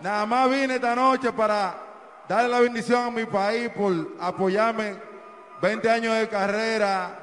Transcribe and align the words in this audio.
Nada 0.00 0.26
más 0.26 0.48
vine 0.48 0.76
esta 0.76 0.94
noche 0.94 1.32
para 1.32 1.74
darle 2.28 2.48
la 2.48 2.60
bendición 2.60 3.06
a 3.06 3.10
mi 3.10 3.24
país 3.24 3.68
por 3.70 3.92
apoyarme 4.20 4.96
20 5.60 5.90
años 5.90 6.14
de 6.16 6.28
carrera, 6.28 7.18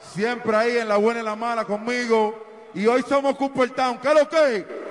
siempre 0.00 0.56
ahí 0.56 0.78
en 0.78 0.88
la 0.88 0.96
buena 0.96 1.20
y 1.20 1.22
la 1.22 1.36
mala 1.36 1.64
conmigo. 1.64 2.44
Y 2.74 2.86
hoy 2.86 3.02
somos 3.08 3.36
Cooper 3.36 3.70
Town. 3.70 3.98
¿Qué 3.98 4.08
es 4.08 4.14
lo 4.14 4.28
que? 4.28 4.88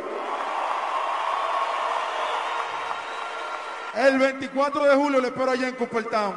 El 3.96 4.20
24 4.20 4.86
de 4.86 4.96
julio 4.96 5.20
le 5.20 5.28
espero 5.28 5.52
allá 5.52 5.68
en 5.68 5.76
Cooper 5.76 6.06
Town. 6.06 6.36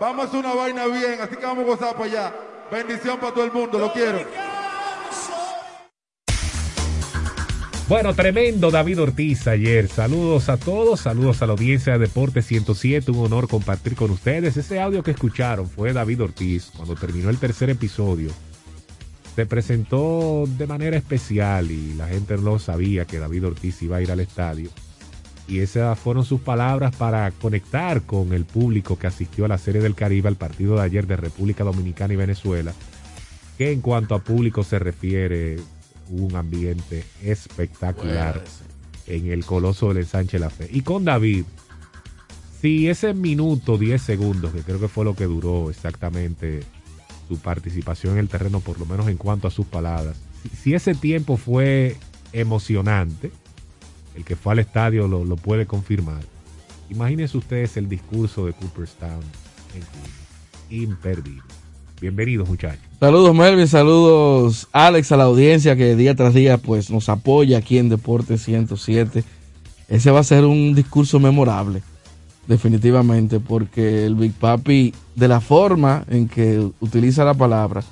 Vamos 0.00 0.24
a 0.24 0.28
hacer 0.28 0.40
una 0.40 0.54
vaina 0.54 0.86
bien, 0.86 1.20
así 1.20 1.36
que 1.36 1.46
vamos 1.46 1.64
a 1.64 1.68
gozar 1.68 1.92
para 1.92 2.04
allá. 2.04 2.32
Bendición 2.70 3.18
para 3.18 3.32
todo 3.32 3.44
el 3.44 3.52
mundo, 3.52 3.78
lo 3.78 3.92
quiero. 3.92 4.18
Bueno, 7.88 8.14
tremendo 8.14 8.70
David 8.70 9.02
Ortiz 9.02 9.46
ayer. 9.48 9.88
Saludos 9.88 10.48
a 10.48 10.56
todos, 10.56 11.00
saludos 11.00 11.42
a 11.42 11.46
la 11.46 11.52
audiencia 11.52 11.92
de 11.94 11.98
Deporte 11.98 12.40
107. 12.40 13.10
Un 13.10 13.26
honor 13.26 13.48
compartir 13.48 13.96
con 13.96 14.10
ustedes. 14.10 14.56
Ese 14.56 14.80
audio 14.80 15.02
que 15.02 15.10
escucharon 15.10 15.68
fue 15.68 15.92
David 15.92 16.22
Ortiz 16.22 16.70
cuando 16.74 16.94
terminó 16.94 17.28
el 17.28 17.38
tercer 17.38 17.70
episodio. 17.70 18.30
Se 19.34 19.46
presentó 19.46 20.44
de 20.46 20.66
manera 20.66 20.96
especial 20.96 21.70
y 21.70 21.94
la 21.94 22.06
gente 22.06 22.36
no 22.38 22.58
sabía 22.58 23.04
que 23.04 23.18
David 23.18 23.48
Ortiz 23.48 23.82
iba 23.82 23.96
a 23.96 24.02
ir 24.02 24.12
al 24.12 24.20
estadio. 24.20 24.70
Y 25.48 25.58
esas 25.58 25.98
fueron 25.98 26.24
sus 26.24 26.40
palabras 26.40 26.94
para 26.94 27.30
conectar 27.32 28.02
con 28.02 28.32
el 28.32 28.44
público 28.44 28.98
que 28.98 29.08
asistió 29.08 29.44
a 29.44 29.48
la 29.48 29.58
Serie 29.58 29.82
del 29.82 29.96
Caribe 29.96 30.28
al 30.28 30.36
partido 30.36 30.76
de 30.76 30.82
ayer 30.82 31.06
de 31.06 31.16
República 31.16 31.64
Dominicana 31.64 32.14
y 32.14 32.16
Venezuela. 32.16 32.72
Que 33.58 33.72
en 33.72 33.80
cuanto 33.80 34.14
a 34.14 34.22
público 34.22 34.62
se 34.62 34.78
refiere, 34.78 35.56
un 36.08 36.36
ambiente 36.36 37.04
espectacular 37.22 38.42
en 39.06 39.26
el 39.26 39.44
Coloso 39.44 39.88
del 39.88 39.98
Ensanche 39.98 40.38
La 40.38 40.50
Fe. 40.50 40.68
Y 40.70 40.82
con 40.82 41.04
David, 41.04 41.44
si 42.60 42.88
ese 42.88 43.14
minuto, 43.14 43.78
10 43.78 44.00
segundos, 44.00 44.52
que 44.52 44.62
creo 44.62 44.80
que 44.80 44.88
fue 44.88 45.04
lo 45.04 45.14
que 45.14 45.24
duró 45.24 45.70
exactamente 45.70 46.62
su 47.28 47.38
participación 47.38 48.14
en 48.14 48.20
el 48.20 48.28
terreno, 48.28 48.60
por 48.60 48.78
lo 48.78 48.86
menos 48.86 49.08
en 49.08 49.16
cuanto 49.16 49.48
a 49.48 49.50
sus 49.50 49.66
palabras, 49.66 50.16
si, 50.42 50.48
si 50.56 50.74
ese 50.74 50.94
tiempo 50.94 51.36
fue 51.36 51.96
emocionante, 52.32 53.32
el 54.14 54.24
que 54.24 54.36
fue 54.36 54.52
al 54.52 54.58
estadio 54.58 55.08
lo, 55.08 55.24
lo 55.24 55.36
puede 55.36 55.66
confirmar. 55.66 56.22
Imagínense 56.90 57.38
ustedes 57.38 57.76
el 57.76 57.88
discurso 57.88 58.46
de 58.46 58.52
Cooperstown 58.52 59.22
en 59.74 59.82
junio. 59.82 60.84
Imperdible. 60.90 61.61
Bienvenidos 62.02 62.48
muchachos. 62.48 62.80
Saludos 62.98 63.32
Melvin, 63.32 63.68
saludos 63.68 64.66
Alex 64.72 65.12
a 65.12 65.16
la 65.16 65.22
audiencia 65.22 65.76
que 65.76 65.94
día 65.94 66.16
tras 66.16 66.34
día 66.34 66.58
pues 66.58 66.90
nos 66.90 67.08
apoya 67.08 67.58
aquí 67.58 67.78
en 67.78 67.88
Deporte 67.88 68.38
107. 68.38 69.22
Ese 69.86 70.10
va 70.10 70.18
a 70.18 70.24
ser 70.24 70.44
un 70.44 70.74
discurso 70.74 71.20
memorable, 71.20 71.80
definitivamente, 72.48 73.38
porque 73.38 74.04
el 74.04 74.16
Big 74.16 74.32
Papi, 74.32 74.92
de 75.14 75.28
la 75.28 75.40
forma 75.40 76.04
en 76.10 76.26
que 76.26 76.68
utiliza 76.80 77.24
la 77.24 77.34
palabra, 77.34 77.84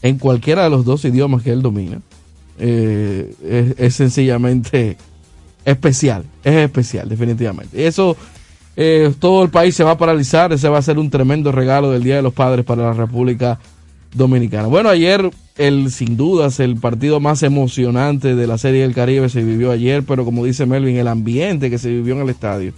en 0.00 0.16
cualquiera 0.16 0.64
de 0.64 0.70
los 0.70 0.86
dos 0.86 1.04
idiomas 1.04 1.42
que 1.42 1.52
él 1.52 1.60
domina, 1.60 2.00
eh, 2.58 3.34
es, 3.44 3.74
es, 3.78 3.94
sencillamente 3.94 4.96
especial, 5.66 6.24
es 6.42 6.54
especial, 6.54 7.10
definitivamente. 7.10 7.86
Eso, 7.86 8.16
eh, 8.76 9.12
todo 9.18 9.44
el 9.44 9.50
país 9.50 9.74
se 9.74 9.84
va 9.84 9.92
a 9.92 9.98
paralizar, 9.98 10.52
ese 10.52 10.68
va 10.68 10.78
a 10.78 10.82
ser 10.82 10.98
un 10.98 11.10
tremendo 11.10 11.52
regalo 11.52 11.90
del 11.90 12.02
Día 12.02 12.16
de 12.16 12.22
los 12.22 12.34
Padres 12.34 12.64
para 12.64 12.82
la 12.82 12.92
República 12.92 13.58
Dominicana. 14.12 14.68
Bueno, 14.68 14.88
ayer, 14.88 15.30
el, 15.56 15.90
sin 15.90 16.16
dudas, 16.16 16.60
el 16.60 16.76
partido 16.76 17.20
más 17.20 17.42
emocionante 17.42 18.34
de 18.34 18.46
la 18.46 18.58
Serie 18.58 18.82
del 18.82 18.94
Caribe 18.94 19.28
se 19.28 19.42
vivió 19.42 19.70
ayer, 19.70 20.02
pero 20.02 20.24
como 20.24 20.44
dice 20.44 20.66
Melvin, 20.66 20.96
el 20.96 21.08
ambiente 21.08 21.70
que 21.70 21.78
se 21.78 21.88
vivió 21.88 22.14
en 22.14 22.22
el 22.22 22.30
estadio, 22.30 22.72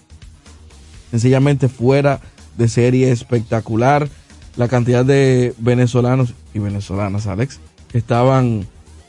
sencillamente 1.11 1.69
fuera 1.69 2.21
de 2.57 2.69
serie 2.69 3.11
espectacular. 3.11 4.09
La 4.57 4.69
cantidad 4.69 5.05
de 5.05 5.53
venezolanos 5.59 6.33
y 6.55 6.59
venezolanas, 6.61 7.27
Alex, 7.27 7.61
estaban 7.93 8.67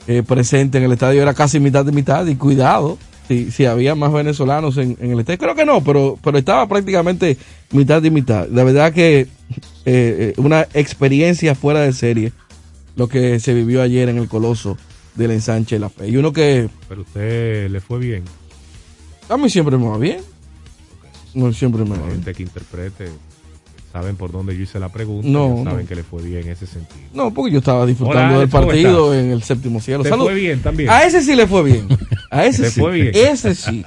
eh, 0.08 0.24
presentes 0.24 0.80
en 0.80 0.86
el 0.86 0.94
estadio 0.94 1.22
era 1.22 1.34
casi 1.34 1.60
mitad 1.60 1.86
de 1.86 1.92
mitad. 1.92 2.26
Y 2.26 2.36
cuidado, 2.36 2.98
si, 3.28 3.52
si 3.52 3.66
había 3.66 3.96
más 3.96 4.12
venezolanos 4.14 4.78
en, 4.78 4.98
en, 5.00 5.12
el 5.12 5.20
estadio. 5.20 5.40
Creo 5.40 5.56
que 5.56 5.66
no, 5.66 5.84
pero, 5.84 6.18
pero 6.24 6.38
estaba 6.38 6.68
prácticamente 6.68 7.38
mitad 7.72 8.04
y 8.04 8.10
mitad. 8.10 8.48
La 8.50 8.64
verdad 8.64 8.94
que 8.94 9.28
eh, 9.86 10.34
una 10.38 10.68
experiencia 10.74 11.56
fuera 11.56 11.82
de 11.82 11.94
serie 11.94 12.32
lo 12.96 13.08
que 13.08 13.40
se 13.40 13.54
vivió 13.54 13.82
ayer 13.82 14.10
en 14.10 14.18
el 14.18 14.28
Coloso 14.28 14.78
del 15.16 15.32
ensanche 15.32 15.80
La 15.80 15.90
Fe. 15.90 16.10
Y 16.10 16.18
uno 16.18 16.34
que... 16.34 16.70
Pero 16.90 17.02
usted 17.02 17.70
le 17.70 17.80
fue 17.80 18.00
bien. 18.00 18.24
A 19.30 19.38
mí 19.38 19.50
siempre 19.50 19.78
me 19.78 19.88
va 19.88 19.98
bien. 19.98 20.22
No, 21.34 21.54
siempre 21.54 21.84
me 21.84 21.92
va 21.92 21.98
bien. 21.98 22.12
gente 22.12 22.34
que 22.34 22.44
interprete 22.44 23.10
saben 23.92 24.16
por 24.16 24.32
dónde 24.32 24.56
yo 24.56 24.64
hice 24.64 24.80
la 24.80 24.90
pregunta, 24.90 25.28
no, 25.28 25.64
saben 25.64 25.84
no. 25.84 25.88
que 25.88 25.96
le 25.96 26.04
fue 26.04 26.22
bien 26.22 26.44
en 26.44 26.50
ese 26.50 26.68
sentido. 26.68 27.00
No, 27.14 27.34
porque 27.34 27.52
yo 27.52 27.60
estaba 27.60 27.86
disfrutando 27.86 28.36
Hola, 28.36 28.40
del 28.40 28.50
partido 28.50 29.14
en 29.14 29.32
el 29.32 29.44
séptimo 29.44 29.80
cielo. 29.80 30.04
¿Te 30.04 30.10
Salud. 30.10 30.26
fue 30.26 30.36
bien 30.36 30.62
también? 30.62 30.90
A 30.90 31.04
ese 31.04 31.22
sí 31.22 31.36
le 31.36 31.48
fue 31.48 31.64
bien. 31.64 31.88
A 32.30 32.46
ese 32.46 32.64
¿Te 32.64 32.72
sí. 32.72 32.80
fue 32.80 32.92
bien? 32.92 33.12
Ese 33.14 33.56
sí. 33.56 33.84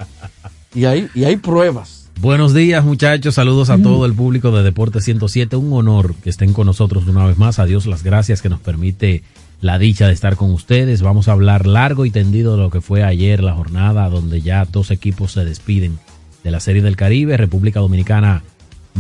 Y 0.75 0.85
hay, 0.85 1.09
y 1.15 1.25
hay 1.25 1.37
pruebas. 1.37 2.09
Buenos 2.21 2.53
días, 2.53 2.85
muchachos. 2.85 3.35
Saludos 3.37 3.71
a 3.71 3.79
todo 3.79 4.05
el 4.05 4.13
público 4.13 4.51
de 4.51 4.63
Deporte 4.63 5.01
107. 5.01 5.57
Un 5.57 5.73
honor 5.73 6.15
que 6.23 6.29
estén 6.29 6.53
con 6.53 6.67
nosotros 6.67 7.07
una 7.07 7.25
vez 7.27 7.39
más. 7.39 7.59
A 7.59 7.65
Dios 7.65 7.87
las 7.87 8.03
gracias 8.03 8.43
que 8.43 8.51
nos 8.51 8.61
permite 8.61 9.23
la 9.63 9.79
dicha 9.79 10.07
de 10.07 10.13
estar 10.13 10.37
con 10.37 10.51
ustedes. 10.53 11.01
Vamos 11.01 11.29
a 11.29 11.33
hablar 11.33 11.67
largo 11.67 12.05
y 12.05 12.11
tendido 12.11 12.57
de 12.57 12.63
lo 12.63 12.71
que 12.71 12.83
fue 12.83 13.05
ayer 13.05 13.43
la 13.43 13.55
jornada 13.55 14.09
donde 14.11 14.43
ya 14.43 14.67
dos 14.67 14.91
equipos 14.91 15.33
se 15.33 15.45
despiden 15.47 15.99
de 16.45 16.51
la 16.51 16.61
Serie 16.61 16.83
del 16.83 16.97
Caribe. 16.97 17.39
República 17.39 17.81
Dominicana 17.81 18.43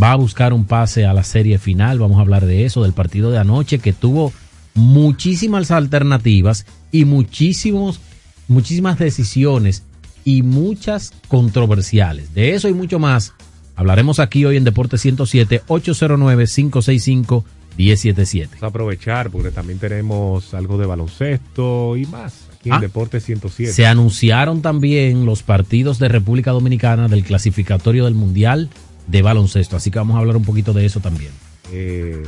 va 0.00 0.12
a 0.12 0.16
buscar 0.16 0.52
un 0.52 0.64
pase 0.64 1.06
a 1.06 1.14
la 1.14 1.24
serie 1.24 1.58
final. 1.58 1.98
Vamos 1.98 2.18
a 2.18 2.22
hablar 2.22 2.46
de 2.46 2.64
eso, 2.64 2.82
del 2.82 2.92
partido 2.92 3.30
de 3.30 3.38
anoche 3.38 3.78
que 3.78 3.92
tuvo 3.92 4.32
muchísimas 4.74 5.70
alternativas 5.70 6.66
y 6.92 7.04
muchísimos, 7.04 8.00
muchísimas 8.48 8.98
decisiones 8.98 9.84
y 10.24 10.42
muchas 10.42 11.12
controversiales. 11.28 12.34
De 12.34 12.54
eso 12.54 12.68
y 12.68 12.74
mucho 12.74 12.98
más 12.98 13.32
hablaremos 13.76 14.20
aquí 14.20 14.44
hoy 14.44 14.56
en 14.56 14.64
Deporte 14.64 14.98
107 14.98 15.62
809-565-1077. 15.66 18.48
Vamos 18.50 18.62
a 18.62 18.66
aprovechar 18.66 19.30
porque 19.30 19.50
también 19.50 19.78
tenemos 19.78 20.54
algo 20.54 20.78
de 20.78 20.86
baloncesto 20.86 21.96
y 21.96 22.06
más 22.06 22.48
aquí 22.54 22.68
en 22.68 22.74
Ah, 22.74 22.80
Deporte 22.80 23.20
107. 23.20 23.72
Se 23.72 23.86
anunciaron 23.86 24.62
también 24.62 25.24
los 25.24 25.42
partidos 25.42 25.98
de 25.98 26.08
República 26.08 26.50
Dominicana 26.52 27.08
del 27.08 27.24
clasificatorio 27.24 28.04
del 28.04 28.14
Mundial 28.14 28.68
de 29.10 29.22
baloncesto, 29.22 29.76
así 29.76 29.90
que 29.90 29.98
vamos 29.98 30.16
a 30.16 30.20
hablar 30.20 30.36
un 30.36 30.44
poquito 30.44 30.72
de 30.72 30.86
eso 30.86 31.00
también. 31.00 31.32
Eh, 31.72 32.22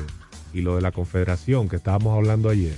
y 0.55 0.61
lo 0.61 0.77
de 0.77 0.83
la 0.83 0.93
confederación 0.93 1.69
que 1.69 1.77
estábamos 1.77 2.17
hablando 2.17 2.49
ayer. 2.49 2.77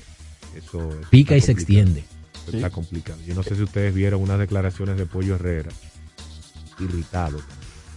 Eso, 0.56 0.78
eso 0.90 1.00
Pica 1.10 1.36
y 1.36 1.40
se 1.40 1.52
extiende. 1.52 2.04
Eso 2.46 2.56
Está 2.56 2.70
complicado. 2.70 3.18
Yo 3.26 3.34
no 3.34 3.42
sé 3.42 3.56
si 3.56 3.62
ustedes 3.62 3.94
vieron 3.94 4.20
unas 4.22 4.38
declaraciones 4.38 4.96
de 4.96 5.06
Pollo 5.06 5.34
Herrera. 5.36 5.70
Irritado. 6.80 7.38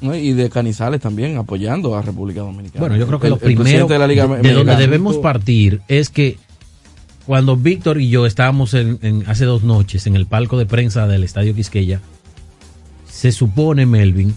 ¿no? 0.01 0.15
Y 0.15 0.33
de 0.33 0.49
Canizales 0.49 1.01
también 1.01 1.37
apoyando 1.37 1.95
a 1.95 2.01
República 2.01 2.41
Dominicana. 2.41 2.79
Bueno, 2.79 2.95
yo 2.97 3.07
creo 3.07 3.19
que 3.19 3.27
El- 3.27 3.31
lo 3.31 3.39
primero 3.39 3.87
de, 3.87 3.99
la 3.99 4.07
Liga 4.07 4.27
de, 4.27 4.53
donde 4.53 4.75
debemos 4.75 5.17
partir 5.17 5.81
es 5.87 6.09
que 6.09 6.37
cuando 7.25 7.57
Víctor 7.57 7.99
y 7.99 8.09
yo 8.09 8.25
estábamos 8.25 8.73
en, 8.73 8.99
en- 9.01 9.23
hace 9.27 9.45
dos 9.45 9.63
noches 9.63 10.07
en 10.07 10.15
el 10.15 10.27
palco 10.27 10.57
de 10.57 10.65
prensa 10.65 11.07
del 11.07 11.23
Estadio 11.23 11.53
Quisqueya, 11.55 11.99
se 13.09 13.31
supone, 13.31 13.85
Melvin, 13.87 14.35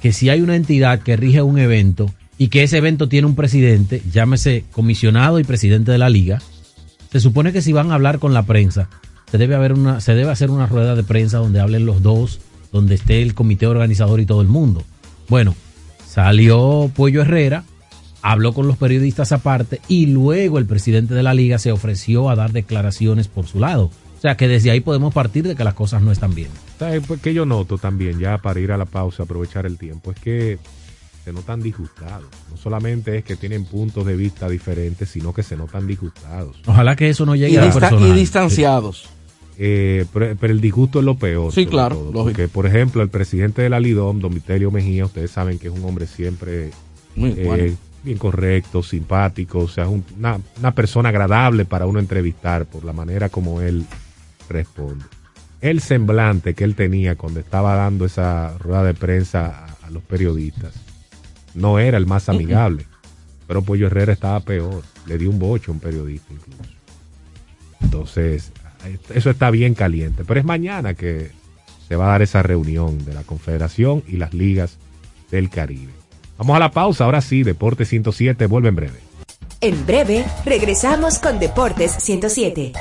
que 0.00 0.12
si 0.12 0.30
hay 0.30 0.40
una 0.40 0.56
entidad 0.56 1.00
que 1.00 1.16
rige 1.16 1.42
un 1.42 1.58
evento 1.58 2.10
y 2.38 2.48
que 2.48 2.62
ese 2.62 2.78
evento 2.78 3.08
tiene 3.08 3.26
un 3.26 3.34
presidente, 3.34 4.02
llámese 4.10 4.64
comisionado 4.72 5.38
y 5.38 5.44
presidente 5.44 5.92
de 5.92 5.98
la 5.98 6.08
liga, 6.08 6.40
se 7.12 7.20
supone 7.20 7.52
que 7.52 7.62
si 7.62 7.72
van 7.72 7.90
a 7.90 7.94
hablar 7.94 8.18
con 8.18 8.32
la 8.32 8.44
prensa, 8.44 8.88
se 9.30 9.38
debe, 9.38 9.54
haber 9.54 9.72
una, 9.72 10.00
se 10.00 10.14
debe 10.14 10.30
hacer 10.30 10.50
una 10.50 10.66
rueda 10.66 10.94
de 10.94 11.04
prensa 11.04 11.38
donde 11.38 11.60
hablen 11.60 11.86
los 11.86 12.02
dos, 12.02 12.40
donde 12.72 12.94
esté 12.94 13.22
el 13.22 13.34
comité 13.34 13.66
organizador 13.66 14.20
y 14.20 14.26
todo 14.26 14.40
el 14.40 14.48
mundo. 14.48 14.84
Bueno, 15.28 15.54
salió 16.06 16.90
Pollo 16.94 17.22
Herrera, 17.22 17.64
habló 18.22 18.52
con 18.52 18.66
los 18.66 18.76
periodistas 18.76 19.32
aparte 19.32 19.80
y 19.88 20.06
luego 20.06 20.58
el 20.58 20.66
presidente 20.66 21.14
de 21.14 21.22
la 21.22 21.34
liga 21.34 21.58
se 21.58 21.72
ofreció 21.72 22.30
a 22.30 22.36
dar 22.36 22.52
declaraciones 22.52 23.28
por 23.28 23.46
su 23.46 23.60
lado. 23.60 23.90
O 24.20 24.22
sea 24.22 24.36
que 24.36 24.48
desde 24.48 24.70
ahí 24.70 24.80
podemos 24.80 25.14
partir 25.14 25.48
de 25.48 25.56
que 25.56 25.64
las 25.64 25.72
cosas 25.72 26.02
no 26.02 26.12
están 26.12 26.34
bien. 26.34 26.50
¿Sabes 26.78 27.06
por 27.06 27.18
qué 27.20 27.32
yo 27.32 27.46
noto 27.46 27.78
también, 27.78 28.18
ya 28.18 28.36
para 28.36 28.60
ir 28.60 28.70
a 28.70 28.76
la 28.76 28.84
pausa, 28.84 29.22
aprovechar 29.22 29.64
el 29.64 29.78
tiempo? 29.78 30.10
Es 30.12 30.20
que 30.20 30.58
se 31.24 31.32
notan 31.32 31.62
disgustados. 31.62 32.28
No 32.50 32.58
solamente 32.58 33.16
es 33.16 33.24
que 33.24 33.36
tienen 33.36 33.64
puntos 33.64 34.04
de 34.04 34.16
vista 34.16 34.46
diferentes, 34.48 35.08
sino 35.08 35.32
que 35.32 35.42
se 35.42 35.56
notan 35.56 35.86
disgustados. 35.86 36.58
Ojalá 36.66 36.96
que 36.96 37.08
eso 37.08 37.24
no 37.24 37.34
llegue 37.34 37.54
y, 37.54 37.56
a 37.56 37.64
dista- 37.64 37.80
personal. 37.88 38.08
y 38.10 38.12
distanciados. 38.12 39.08
Eh, 39.58 40.04
pero, 40.12 40.36
pero 40.38 40.52
el 40.52 40.60
disgusto 40.60 40.98
es 40.98 41.04
lo 41.06 41.16
peor. 41.16 41.50
Sí, 41.52 41.64
claro, 41.66 41.96
todo, 41.96 42.04
lógico. 42.12 42.22
porque, 42.24 42.48
por 42.48 42.66
ejemplo, 42.66 43.02
el 43.02 43.08
presidente 43.08 43.62
de 43.62 43.70
la 43.70 43.80
Lidom, 43.80 44.20
Don 44.20 44.34
Vitelio 44.34 44.70
Mejía, 44.70 45.06
ustedes 45.06 45.30
saben 45.30 45.58
que 45.58 45.68
es 45.68 45.74
un 45.74 45.82
hombre 45.84 46.06
siempre 46.06 46.70
Muy 47.16 47.30
eh, 47.36 47.42
bueno. 47.46 47.76
bien 48.02 48.16
correcto, 48.18 48.82
simpático, 48.82 49.60
o 49.60 49.68
sea, 49.68 49.84
es 49.84 49.90
un- 49.90 50.04
una, 50.18 50.38
una 50.58 50.74
persona 50.74 51.08
agradable 51.10 51.64
para 51.66 51.84
uno 51.86 51.98
entrevistar 52.00 52.64
por 52.66 52.84
la 52.84 52.92
manera 52.94 53.28
como 53.28 53.60
él 53.60 53.84
responde. 54.50 55.04
el 55.62 55.80
semblante 55.80 56.54
que 56.54 56.64
él 56.64 56.74
tenía 56.74 57.16
cuando 57.16 57.40
estaba 57.40 57.74
dando 57.74 58.04
esa 58.04 58.56
rueda 58.58 58.84
de 58.84 58.94
prensa 58.94 59.66
a, 59.82 59.86
a 59.86 59.90
los 59.90 60.02
periodistas 60.02 60.74
no 61.54 61.78
era 61.78 61.98
el 61.98 62.06
más 62.06 62.28
amigable. 62.28 62.86
Pero 63.46 63.62
Pollo 63.62 63.86
Herrera 63.86 64.12
estaba 64.12 64.40
peor. 64.40 64.82
Le 65.06 65.18
dio 65.18 65.30
un 65.30 65.38
bocho 65.38 65.70
a 65.70 65.74
un 65.74 65.80
periodista 65.80 66.32
incluso. 66.32 66.72
Entonces, 67.80 68.52
eso 69.12 69.30
está 69.30 69.50
bien 69.50 69.74
caliente. 69.74 70.24
Pero 70.24 70.40
es 70.40 70.46
mañana 70.46 70.94
que 70.94 71.32
se 71.88 71.96
va 71.96 72.06
a 72.06 72.10
dar 72.10 72.22
esa 72.22 72.42
reunión 72.42 73.04
de 73.04 73.14
la 73.14 73.22
Confederación 73.22 74.04
y 74.06 74.16
las 74.16 74.34
ligas 74.34 74.78
del 75.30 75.50
Caribe. 75.50 75.92
Vamos 76.38 76.56
a 76.56 76.60
la 76.60 76.70
pausa. 76.70 77.04
Ahora 77.04 77.20
sí, 77.20 77.42
Deporte 77.42 77.84
107 77.84 78.46
vuelve 78.46 78.68
en 78.68 78.76
breve. 78.76 78.98
En 79.60 79.84
breve, 79.84 80.24
regresamos 80.46 81.18
con 81.18 81.38
Deportes 81.38 81.92
107. 81.98 82.72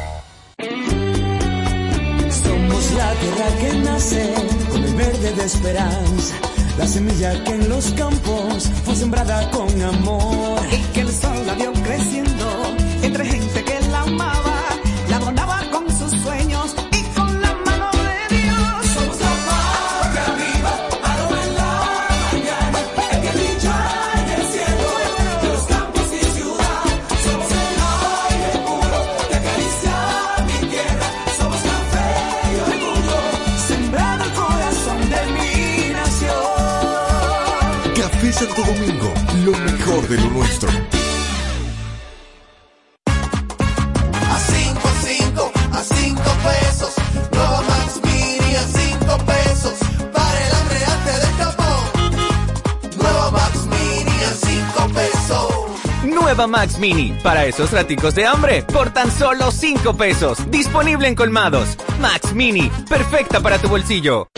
La 3.10 3.16
tierra 3.16 3.48
que 3.60 3.74
nace 3.80 4.34
con 4.70 4.84
el 4.84 4.94
verde 4.94 5.34
de 5.34 5.44
esperanza. 5.44 6.36
La 6.78 6.86
semilla 6.86 7.44
que 7.44 7.54
en 7.54 7.68
los 7.68 7.86
campos 7.94 8.70
fue 8.86 8.96
sembrada 8.96 9.50
con 9.50 9.82
amor. 9.82 10.62
Y 10.72 10.78
que 10.94 11.02
el 11.02 11.12
sol 11.12 11.44
la 11.48 11.56
vio 11.56 11.74
creciendo 11.74 12.39
Santo 38.40 38.64
Domingo, 38.64 39.14
lo 39.44 39.52
mejor 39.52 40.08
de 40.08 40.16
lo 40.16 40.30
nuestro. 40.30 40.70
A 43.06 44.40
5, 44.40 44.80
5, 45.04 45.52
a 45.74 45.84
5 45.84 46.22
pesos. 46.46 46.96
Nueva 47.34 47.62
Max 47.64 48.00
Mini 48.02 48.56
a 48.56 48.62
5 48.62 49.18
pesos. 49.26 49.74
Para 50.14 50.48
el 50.48 50.56
hambre 50.56 50.86
arte 50.86 51.12
del 51.20 51.34
Japón. 51.34 51.84
Nueva 52.96 53.32
Max 53.32 53.66
Mini 53.66 54.24
a 54.24 54.34
5 54.34 54.88
pesos. 54.94 55.52
Nueva 56.06 56.48
Max 56.48 56.80
Mini, 56.80 57.20
para 57.22 57.46
esos 57.46 57.74
raticos 57.74 58.16
de 58.16 58.26
hambre, 58.26 58.64
por 58.64 58.92
tan 58.92 59.12
solo 59.12 59.52
5 59.52 59.98
pesos. 59.98 60.50
Disponible 60.50 61.10
en 61.10 61.16
colmados. 61.16 61.78
Max 62.00 62.34
Mini, 62.34 62.72
perfecta 62.88 63.42
para 63.42 63.58
tu 63.58 63.68
bolsillo. 63.68 64.30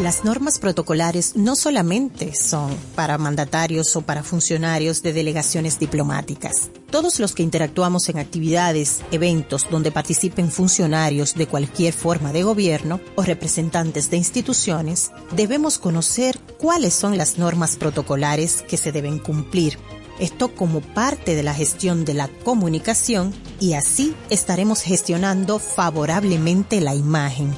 Las 0.00 0.24
normas 0.24 0.58
protocolares 0.58 1.36
no 1.36 1.56
solamente 1.56 2.34
son 2.34 2.76
para 2.94 3.16
mandatarios 3.16 3.96
o 3.96 4.02
para 4.02 4.22
funcionarios 4.22 5.02
de 5.02 5.14
delegaciones 5.14 5.78
diplomáticas. 5.78 6.70
Todos 6.90 7.18
los 7.18 7.34
que 7.34 7.42
interactuamos 7.42 8.10
en 8.10 8.18
actividades, 8.18 9.00
eventos 9.10 9.66
donde 9.70 9.90
participen 9.90 10.50
funcionarios 10.50 11.34
de 11.34 11.46
cualquier 11.46 11.94
forma 11.94 12.34
de 12.34 12.42
gobierno 12.42 13.00
o 13.14 13.22
representantes 13.22 14.10
de 14.10 14.18
instituciones, 14.18 15.12
debemos 15.34 15.78
conocer 15.78 16.38
cuáles 16.58 16.92
son 16.92 17.16
las 17.16 17.38
normas 17.38 17.76
protocolares 17.76 18.60
que 18.68 18.76
se 18.76 18.92
deben 18.92 19.18
cumplir. 19.18 19.78
Esto 20.20 20.54
como 20.54 20.82
parte 20.82 21.34
de 21.34 21.42
la 21.42 21.54
gestión 21.54 22.04
de 22.04 22.12
la 22.12 22.28
comunicación 22.44 23.32
y 23.60 23.72
así 23.72 24.14
estaremos 24.28 24.82
gestionando 24.82 25.58
favorablemente 25.58 26.82
la 26.82 26.94
imagen. 26.94 27.50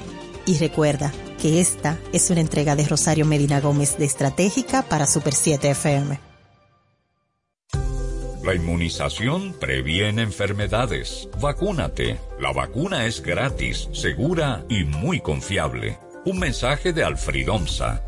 Y 0.46 0.56
recuerda, 0.58 1.12
que 1.38 1.61
esta 1.61 1.99
es 2.12 2.31
una 2.31 2.40
entrega 2.40 2.76
de 2.76 2.87
Rosario 2.87 3.25
Medina 3.25 3.61
Gómez 3.61 3.96
de 3.96 4.05
Estratégica 4.05 4.82
para 4.82 5.06
Super 5.06 5.32
7 5.32 5.70
FM. 5.70 6.20
La 8.44 8.55
inmunización 8.55 9.52
previene 9.52 10.23
enfermedades. 10.23 11.29
Vacúnate. 11.40 12.19
La 12.40 12.52
vacuna 12.52 13.05
es 13.05 13.23
gratis, 13.23 13.88
segura 13.93 14.64
y 14.69 14.85
muy 14.85 15.20
confiable. 15.20 15.99
Un 16.25 16.38
mensaje 16.38 16.93
de 16.93 17.05
Alfredomsa. 17.05 18.07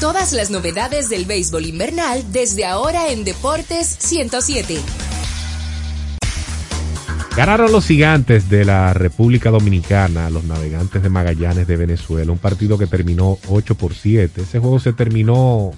Todas 0.00 0.32
las 0.32 0.50
novedades 0.50 1.08
del 1.08 1.24
béisbol 1.24 1.66
invernal 1.66 2.22
desde 2.32 2.64
ahora 2.64 3.10
en 3.10 3.24
Deportes 3.24 3.86
107. 3.98 4.78
Ganaron 7.36 7.70
los 7.72 7.86
gigantes 7.86 8.48
de 8.48 8.64
la 8.64 8.92
República 8.94 9.50
Dominicana, 9.50 10.30
los 10.30 10.44
navegantes 10.44 11.02
de 11.02 11.08
Magallanes 11.08 11.66
de 11.66 11.76
Venezuela, 11.76 12.30
un 12.32 12.38
partido 12.38 12.78
que 12.78 12.86
terminó 12.86 13.38
8 13.48 13.74
por 13.76 13.94
7. 13.94 14.42
Ese 14.42 14.58
juego 14.60 14.78
se 14.80 14.92
terminó 14.92 15.72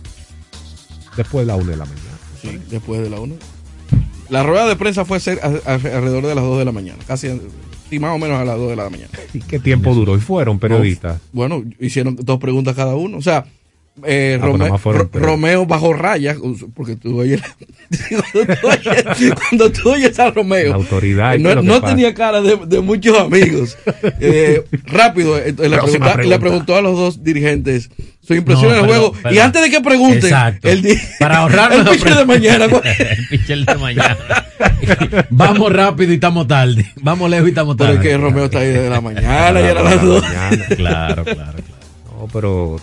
después 1.16 1.46
de 1.46 1.52
la 1.52 1.56
1 1.56 1.70
de 1.70 1.76
la 1.76 1.84
mañana. 1.84 2.18
Sí, 2.42 2.58
después 2.70 3.02
de 3.02 3.10
la 3.10 3.20
1. 3.20 3.34
La 4.28 4.42
rueda 4.42 4.66
de 4.68 4.76
prensa 4.76 5.04
fue 5.04 5.18
ser 5.20 5.40
a- 5.42 5.70
a- 5.70 5.74
alrededor 5.74 6.26
de 6.26 6.34
las 6.34 6.44
2 6.44 6.58
de 6.58 6.64
la 6.64 6.72
mañana, 6.72 6.98
casi 7.06 7.28
más 7.98 8.14
o 8.14 8.18
menos 8.18 8.38
a 8.38 8.44
las 8.44 8.56
2 8.56 8.70
de 8.70 8.76
la 8.76 8.88
mañana. 8.88 9.10
¿Y 9.34 9.40
qué 9.40 9.58
tiempo 9.58 9.94
duró? 9.94 10.16
¿Y 10.16 10.20
fueron 10.20 10.58
periodistas? 10.58 11.20
Bueno, 11.32 11.62
hicieron 11.78 12.16
dos 12.16 12.38
preguntas 12.38 12.74
cada 12.76 12.94
uno. 12.94 13.18
O 13.18 13.22
sea, 13.22 13.44
eh, 14.06 14.38
Ah, 14.40 14.44
Rome- 14.46 14.78
fueron. 14.78 15.10
Romeo 15.12 15.66
bajo 15.66 15.92
rayas, 15.92 16.36
porque 16.74 16.96
tú 16.96 17.20
oyes, 17.20 17.40
cuando, 18.32 18.54
tú 18.60 18.68
oyes 18.68 19.34
cuando 19.48 19.72
tú 19.72 19.90
oyes 19.90 20.18
a 20.18 20.30
Romeo, 20.30 20.70
La 20.70 20.74
autoridad. 20.76 21.34
eh, 21.34 21.38
¿qué 21.38 21.42
no, 21.54 21.62
no 21.62 21.80
tenía 21.82 22.14
cara 22.14 22.40
de, 22.40 22.56
de 22.66 22.80
muchos 22.80 23.18
amigos. 23.18 23.76
Eh, 24.22 24.64
rápido, 24.86 25.38
eh, 25.38 25.54
le, 25.56 25.68
pregunta- 25.78 26.16
le 26.22 26.38
preguntó 26.38 26.76
a 26.76 26.82
los 26.82 26.96
dos 26.96 27.22
dirigentes 27.24 27.90
su 28.26 28.34
impresión 28.34 28.70
No, 28.70 28.76
del 28.76 28.86
perdón, 28.86 29.12
juego. 29.12 29.34
Y 29.34 29.38
antes 29.38 29.62
de 29.62 29.70
que 29.70 29.80
pregunten, 29.80 30.18
Exacto. 30.18 30.68
el 30.68 30.98
Para 31.18 31.38
ahorrarnos 31.38 31.78
el 31.80 31.84
la 31.86 31.90
pitcher 31.92 32.16
de 32.16 32.24
mañana. 32.26 32.64
el 32.66 33.26
pitcher 33.28 33.64
de 33.64 33.74
mañana. 33.76 34.16
Vamos 35.30 35.72
rápido 35.72 36.12
y 36.12 36.14
estamos 36.16 36.46
tarde. 36.46 36.86
Vamos 37.02 37.30
lejos 37.30 37.46
y 37.46 37.50
estamos 37.50 37.76
Pero 37.76 37.94
tarde. 37.94 38.00
es 38.08 38.12
que 38.12 38.18
Romeo 38.18 38.44
está 38.44 38.58
ahí 38.58 38.68
desde 38.68 38.90
la 38.90 39.00
mañana 39.00 39.60
y 39.60 39.64
era 39.64 39.82
las 39.82 40.02
dos. 40.02 40.22
Mañana. 40.22 40.64
Claro, 40.76 41.24
claro, 41.24 41.24
claro. 41.24 41.58
No, 42.18 42.28
pero 42.32 42.80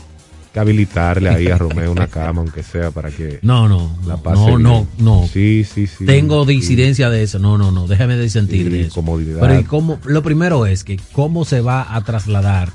que 0.58 0.62
habilitarle 0.62 1.30
ahí 1.30 1.48
a 1.48 1.58
Romeo 1.58 1.92
una 1.92 2.08
cama, 2.08 2.42
aunque 2.42 2.64
sea, 2.64 2.90
para 2.92 3.12
que 3.12 3.40
No, 3.44 3.68
no. 3.68 3.96
la 4.08 4.18
pase 4.18 4.40
No, 4.42 4.48
bien. 4.48 4.64
no, 4.64 4.88
no. 4.98 5.28
Sí, 5.32 5.64
sí, 5.64 5.86
sí. 5.88 6.06
Tengo 6.06 6.46
Sí. 6.46 6.54
disidencia 6.56 7.10
de 7.10 7.24
eso. 7.24 7.38
No, 7.40 7.58
no, 7.58 7.72
no. 7.72 7.88
Déjame 7.88 8.18
disentir 8.18 8.64
Sí, 8.66 8.70
de 8.70 8.82
eso. 8.84 8.96
comodidad. 8.96 9.40
Pero 9.40 9.60
¿y 9.60 9.64
cómo? 9.64 10.00
Lo 10.06 10.24
primero 10.24 10.66
es 10.66 10.84
que 10.84 11.00
cómo 11.14 11.46
se 11.46 11.62
va 11.62 11.96
a 11.96 12.02
trasladar 12.04 12.72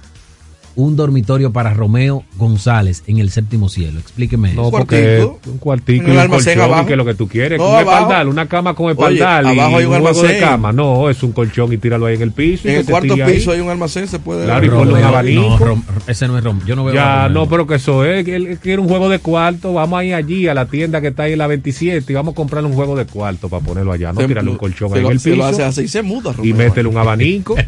un 0.75 0.97
dormitorio 0.97 1.53
para 1.53 1.75
Romeo 1.75 2.25
González 2.37 3.03
en 3.07 3.19
el 3.19 3.31
séptimo 3.31 3.69
cielo. 3.69 3.99
Explíqueme 4.01 4.53
No, 4.55 4.63
eso. 4.63 4.71
porque 4.71 5.29
un 5.47 5.59
cuartico 5.59 6.05
y 6.07 6.11
el 6.11 6.13
un 6.13 6.19
almacén 6.19 6.55
colchón, 6.59 6.73
abajo. 6.73 6.87
que 6.89 6.97
lo 6.97 7.05
que 7.05 7.15
tú 7.15 7.29
quieres. 7.29 7.59
No, 7.59 7.65
un 7.69 7.75
abajo. 7.77 7.91
espaldar, 7.91 8.29
una 8.29 8.47
cama 8.49 8.75
con 8.75 8.87
Oye, 8.87 8.93
espaldar 8.93 9.45
y 9.45 9.59
abajo 9.59 9.77
hay 9.77 9.85
un 9.85 9.93
un 9.95 10.03
de 10.03 10.09
almacén. 10.09 10.41
cama. 10.41 10.73
No, 10.73 11.11
es 11.11 11.23
un 11.23 11.33
colchón 11.33 11.73
y 11.73 11.77
tíralo 11.77 12.07
ahí 12.07 12.15
en 12.17 12.23
el 12.23 12.33
piso. 12.33 12.69
y 12.69 12.73
En 12.73 12.79
el 12.79 12.85
cuarto 12.87 13.15
ahí. 13.15 13.35
piso 13.35 13.53
hay 13.53 13.61
un 13.61 13.69
almacén, 13.71 14.09
se 14.09 14.19
puede. 14.19 14.45
Claro, 14.45 14.65
y 14.65 14.69
ponle 14.71 14.83
un 14.85 14.91
Romeo, 15.01 15.09
abanico. 15.09 15.43
no, 15.43 15.59
Rom- 15.59 15.83
ese 16.07 16.27
no 16.29 16.39
es 16.39 16.45
Romeo. 16.45 16.67
Yo 16.67 16.75
no 16.77 16.85
veo 16.85 16.95
a 16.95 17.27
Ya, 17.27 17.29
no, 17.29 17.49
pero 17.49 17.67
que 17.67 17.75
eso 17.75 18.05
es, 18.05 18.25
que 18.25 18.37
él 18.37 18.59
quiere 18.63 18.81
un 18.81 18.89
juego 18.89 19.09
de 19.09 19.19
cuarto, 19.19 19.73
vamos 19.75 19.99
a 20.01 20.05
ir 20.05 20.15
allí 20.15 20.49
a 20.49 20.55
la 20.55 20.67
tienda 20.67 21.01
que 21.01 21.09
está 21.09 21.25
ahí 21.25 21.33
en 21.33 21.39
la 21.39 21.47
27 21.47 22.13
y 22.13 22.15
vamos 22.15 22.33
a 22.33 22.35
comprarle 22.35 22.69
un 22.69 22.75
juego 22.75 22.97
de 22.97 23.05
cuarto 23.05 23.49
para 23.49 23.63
ponerlo 23.65 23.93
allá, 23.93 24.13
no 24.13 24.21
Se- 24.23 24.27
tirarle 24.27 24.51
un 24.51 24.57
colchón 24.57 24.89
se 24.91 24.97
ahí 24.97 25.03
lo- 25.03 25.09
en 25.09 25.13
el 25.13 25.21
se 25.21 25.31
lo 25.31 25.37
piso 25.37 25.47
hace 25.49 25.65
así, 25.65 25.89
se 25.89 26.03
muda, 26.03 26.31
y 26.43 26.51
Romeo. 26.53 26.57
métele 26.57 26.89
un 26.89 26.97
abanico 26.97 27.57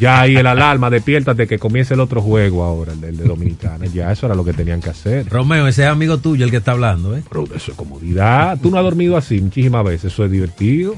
Ya 0.00 0.20
ahí 0.20 0.36
el 0.36 0.46
alarma, 0.46 0.90
despiértate 0.90 1.46
que 1.46 1.58
comience 1.58 1.94
el 1.94 2.00
otro 2.00 2.15
juego 2.22 2.64
ahora, 2.64 2.92
el 2.92 3.00
de, 3.00 3.08
el 3.08 3.16
de 3.16 3.24
Dominicana. 3.24 3.86
Ya 3.86 4.12
eso 4.12 4.26
era 4.26 4.34
lo 4.34 4.44
que 4.44 4.52
tenían 4.52 4.80
que 4.80 4.90
hacer. 4.90 5.28
Romeo, 5.28 5.66
ese 5.66 5.82
es 5.82 5.88
amigo 5.88 6.18
tuyo 6.18 6.44
el 6.44 6.50
que 6.50 6.58
está 6.58 6.72
hablando, 6.72 7.16
¿eh? 7.16 7.22
Pero 7.28 7.44
eso 7.54 7.72
es 7.72 7.76
comodidad. 7.76 8.58
Tú 8.60 8.70
no 8.70 8.78
has 8.78 8.84
dormido 8.84 9.16
así 9.16 9.40
muchísimas 9.40 9.84
veces. 9.84 10.12
Eso 10.12 10.24
es 10.24 10.30
divertido. 10.30 10.94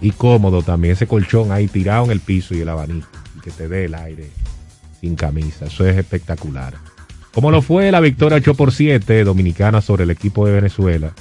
Y 0.00 0.10
cómodo 0.12 0.62
también. 0.62 0.92
Ese 0.92 1.06
colchón 1.06 1.52
ahí 1.52 1.68
tirado 1.68 2.04
en 2.04 2.10
el 2.10 2.20
piso 2.20 2.54
y 2.54 2.60
el 2.60 2.68
abanico. 2.68 3.08
Y 3.36 3.40
que 3.40 3.50
te 3.50 3.68
dé 3.68 3.86
el 3.86 3.94
aire 3.94 4.30
sin 5.00 5.16
camisa. 5.16 5.66
Eso 5.66 5.86
es 5.86 5.96
espectacular. 5.96 6.74
Como 7.32 7.50
lo 7.50 7.60
fue 7.62 7.90
la 7.90 8.00
victoria 8.00 8.38
8 8.38 8.54
por 8.54 8.72
7 8.72 9.24
dominicana 9.24 9.80
sobre 9.80 10.04
el 10.04 10.10
equipo 10.10 10.46
de 10.46 10.52
Venezuela. 10.52 11.12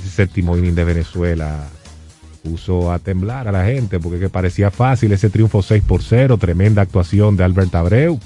Ese 0.00 0.10
séptimo 0.10 0.56
inning 0.56 0.74
de 0.74 0.84
Venezuela 0.84 1.68
puso 2.46 2.92
a 2.92 3.00
temblar 3.00 3.48
a 3.48 3.52
la 3.52 3.64
gente 3.64 3.98
porque 3.98 4.20
que 4.20 4.28
parecía 4.28 4.70
fácil 4.70 5.12
ese 5.12 5.30
triunfo 5.30 5.62
6 5.62 5.82
por 5.82 6.02
0. 6.02 6.38
Tremenda 6.38 6.82
actuación 6.82 7.36
de 7.36 7.42
Albert 7.42 7.74
Abreu. 7.74 8.20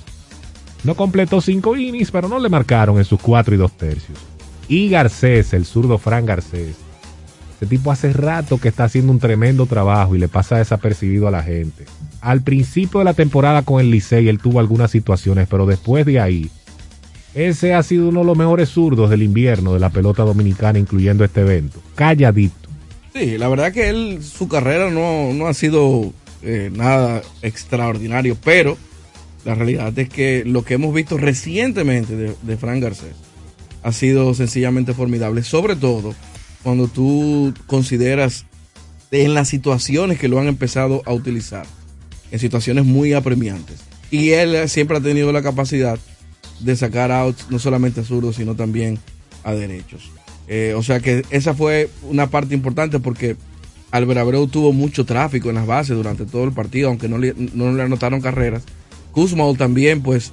No 0.85 0.95
completó 0.95 1.41
cinco 1.41 1.77
innings, 1.77 2.11
pero 2.11 2.29
no 2.29 2.39
le 2.39 2.49
marcaron 2.49 2.99
en 2.99 3.05
sus 3.05 3.21
cuatro 3.21 3.55
y 3.55 3.59
dos 3.59 3.73
tercios. 3.73 4.19
Y 4.69 4.89
Garcés, 4.91 5.55
el 5.55 5.65
zurdo 5.65 5.99
Fran 5.99 6.27
Garcés. 6.27 6.77
Ese 7.57 7.67
tipo 7.67 7.93
hace 7.93 8.13
rato 8.13 8.59
que 8.59 8.69
está 8.69 8.85
haciendo 8.85 9.13
un 9.13 9.19
tremendo 9.19 9.67
trabajo 9.67 10.15
y 10.15 10.19
le 10.19 10.29
pasa 10.29 10.59
desapercibido 10.59 11.29
a 11.29 11.31
la 11.31 11.43
gente. 11.43 11.85
Al 12.21 12.43
principio 12.43 13.01
de 13.01 13.05
la 13.05 13.15
temporada 13.15 13.63
con 13.63 13.81
el 13.81 13.91
Licey 13.91 14.29
él 14.29 14.39
tuvo 14.39 14.61
algunas 14.61 14.91
situaciones, 14.91 15.49
pero 15.49 15.67
después 15.67 16.07
de 16.07 16.21
ahí, 16.21 16.51
ese 17.35 17.75
ha 17.75 17.83
sido 17.83 18.09
uno 18.09 18.21
de 18.21 18.27
los 18.27 18.37
mejores 18.37 18.71
zurdos 18.71 19.11
del 19.11 19.23
invierno 19.23 19.75
de 19.75 19.81
la 19.81 19.91
pelota 19.91 20.25
dominicana, 20.25 20.79
incluyendo 20.79 21.25
este 21.25 21.43
evento. 21.43 21.81
Calladito. 21.95 22.60
Sí, 23.15 23.39
la 23.39 23.49
verdad 23.49 23.73
que 23.73 23.89
él, 23.89 24.23
su 24.23 24.49
carrera 24.49 24.91
no, 24.91 25.33
no 25.33 25.47
ha 25.47 25.55
sido 25.55 26.13
eh, 26.43 26.71
nada 26.73 27.23
extraordinario, 27.43 28.37
pero 28.43 28.79
la 29.45 29.55
realidad 29.55 29.99
es 29.99 30.09
que 30.09 30.45
lo 30.45 30.65
que 30.65 30.75
hemos 30.75 30.95
visto 30.95 31.19
recientemente 31.19 32.15
de, 32.15 32.35
de 32.41 32.57
Fran 32.57 32.81
Garcés 32.81 33.15
ha 33.83 33.93
sido 33.93 34.35
sencillamente 34.35 34.95
formidable, 34.95 35.43
sobre 35.43 35.77
todo 35.77 36.15
cuando 36.63 36.89
tú 36.89 37.55
consideras 37.67 38.47
en 39.11 39.35
las 39.35 39.49
situaciones 39.49 40.19
que 40.19 40.29
lo 40.29 40.39
han 40.39 40.47
empezado 40.47 41.03
a 41.07 41.13
utilizar, 41.13 41.67
en 42.31 42.39
situaciones 42.39 42.85
muy 42.85 43.13
apremiantes. 43.13 43.81
Y 44.11 44.31
él 44.31 44.69
siempre 44.69 44.99
ha 44.99 45.01
tenido 45.01 45.33
la 45.33 45.43
capacidad 45.43 45.99
de 46.61 46.77
sacar 46.77 47.11
outs 47.11 47.47
no 47.51 47.59
solamente 47.59 48.01
a 48.01 48.05
zurdos, 48.05 48.37
sino 48.37 48.55
también 48.55 48.99
a 49.45 49.53
derechos. 49.53 50.11
Eh, 50.53 50.75
o 50.77 50.83
sea 50.83 50.99
que 50.99 51.23
esa 51.31 51.55
fue 51.55 51.89
una 52.03 52.29
parte 52.29 52.57
importante 52.57 52.99
porque 52.99 53.37
Albert 53.93 54.19
Abreu 54.19 54.49
tuvo 54.49 54.73
mucho 54.73 55.07
tráfico 55.07 55.49
en 55.49 55.55
las 55.55 55.67
bases 55.67 55.97
durante 55.97 56.27
todo 56.27 56.43
el 56.43 56.51
partido, 56.51 56.89
aunque 56.89 57.09
no 57.09 57.19
le, 57.19 57.35
no 57.55 57.73
le 57.73 57.81
anotaron 57.85 58.21
carreras. 58.21 58.65
Kuzma 59.13 59.45
también, 59.57 60.03
pues, 60.03 60.33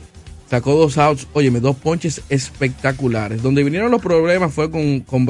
sacó 0.49 0.73
dos 0.73 0.97
outs, 0.97 1.27
óyeme, 1.33 1.59
dos 1.59 1.75
ponches 1.75 2.23
espectaculares. 2.29 3.43
Donde 3.43 3.63
vinieron 3.63 3.91
los 3.91 4.01
problemas 4.01 4.51
fue 4.51 4.71
con, 4.71 5.01
con 5.01 5.27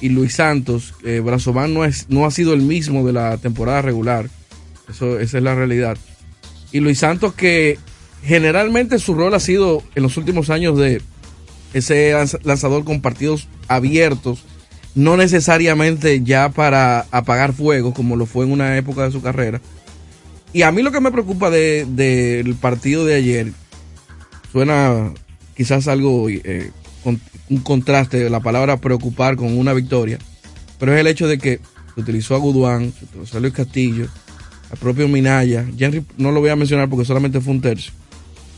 y 0.00 0.08
Luis 0.08 0.34
Santos. 0.34 0.94
Eh, 1.04 1.22
no, 1.24 1.82
no 2.08 2.26
ha 2.26 2.30
sido 2.32 2.54
el 2.54 2.62
mismo 2.62 3.06
de 3.06 3.12
la 3.12 3.38
temporada 3.38 3.80
regular. 3.80 4.28
Eso, 4.90 5.20
esa 5.20 5.38
es 5.38 5.44
la 5.44 5.54
realidad. 5.54 5.96
Y 6.72 6.80
Luis 6.80 6.98
Santos 6.98 7.32
que 7.34 7.78
generalmente 8.24 8.98
su 8.98 9.14
rol 9.14 9.34
ha 9.34 9.40
sido 9.40 9.84
en 9.94 10.02
los 10.02 10.16
últimos 10.16 10.50
años 10.50 10.76
de 10.76 11.00
ese 11.72 12.12
lanz- 12.14 12.40
lanzador 12.42 12.84
con 12.84 13.00
partidos 13.00 13.48
abiertos, 13.68 14.44
no 14.94 15.16
necesariamente 15.16 16.22
ya 16.22 16.50
para 16.50 17.06
apagar 17.10 17.52
fuego 17.54 17.94
como 17.94 18.16
lo 18.16 18.26
fue 18.26 18.44
en 18.44 18.52
una 18.52 18.76
época 18.76 19.04
de 19.04 19.12
su 19.12 19.22
carrera. 19.22 19.60
Y 20.52 20.62
a 20.62 20.72
mí 20.72 20.82
lo 20.82 20.92
que 20.92 21.00
me 21.00 21.10
preocupa 21.10 21.48
de- 21.50 21.86
del 21.88 22.54
partido 22.56 23.04
de 23.06 23.14
ayer, 23.14 23.52
suena 24.52 25.12
quizás 25.56 25.88
algo, 25.88 26.28
eh, 26.28 26.70
con, 27.02 27.20
un 27.48 27.58
contraste 27.58 28.18
de 28.18 28.30
la 28.30 28.40
palabra 28.40 28.76
preocupar 28.78 29.36
con 29.36 29.56
una 29.58 29.72
victoria, 29.72 30.18
pero 30.78 30.94
es 30.94 31.00
el 31.00 31.06
hecho 31.06 31.26
de 31.28 31.38
que 31.38 31.60
se 31.94 32.00
utilizó 32.00 32.34
a 32.34 32.38
Guduán, 32.38 32.92
a 33.34 33.38
Luis 33.40 33.52
Castillo, 33.52 34.06
al 34.70 34.78
propio 34.78 35.08
Minaya, 35.08 35.66
Henry 35.78 36.04
no 36.16 36.32
lo 36.32 36.40
voy 36.40 36.50
a 36.50 36.56
mencionar 36.56 36.88
porque 36.88 37.04
solamente 37.04 37.40
fue 37.40 37.52
un 37.52 37.60
tercio, 37.60 37.92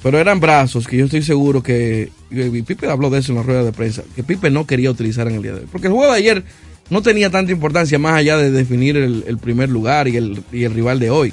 pero 0.04 0.18
eran 0.18 0.38
brazos 0.38 0.86
que 0.86 0.98
yo 0.98 1.06
estoy 1.06 1.22
seguro 1.22 1.62
que, 1.62 2.10
y 2.30 2.60
Pipe 2.60 2.90
habló 2.90 3.08
de 3.08 3.20
eso 3.20 3.32
en 3.32 3.38
la 3.38 3.42
rueda 3.42 3.64
de 3.64 3.72
prensa, 3.72 4.02
que 4.14 4.22
Pipe 4.22 4.50
no 4.50 4.66
quería 4.66 4.90
utilizar 4.90 5.26
en 5.28 5.36
el 5.36 5.42
día 5.42 5.52
de 5.54 5.60
hoy, 5.60 5.66
porque 5.72 5.86
el 5.86 5.94
juego 5.94 6.12
de 6.12 6.18
ayer 6.18 6.44
no 6.90 7.00
tenía 7.00 7.30
tanta 7.30 7.52
importancia 7.52 7.98
más 7.98 8.12
allá 8.12 8.36
de 8.36 8.50
definir 8.50 8.98
el, 8.98 9.38
primer 9.38 9.70
lugar 9.70 10.06
y 10.06 10.18
el, 10.18 10.44
y 10.52 10.64
el 10.64 10.74
rival 10.74 11.00
de 11.00 11.08
hoy. 11.08 11.32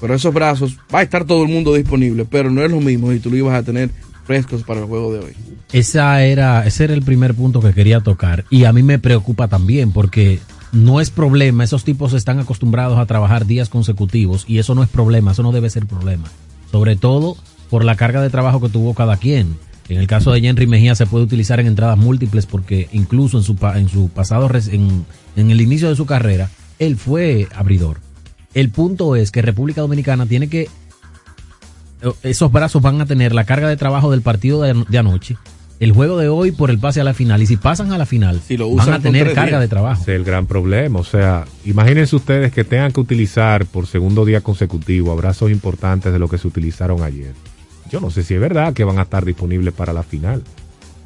Pero 0.00 0.12
esos 0.12 0.34
brazos, 0.34 0.76
va 0.92 0.98
a 0.98 1.02
estar 1.02 1.24
todo 1.24 1.44
el 1.44 1.48
mundo 1.48 1.72
disponible, 1.72 2.24
pero 2.24 2.50
no 2.50 2.64
es 2.64 2.70
lo 2.72 2.80
mismo 2.80 3.12
si 3.12 3.20
tú 3.20 3.30
lo 3.30 3.36
ibas 3.36 3.54
a 3.54 3.62
tener 3.62 3.90
frescos 4.24 4.64
para 4.64 4.80
el 4.80 4.86
juego 4.86 5.12
de 5.12 5.20
hoy. 5.20 5.32
Esa 5.72 6.20
era, 6.24 6.66
ese 6.66 6.82
era 6.82 6.94
el 6.94 7.02
primer 7.02 7.34
punto 7.34 7.60
que 7.60 7.74
quería 7.74 8.00
tocar. 8.00 8.44
Y 8.50 8.64
a 8.64 8.72
mí 8.72 8.82
me 8.82 8.98
preocupa 8.98 9.46
también 9.46 9.92
porque 9.92 10.40
no 10.72 11.00
es 11.00 11.10
problema. 11.10 11.62
Esos 11.62 11.84
tipos 11.84 12.12
están 12.12 12.40
acostumbrados 12.40 12.98
a 12.98 13.06
trabajar 13.06 13.46
días 13.46 13.68
consecutivos 13.68 14.46
y 14.48 14.58
eso 14.58 14.74
no 14.74 14.82
es 14.82 14.88
problema, 14.88 15.30
eso 15.30 15.44
no 15.44 15.52
debe 15.52 15.70
ser 15.70 15.86
problema. 15.86 16.28
Sobre 16.72 16.96
todo 16.96 17.36
por 17.74 17.84
la 17.84 17.96
carga 17.96 18.22
de 18.22 18.30
trabajo 18.30 18.60
que 18.60 18.68
tuvo 18.68 18.94
cada 18.94 19.16
quien. 19.16 19.56
En 19.88 19.98
el 19.98 20.06
caso 20.06 20.30
de 20.30 20.38
Henry 20.38 20.68
Mejía 20.68 20.94
se 20.94 21.06
puede 21.06 21.24
utilizar 21.24 21.58
en 21.58 21.66
entradas 21.66 21.98
múltiples 21.98 22.46
porque 22.46 22.88
incluso 22.92 23.38
en 23.38 23.42
su, 23.42 23.56
en 23.74 23.88
su 23.88 24.10
pasado, 24.10 24.48
en, 24.70 25.04
en 25.34 25.50
el 25.50 25.60
inicio 25.60 25.88
de 25.88 25.96
su 25.96 26.06
carrera, 26.06 26.50
él 26.78 26.96
fue 26.96 27.48
abridor. 27.52 27.98
El 28.54 28.70
punto 28.70 29.16
es 29.16 29.32
que 29.32 29.42
República 29.42 29.80
Dominicana 29.80 30.24
tiene 30.24 30.48
que 30.48 30.68
esos 32.22 32.52
brazos 32.52 32.80
van 32.80 33.00
a 33.00 33.06
tener 33.06 33.34
la 33.34 33.42
carga 33.42 33.68
de 33.68 33.76
trabajo 33.76 34.12
del 34.12 34.22
partido 34.22 34.62
de, 34.62 34.84
de 34.88 34.98
anoche, 34.98 35.36
el 35.80 35.90
juego 35.90 36.16
de 36.16 36.28
hoy 36.28 36.52
por 36.52 36.70
el 36.70 36.78
pase 36.78 37.00
a 37.00 37.04
la 37.04 37.12
final. 37.12 37.42
Y 37.42 37.46
si 37.46 37.56
pasan 37.56 37.90
a 37.90 37.98
la 37.98 38.06
final, 38.06 38.40
van 38.76 38.92
a 38.92 39.00
tener 39.00 39.34
carga 39.34 39.58
de 39.58 39.66
trabajo. 39.66 40.00
Es 40.00 40.06
el 40.06 40.22
gran 40.22 40.46
problema. 40.46 41.00
O 41.00 41.04
sea, 41.04 41.44
imagínense 41.64 42.14
ustedes 42.14 42.52
que 42.52 42.62
tengan 42.62 42.92
que 42.92 43.00
utilizar 43.00 43.66
por 43.66 43.88
segundo 43.88 44.24
día 44.24 44.42
consecutivo 44.42 45.10
abrazos 45.10 45.50
importantes 45.50 46.12
de 46.12 46.20
lo 46.20 46.28
que 46.28 46.38
se 46.38 46.46
utilizaron 46.46 47.02
ayer. 47.02 47.34
Yo 47.94 48.00
no 48.00 48.10
sé 48.10 48.24
si 48.24 48.34
es 48.34 48.40
verdad 48.40 48.72
que 48.74 48.82
van 48.82 48.98
a 48.98 49.02
estar 49.02 49.24
disponibles 49.24 49.72
para 49.72 49.92
la 49.92 50.02
final. 50.02 50.42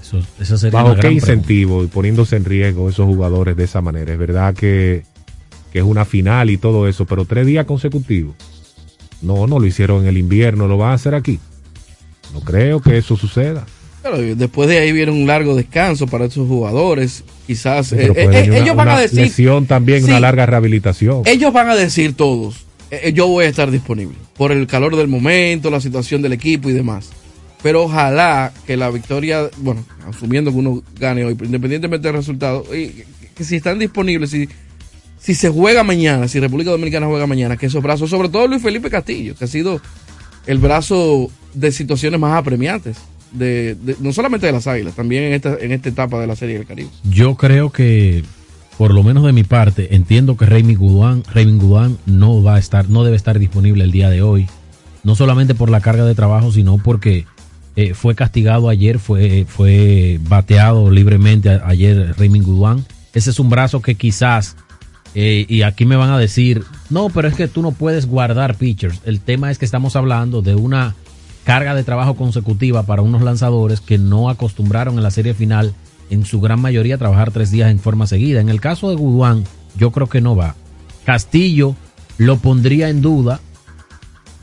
Eso, 0.00 0.20
eso 0.40 0.56
sería 0.56 0.82
¿Bajo 0.82 0.96
qué 0.96 1.10
incentivo 1.12 1.84
y 1.84 1.86
poniéndose 1.86 2.36
en 2.36 2.46
riesgo 2.46 2.88
esos 2.88 3.04
jugadores 3.04 3.56
de 3.58 3.64
esa 3.64 3.82
manera? 3.82 4.10
Es 4.14 4.18
verdad 4.18 4.54
que, 4.54 5.02
que 5.70 5.80
es 5.80 5.84
una 5.84 6.06
final 6.06 6.48
y 6.48 6.56
todo 6.56 6.88
eso, 6.88 7.04
pero 7.04 7.26
tres 7.26 7.46
días 7.46 7.66
consecutivos. 7.66 8.34
No, 9.20 9.46
no 9.46 9.58
lo 9.58 9.66
hicieron 9.66 10.00
en 10.04 10.06
el 10.08 10.16
invierno, 10.16 10.66
lo 10.66 10.78
van 10.78 10.92
a 10.92 10.94
hacer 10.94 11.14
aquí. 11.14 11.38
No 12.32 12.40
creo 12.40 12.80
que 12.80 12.96
eso 12.96 13.18
suceda. 13.18 13.66
Pero 14.02 14.16
después 14.34 14.66
de 14.70 14.78
ahí 14.78 14.92
viene 14.92 15.12
un 15.12 15.26
largo 15.26 15.54
descanso 15.54 16.06
para 16.06 16.24
esos 16.24 16.48
jugadores. 16.48 17.22
Quizás 17.46 17.92
eh, 17.92 18.10
eh, 18.16 18.26
una- 18.28 18.38
ellos 18.56 18.76
van 18.76 18.88
a 18.88 18.98
decir, 18.98 19.18
lesión 19.20 19.66
también, 19.66 20.04
Sí. 20.04 20.08
una 20.10 20.20
larga 20.20 20.46
rehabilitación. 20.46 21.20
ellos 21.26 21.52
van 21.52 21.68
a 21.68 21.76
decir 21.76 22.14
todos, 22.16 22.64
eh, 22.90 23.12
yo 23.14 23.26
voy 23.26 23.44
a 23.44 23.48
estar 23.48 23.70
disponible 23.70 24.16
por 24.36 24.52
el 24.52 24.66
calor 24.66 24.96
del 24.96 25.08
momento, 25.08 25.70
la 25.70 25.80
situación 25.80 26.22
del 26.22 26.32
equipo 26.32 26.68
y 26.70 26.72
demás. 26.72 27.10
Pero 27.62 27.82
ojalá 27.82 28.52
que 28.66 28.76
la 28.76 28.88
victoria, 28.90 29.48
bueno, 29.58 29.84
asumiendo 30.08 30.52
que 30.52 30.58
uno 30.58 30.82
gane 30.98 31.24
hoy, 31.24 31.36
independientemente 31.42 32.06
del 32.06 32.16
resultado, 32.16 32.62
que, 32.64 33.04
si 33.44 33.56
están 33.56 33.80
disponibles, 33.80 34.30
si, 34.30 34.48
si 35.18 35.34
se 35.34 35.48
juega 35.50 35.82
mañana, 35.82 36.28
si 36.28 36.38
República 36.38 36.70
Dominicana 36.70 37.06
juega 37.08 37.26
mañana, 37.26 37.56
que 37.56 37.66
esos 37.66 37.82
brazos, 37.82 38.10
sobre 38.10 38.28
todo 38.28 38.46
Luis 38.46 38.62
Felipe 38.62 38.88
Castillo, 38.90 39.34
que 39.36 39.44
ha 39.44 39.48
sido 39.48 39.80
el 40.46 40.58
brazo 40.58 41.30
de 41.52 41.72
situaciones 41.72 42.20
más 42.20 42.38
apremiantes, 42.38 42.96
de- 43.32 43.76
no 44.00 44.12
solamente 44.12 44.46
de 44.46 44.52
las 44.52 44.68
Águilas, 44.68 44.94
también 44.94 45.24
en 45.24 45.32
esta, 45.34 45.56
en 45.60 45.72
esta 45.72 45.88
etapa 45.88 46.20
de 46.20 46.26
la 46.28 46.36
Serie 46.36 46.58
del 46.58 46.66
Caribe. 46.66 46.90
Yo 47.10 47.34
creo 47.34 47.70
que, 47.72 48.22
por 48.78 48.94
lo 48.94 49.02
menos 49.02 49.24
de 49.24 49.32
mi 49.32 49.42
parte, 49.42 49.96
entiendo 49.96 50.36
que 50.36 50.46
Raymond 50.46 50.78
Guduán, 50.78 51.24
Raymond 51.34 51.98
no 52.06 52.44
va 52.44 52.54
a 52.54 52.58
estar, 52.60 52.88
no 52.88 53.02
debe 53.02 53.16
estar 53.16 53.36
disponible 53.36 53.82
el 53.82 53.90
día 53.90 54.08
de 54.08 54.22
hoy. 54.22 54.46
No 55.02 55.16
solamente 55.16 55.56
por 55.56 55.68
la 55.68 55.80
carga 55.80 56.04
de 56.04 56.14
trabajo, 56.14 56.52
sino 56.52 56.78
porque 56.78 57.26
eh, 57.74 57.94
fue 57.94 58.14
castigado 58.14 58.68
ayer, 58.68 59.00
fue, 59.00 59.46
fue 59.48 60.20
bateado 60.22 60.92
libremente 60.92 61.60
ayer 61.64 62.14
Raymond 62.16 62.44
Guduán. 62.44 62.86
Ese 63.14 63.30
es 63.30 63.40
un 63.40 63.50
brazo 63.50 63.82
que 63.82 63.96
quizás, 63.96 64.56
eh, 65.16 65.44
y 65.48 65.62
aquí 65.62 65.84
me 65.84 65.96
van 65.96 66.10
a 66.10 66.18
decir, 66.18 66.62
no, 66.88 67.08
pero 67.08 67.26
es 67.26 67.34
que 67.34 67.48
tú 67.48 67.62
no 67.62 67.72
puedes 67.72 68.06
guardar 68.06 68.54
pitchers. 68.54 69.00
El 69.04 69.20
tema 69.20 69.50
es 69.50 69.58
que 69.58 69.64
estamos 69.64 69.96
hablando 69.96 70.40
de 70.40 70.54
una 70.54 70.94
carga 71.42 71.74
de 71.74 71.82
trabajo 71.82 72.14
consecutiva 72.14 72.84
para 72.84 73.02
unos 73.02 73.22
lanzadores 73.22 73.80
que 73.80 73.98
no 73.98 74.30
acostumbraron 74.30 74.98
en 74.98 75.02
la 75.02 75.10
serie 75.10 75.34
final 75.34 75.74
en 76.10 76.24
su 76.24 76.40
gran 76.40 76.60
mayoría 76.60 76.98
trabajar 76.98 77.30
tres 77.30 77.50
días 77.50 77.70
en 77.70 77.78
forma 77.78 78.06
seguida. 78.06 78.40
En 78.40 78.48
el 78.48 78.60
caso 78.60 78.90
de 78.90 78.96
Guduán, 78.96 79.44
yo 79.76 79.90
creo 79.90 80.08
que 80.08 80.20
no 80.20 80.36
va. 80.36 80.54
Castillo 81.04 81.74
lo 82.16 82.38
pondría 82.38 82.88
en 82.88 83.00
duda, 83.00 83.40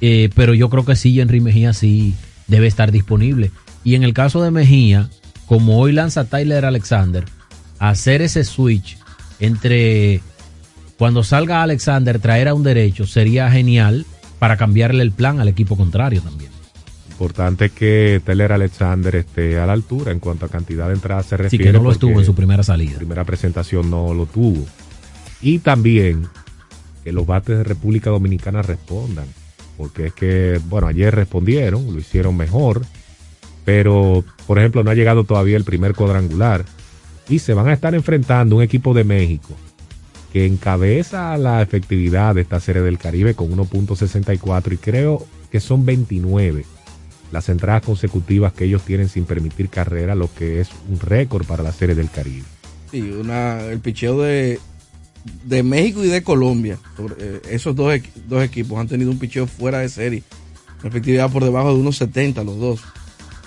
eh, 0.01 0.29
pero 0.35 0.53
yo 0.53 0.69
creo 0.69 0.85
que 0.85 0.95
sí, 0.95 1.19
Henry 1.19 1.41
Mejía 1.41 1.73
sí 1.73 2.15
debe 2.47 2.67
estar 2.67 2.91
disponible. 2.91 3.51
Y 3.83 3.95
en 3.95 4.03
el 4.03 4.13
caso 4.13 4.41
de 4.41 4.51
Mejía, 4.51 5.09
como 5.45 5.77
hoy 5.79 5.91
lanza 5.91 6.25
Tyler 6.25 6.65
Alexander, 6.65 7.25
hacer 7.79 8.21
ese 8.21 8.43
switch 8.43 8.97
entre 9.39 10.21
cuando 10.97 11.23
salga 11.23 11.61
Alexander 11.61 12.19
traer 12.19 12.47
a 12.47 12.53
un 12.53 12.63
derecho 12.63 13.05
sería 13.05 13.51
genial 13.51 14.05
para 14.39 14.57
cambiarle 14.57 15.03
el 15.03 15.11
plan 15.11 15.39
al 15.39 15.47
equipo 15.47 15.75
contrario 15.75 16.21
también. 16.21 16.54
Importante 17.15 17.69
que 17.69 18.21
Teller 18.25 18.51
Alexander 18.51 19.15
esté 19.15 19.57
a 19.57 19.65
la 19.65 19.71
altura 19.71 20.11
en 20.11 20.19
cuanto 20.19 20.45
a 20.45 20.49
cantidad 20.49 20.87
de 20.87 20.95
entradas 20.95 21.25
se 21.27 21.37
Sí, 21.37 21.43
refiere. 21.43 21.65
que 21.65 21.71
no 21.73 21.81
lo 21.81 21.91
estuvo 21.93 22.19
en 22.19 22.25
su 22.25 22.35
primera 22.35 22.61
salida. 22.61 22.97
primera 22.97 23.23
presentación 23.23 23.89
no 23.89 24.13
lo 24.13 24.25
tuvo. 24.25 24.65
Y 25.41 25.59
también 25.59 26.27
que 27.05 27.13
los 27.13 27.25
bates 27.25 27.57
de 27.57 27.63
República 27.63 28.09
Dominicana 28.09 28.61
respondan. 28.63 29.27
Porque 29.77 30.07
es 30.07 30.13
que, 30.13 30.59
bueno, 30.67 30.87
ayer 30.87 31.15
respondieron, 31.15 31.85
lo 31.93 31.99
hicieron 31.99 32.35
mejor. 32.35 32.81
Pero, 33.63 34.25
por 34.45 34.59
ejemplo, 34.59 34.83
no 34.83 34.91
ha 34.91 34.95
llegado 34.95 35.23
todavía 35.23 35.55
el 35.55 35.63
primer 35.63 35.95
cuadrangular. 35.95 36.65
Y 37.29 37.39
se 37.39 37.53
van 37.53 37.69
a 37.69 37.73
estar 37.73 37.95
enfrentando 37.95 38.57
un 38.57 38.61
equipo 38.61 38.93
de 38.93 39.05
México 39.05 39.55
que 40.33 40.45
encabeza 40.45 41.37
la 41.37 41.61
efectividad 41.61 42.35
de 42.35 42.41
esta 42.41 42.59
serie 42.59 42.81
del 42.81 42.97
Caribe 42.97 43.35
con 43.35 43.55
1.64 43.55 44.73
y 44.73 44.77
creo 44.77 45.25
que 45.49 45.61
son 45.61 45.85
29 45.85 46.65
las 47.31 47.49
entradas 47.49 47.83
consecutivas 47.83 48.53
que 48.53 48.65
ellos 48.65 48.83
tienen 48.83 49.09
sin 49.09 49.25
permitir 49.25 49.69
carrera, 49.69 50.15
lo 50.15 50.33
que 50.33 50.61
es 50.61 50.69
un 50.89 50.99
récord 50.99 51.45
para 51.45 51.63
la 51.63 51.71
serie 51.71 51.95
del 51.95 52.09
Caribe. 52.09 52.45
Sí, 52.91 53.01
una, 53.01 53.61
el 53.61 53.79
picheo 53.79 54.21
de, 54.21 54.59
de 55.43 55.63
México 55.63 56.03
y 56.03 56.07
de 56.07 56.23
Colombia. 56.23 56.77
Eh, 57.19 57.41
esos 57.49 57.75
dos, 57.75 57.93
dos 58.27 58.43
equipos 58.43 58.79
han 58.79 58.87
tenido 58.87 59.11
un 59.11 59.19
picheo 59.19 59.47
fuera 59.47 59.79
de 59.79 59.89
serie. 59.89 60.23
Efectividad 60.83 61.31
por 61.31 61.43
debajo 61.43 61.73
de 61.73 61.79
unos 61.79 61.97
70 61.97 62.43
los 62.43 62.59
dos. 62.59 62.81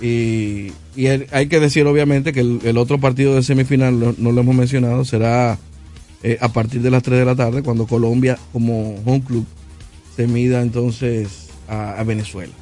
Y, 0.01 0.73
y 0.95 1.07
hay 1.07 1.49
que 1.49 1.59
decir 1.59 1.87
obviamente 1.87 2.33
que 2.33 2.41
el, 2.41 2.79
otro 2.79 3.01
partido 3.01 3.35
de 3.35 3.43
semifinal, 3.43 3.99
no, 3.99 4.15
no 4.17 4.33
lo 4.33 4.41
hemos 4.43 4.55
mencionado, 4.55 5.05
será 5.05 5.59
eh, 6.23 6.39
a 6.41 6.49
partir 6.53 6.83
de 6.83 6.91
las 6.91 7.03
3 7.03 7.19
de 7.19 7.25
la 7.25 7.35
tarde 7.35 7.63
cuando 7.63 7.87
Colombia 7.87 8.39
como 8.53 8.97
home 9.05 9.23
club 9.25 9.47
se 10.15 10.27
mida 10.27 10.63
entonces 10.63 11.49
a 11.69 12.03
Venezuela. 12.03 12.53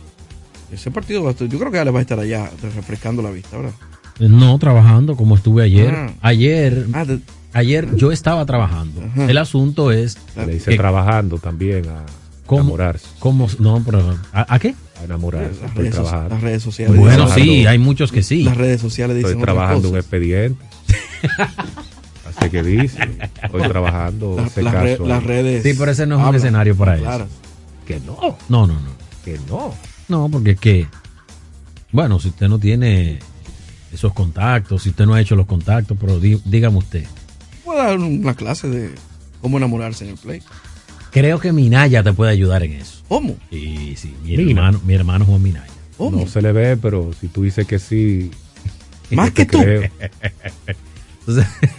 Ese 0.73 0.91
partido 0.91 1.23
va 1.23 1.31
a 1.31 1.33
estar- 1.33 1.49
yo 1.49 1.59
creo 1.59 1.71
que 1.71 1.79
Ale 1.79 1.91
va 1.91 1.99
a 2.01 2.03
estar 2.03 2.19
allá 2.19 2.51
refrescando 2.63 3.23
la 3.23 3.31
vista, 3.31 3.57
¿verdad? 3.57 3.73
No, 4.19 4.59
trabajando 4.59 5.17
como 5.17 5.35
estuve 5.37 5.63
ayer. 5.63 5.95
Ah. 5.95 6.13
Ayer, 6.23 6.87
Ah, 6.93 7.05
de- 7.05 7.21
ayer 7.53 7.95
yo 7.97 8.13
estaba 8.13 8.45
trabajando. 8.47 9.03
Ajá. 9.03 9.27
El 9.31 9.39
asunto 9.39 9.93
es 9.93 10.19
Le 10.37 10.47
dice 10.55 10.71
que- 10.73 10.77
trabajando 10.77 11.39
también 11.39 11.89
a 11.89 12.05
¿Cómo? 12.47 12.63
enamorarse. 12.63 13.07
cómo, 13.19 13.47
no, 13.59 13.83
pero 13.85 14.17
¿a, 14.33 14.55
a 14.55 14.59
qué? 14.59 14.75
A 15.01 15.05
enamorarse. 15.05 15.61
Las 15.63 15.75
redes, 15.75 15.95
las 16.31 16.41
redes 16.41 16.63
sociales. 16.63 16.97
Bueno, 16.99 17.29
sí, 17.29 17.67
hay 17.67 17.79
muchos 17.79 18.11
que 18.11 18.23
sí. 18.23 18.43
Las 18.45 18.57
redes 18.57 18.81
sociales 18.81 19.17
dicen 19.17 19.33
Estoy 19.33 19.43
trabajando 19.45 19.91
un 19.91 19.97
expediente. 19.97 20.65
Así 22.37 22.51
que 22.51 22.63
dice. 22.63 22.99
Estoy 23.43 23.63
trabajando. 23.69 24.37
La- 24.37 24.47
ese 24.47 24.63
las 24.63 24.73
re- 24.83 25.21
redes. 25.21 25.63
Sí, 25.63 25.75
pero 25.79 25.91
ese 25.91 26.07
no 26.07 26.21
es 26.21 26.27
un 26.29 26.35
escenario 26.35 26.77
para 26.77 26.95
eso. 26.97 27.05
claras. 27.05 27.29
Que 27.87 28.01
no. 28.01 28.17
No, 28.49 28.67
no, 28.67 28.75
no. 28.75 29.06
Que 29.27 29.39
no. 29.49 29.75
No, 30.09 30.29
porque 30.31 30.53
es 30.53 30.61
que, 30.61 30.87
bueno, 31.93 32.19
si 32.21 32.29
usted 32.29 32.49
no 32.49 32.59
tiene 32.59 33.19
esos 33.93 34.13
contactos, 34.15 34.85
si 34.85 34.91
usted 34.91 35.05
no 35.05 35.13
ha 35.15 35.21
hecho 35.21 35.37
los 35.37 35.47
contactos, 35.47 35.99
pero 36.01 36.19
dí- 36.21 36.41
dígame 36.45 36.79
usted. 36.79 37.05
Voy 37.65 37.77
a 37.77 37.85
dar 37.89 37.99
una 37.99 38.35
clase 38.35 38.69
de 38.69 38.95
cómo 39.43 39.59
enamorarse 39.59 40.05
en 40.05 40.11
el 40.13 40.17
play. 40.17 40.43
Creo 41.11 41.41
que 41.41 41.53
Minaya 41.53 42.03
te 42.03 42.13
puede 42.13 42.31
ayudar 42.31 42.63
en 42.63 42.73
eso. 42.75 43.03
¿Cómo? 43.09 43.37
Sí, 43.51 43.95
sí, 43.97 44.15
mi 44.23 44.35
hermano, 44.51 44.81
mi 44.85 44.95
hermano 44.95 45.25
Juan 45.25 45.43
Minaya. 45.43 45.67
¿Cómo? 45.99 46.21
No 46.21 46.27
se 46.29 46.41
le 46.43 46.53
ve, 46.53 46.77
pero 46.77 47.11
si 47.21 47.29
tú 47.29 47.43
dices 47.43 47.67
que 47.67 47.79
sí. 47.79 48.31
Más 49.11 49.31
que 49.33 49.45
tú. 49.47 49.59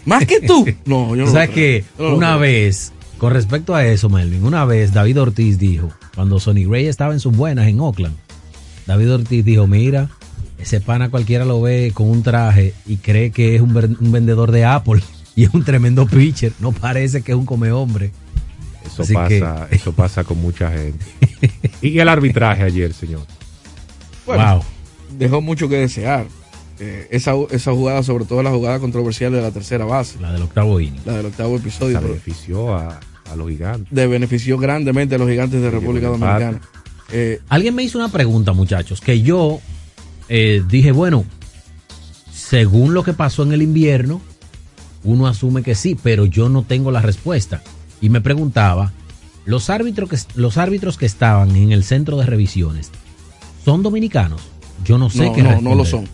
Más 0.05 0.25
que 0.25 0.41
tú. 0.41 0.65
No, 0.85 1.15
yo 1.15 1.25
no. 1.25 1.33
Lo 1.33 1.49
que 1.53 1.85
una 1.99 2.35
vez, 2.37 2.91
con 3.17 3.33
respecto 3.33 3.75
a 3.75 3.85
eso, 3.85 4.09
Melvin, 4.09 4.43
una 4.43 4.65
vez 4.65 4.93
David 4.93 5.21
Ortiz 5.21 5.57
dijo, 5.57 5.89
cuando 6.15 6.39
Sonny 6.39 6.65
Gray 6.65 6.87
estaba 6.87 7.13
en 7.13 7.19
sus 7.19 7.35
buenas 7.35 7.67
en 7.67 7.79
Oakland, 7.79 8.15
David 8.85 9.13
Ortiz 9.13 9.43
dijo, 9.43 9.67
mira, 9.67 10.09
ese 10.59 10.81
pana 10.81 11.09
cualquiera 11.09 11.45
lo 11.45 11.61
ve 11.61 11.91
con 11.93 12.09
un 12.09 12.23
traje 12.23 12.73
y 12.85 12.97
cree 12.97 13.31
que 13.31 13.55
es 13.55 13.61
un, 13.61 13.73
vendedor 13.73 14.51
de 14.51 14.65
Apple 14.65 15.01
y 15.35 15.43
es 15.43 15.53
un 15.53 15.63
tremendo 15.63 16.05
pitcher, 16.05 16.53
no 16.59 16.71
parece 16.71 17.21
que 17.21 17.31
es 17.31 17.37
un 17.37 17.45
come 17.45 17.71
hombre. 17.71 18.11
Eso 18.85 19.03
Así 19.03 19.13
pasa, 19.13 19.67
eso 19.71 19.91
pasa 19.91 20.23
con 20.23 20.41
mucha 20.41 20.71
gente. 20.71 21.05
Y 21.81 21.99
el 21.99 22.07
arbitraje 22.07 22.63
ayer, 22.63 22.93
señor. 22.93 23.23
Bueno, 24.25 24.55
wow. 24.55 24.63
Dejó 25.17 25.41
mucho 25.41 25.67
que 25.67 25.75
desear. 25.77 26.25
Eh, 26.79 27.07
esa, 27.11 27.33
esa 27.49 27.71
jugada, 27.71 28.03
sobre 28.03 28.25
todo 28.25 28.43
la 28.43 28.51
jugada 28.51 28.79
controversial 28.79 29.31
de 29.31 29.41
la 29.41 29.51
tercera 29.51 29.83
base, 29.85 30.19
La 30.19 30.31
del 30.31 30.43
octavo 30.43 30.79
inning. 30.79 31.01
la 31.05 31.13
del 31.13 31.25
octavo 31.25 31.55
episodio, 31.57 31.99
Se 31.99 32.05
benefició 32.05 32.75
a, 32.75 32.99
a 33.31 33.35
los 33.35 33.49
gigantes. 33.49 33.87
de 33.93 34.07
benefició 34.07 34.57
grandemente 34.57 35.15
a 35.15 35.17
los 35.17 35.29
gigantes 35.29 35.61
de 35.61 35.69
Sí, 35.69 35.75
República 35.75 36.07
Dominicana. 36.07 36.61
Eh, 37.11 37.39
Alguien 37.49 37.75
me 37.75 37.83
hizo 37.83 37.97
una 37.97 38.09
pregunta, 38.09 38.53
muchachos, 38.53 38.99
que 39.01 39.21
yo 39.21 39.59
eh, 40.29 40.63
dije, 40.67 40.91
bueno, 40.91 41.25
según 42.31 42.93
lo 42.93 43.03
que 43.03 43.13
pasó 43.13 43.43
en 43.43 43.53
el 43.53 43.61
invierno, 43.61 44.21
uno 45.03 45.27
asume 45.27 45.63
que 45.63 45.75
sí, 45.75 45.97
pero 46.01 46.25
yo 46.25 46.49
no 46.49 46.63
tengo 46.63 46.91
la 46.91 47.01
respuesta. 47.01 47.61
Y 48.01 48.09
me 48.09 48.21
preguntaba, 48.21 48.91
los 49.45 49.69
árbitros 49.69 50.09
que, 50.09 50.17
los 50.35 50.57
árbitros 50.57 50.97
que 50.97 51.05
estaban 51.05 51.55
en 51.55 51.71
el 51.71 51.83
centro 51.83 52.17
de 52.17 52.25
revisiones, 52.25 52.91
¿son 53.63 53.83
dominicanos? 53.83 54.41
Yo 54.83 54.97
no 54.97 55.09
sé 55.09 55.25
no, 55.27 55.33
qué 55.33 55.43
no, 55.43 55.61
no 55.61 55.75
lo 55.75 55.85
son. 55.85 56.07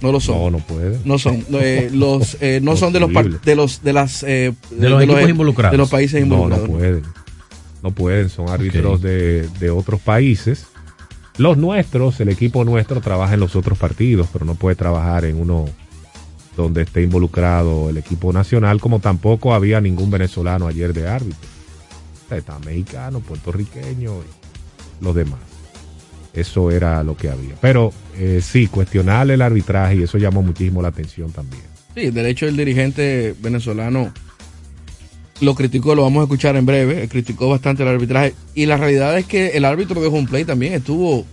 No 0.00 0.12
lo 0.12 0.20
son. 0.20 0.38
No, 0.38 0.50
no 0.50 0.58
puede. 0.58 0.98
No 1.04 1.18
son. 1.18 1.44
Eh, 1.52 1.90
los, 1.92 2.36
eh, 2.40 2.60
no 2.62 2.76
son 2.76 2.92
de 2.92 3.00
los, 3.00 3.10
de 3.44 3.54
los, 3.56 3.82
de 3.82 3.92
las, 3.92 4.22
eh, 4.22 4.52
De 4.70 4.88
los 4.88 5.28
involucrados. 5.28 5.72
De 5.72 5.78
los 5.78 5.90
países 5.90 6.20
No, 6.26 6.36
no 6.36 6.44
involucrados. 6.44 6.68
pueden. 6.70 7.02
No 7.82 7.90
pueden, 7.92 8.28
son 8.28 8.48
árbitros 8.48 9.00
de, 9.02 9.48
de 9.58 9.70
otros 9.70 10.00
países. 10.00 10.66
Los 11.38 11.56
nuestros, 11.56 12.20
el 12.20 12.28
equipo 12.28 12.64
nuestro 12.64 13.00
trabaja 13.00 13.34
en 13.34 13.40
los 13.40 13.56
otros 13.56 13.78
partidos, 13.78 14.28
pero 14.32 14.44
no 14.44 14.54
puede 14.54 14.76
trabajar 14.76 15.24
en 15.24 15.40
uno 15.40 15.64
donde 16.56 16.82
esté 16.82 17.02
involucrado 17.02 17.88
el 17.88 17.96
equipo 17.96 18.32
nacional, 18.32 18.80
como 18.80 18.98
tampoco 19.00 19.54
había 19.54 19.80
ningún 19.80 20.10
venezolano 20.10 20.66
ayer 20.66 20.92
de 20.92 21.08
árbitro. 21.08 21.48
Está 22.30 22.58
mexicano, 22.58 23.20
puertorriqueño 23.20 24.12
y 24.20 25.04
los 25.04 25.14
demás. 25.14 25.40
Eso 26.34 26.70
era 26.70 27.02
lo 27.02 27.16
que 27.16 27.28
había. 27.28 27.54
Pero 27.60 27.92
eh, 28.16 28.40
sí, 28.42 28.66
cuestionar 28.66 29.30
el 29.30 29.42
arbitraje 29.42 29.96
y 29.96 30.02
eso 30.02 30.18
llamó 30.18 30.42
muchísimo 30.42 30.80
la 30.82 30.88
atención 30.88 31.30
también. 31.32 31.62
Sí, 31.94 32.10
de 32.10 32.30
hecho 32.30 32.46
el 32.46 32.56
dirigente 32.56 33.34
venezolano 33.40 34.12
lo 35.40 35.54
criticó, 35.54 35.94
lo 35.94 36.02
vamos 36.02 36.20
a 36.20 36.24
escuchar 36.24 36.56
en 36.56 36.66
breve, 36.66 37.08
criticó 37.08 37.48
bastante 37.48 37.82
el 37.82 37.88
arbitraje 37.88 38.34
y 38.54 38.66
la 38.66 38.76
realidad 38.76 39.18
es 39.18 39.26
que 39.26 39.48
el 39.48 39.64
árbitro 39.64 40.00
de 40.00 40.08
home 40.08 40.28
play 40.28 40.44
también 40.44 40.74
estuvo 40.74 41.24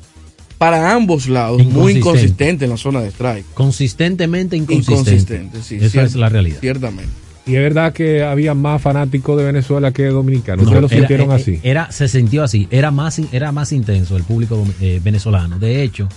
para 0.57 0.93
ambos 0.93 1.27
lados 1.27 1.63
muy 1.65 1.97
Inconsistente. 1.97 2.65
en 2.65 2.71
la 2.71 2.77
zona 2.77 3.01
de 3.01 3.09
strike. 3.09 3.45
Consistentemente 3.53 4.55
inconsistente. 4.55 5.35
Inconsistente, 5.35 5.61
sí. 5.61 5.77
Esa 5.79 6.03
es 6.03 6.15
la 6.15 6.29
realidad. 6.29 6.59
Ciertamente. 6.59 7.26
Y 7.47 7.55
es 7.55 7.61
verdad 7.61 7.93
que 7.93 8.23
había 8.23 8.53
más 8.53 8.81
fanáticos 8.81 9.37
de 9.37 9.45
Venezuela 9.45 9.91
que 9.91 10.05
dominicanos. 10.07 10.65
No, 10.65 10.71
¿Ustedes 10.71 10.81
lo 10.81 10.89
sintieron 10.89 11.31
eh, 11.31 11.35
así? 11.35 11.59
Era, 11.63 11.91
se 11.91 12.07
sintió 12.07 12.43
así. 12.43 12.67
Era 12.71 12.91
más, 12.91 13.19
era 13.31 13.51
más 13.51 13.71
intenso 13.71 14.17
el 14.17 14.23
público 14.23 14.65
eh, 14.81 14.99
venezolano. 15.03 15.57
De 15.57 15.81
hecho, 15.83 16.09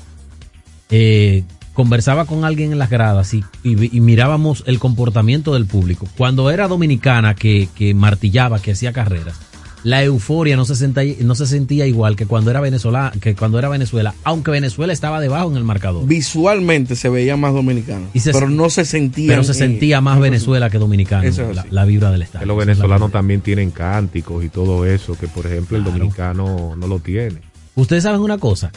eh, 0.91 1.45
conversaba 1.73 2.25
con 2.25 2.45
alguien 2.45 2.73
en 2.73 2.79
las 2.79 2.91
gradas 2.91 3.33
y, 3.35 3.45
y 3.63 3.75
vi- 3.77 3.91
y 3.93 4.01
mirábamos 4.01 4.65
el 4.67 4.79
comportamiento 4.79 5.55
del 5.55 5.67
público. 5.67 6.07
Cuando 6.19 6.51
era 6.51 6.67
dominicana 6.69 7.35
que, 7.35 7.69
que 7.75 7.95
martillaba, 7.95 8.59
que 8.61 8.73
hacía 8.73 8.93
carreras, 8.93 9.39
la 9.83 10.03
euforia 10.03 10.57
no 10.57 10.65
se, 10.65 10.77
sentía, 10.77 11.15
no 11.21 11.35
se 11.35 11.47
sentía 11.47 11.87
igual 11.87 12.15
que 12.17 12.27
cuando 12.27 12.51
era 12.51 12.61
Venezuela, 12.61 13.13
que 13.21 13.35
cuando 13.35 13.59
era 13.59 13.69
Venezuela, 13.69 14.15
aunque 14.25 14.51
Venezuela 14.51 14.93
estaba 14.93 15.21
debajo 15.21 15.51
en 15.51 15.57
el 15.57 15.65
marcador. 15.65 16.07
Visualmente 16.07 16.97
se 16.97 17.09
veía 17.09 17.37
más 17.37 17.55
dominicano, 17.55 18.07
Y 18.13 18.21
se- 18.21 18.33
pero 18.33 18.51
no 18.51 18.69
se 18.69 18.85
sentía. 18.85 19.29
Pero 19.29 19.45
se 19.45 19.55
sentía 19.55 20.01
más 20.01 20.21
Venezuela 20.21 20.69
que 20.71 20.79
dominicano, 20.79 21.23
es 21.27 21.41
la, 21.71 21.85
vibra 21.85 22.11
del 22.11 22.23
estadio. 22.23 22.41
Que 22.41 22.47
los 22.47 22.61
es 22.61 22.67
venezolanos 22.67 23.11
también 23.11 23.41
tienen 23.41 23.71
cánticos 23.71 24.45
y 24.45 24.49
todo 24.51 24.85
eso, 24.85 25.17
que 25.19 25.29
por 25.29 25.47
ejemplo 25.47 25.77
el 25.79 25.85
dominicano 25.85 26.75
no 26.77 26.87
lo 26.87 26.99
tiene. 26.99 27.41
Ustedes 27.75 28.03
saben 28.03 28.21
una 28.21 28.37
cosa, 28.39 28.73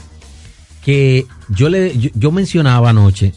que 0.84 1.26
yo 1.50 1.70
le 1.70 1.98
yo, 1.98 2.10
yo 2.14 2.32
mencionaba 2.32 2.92
anoche, 2.92 3.34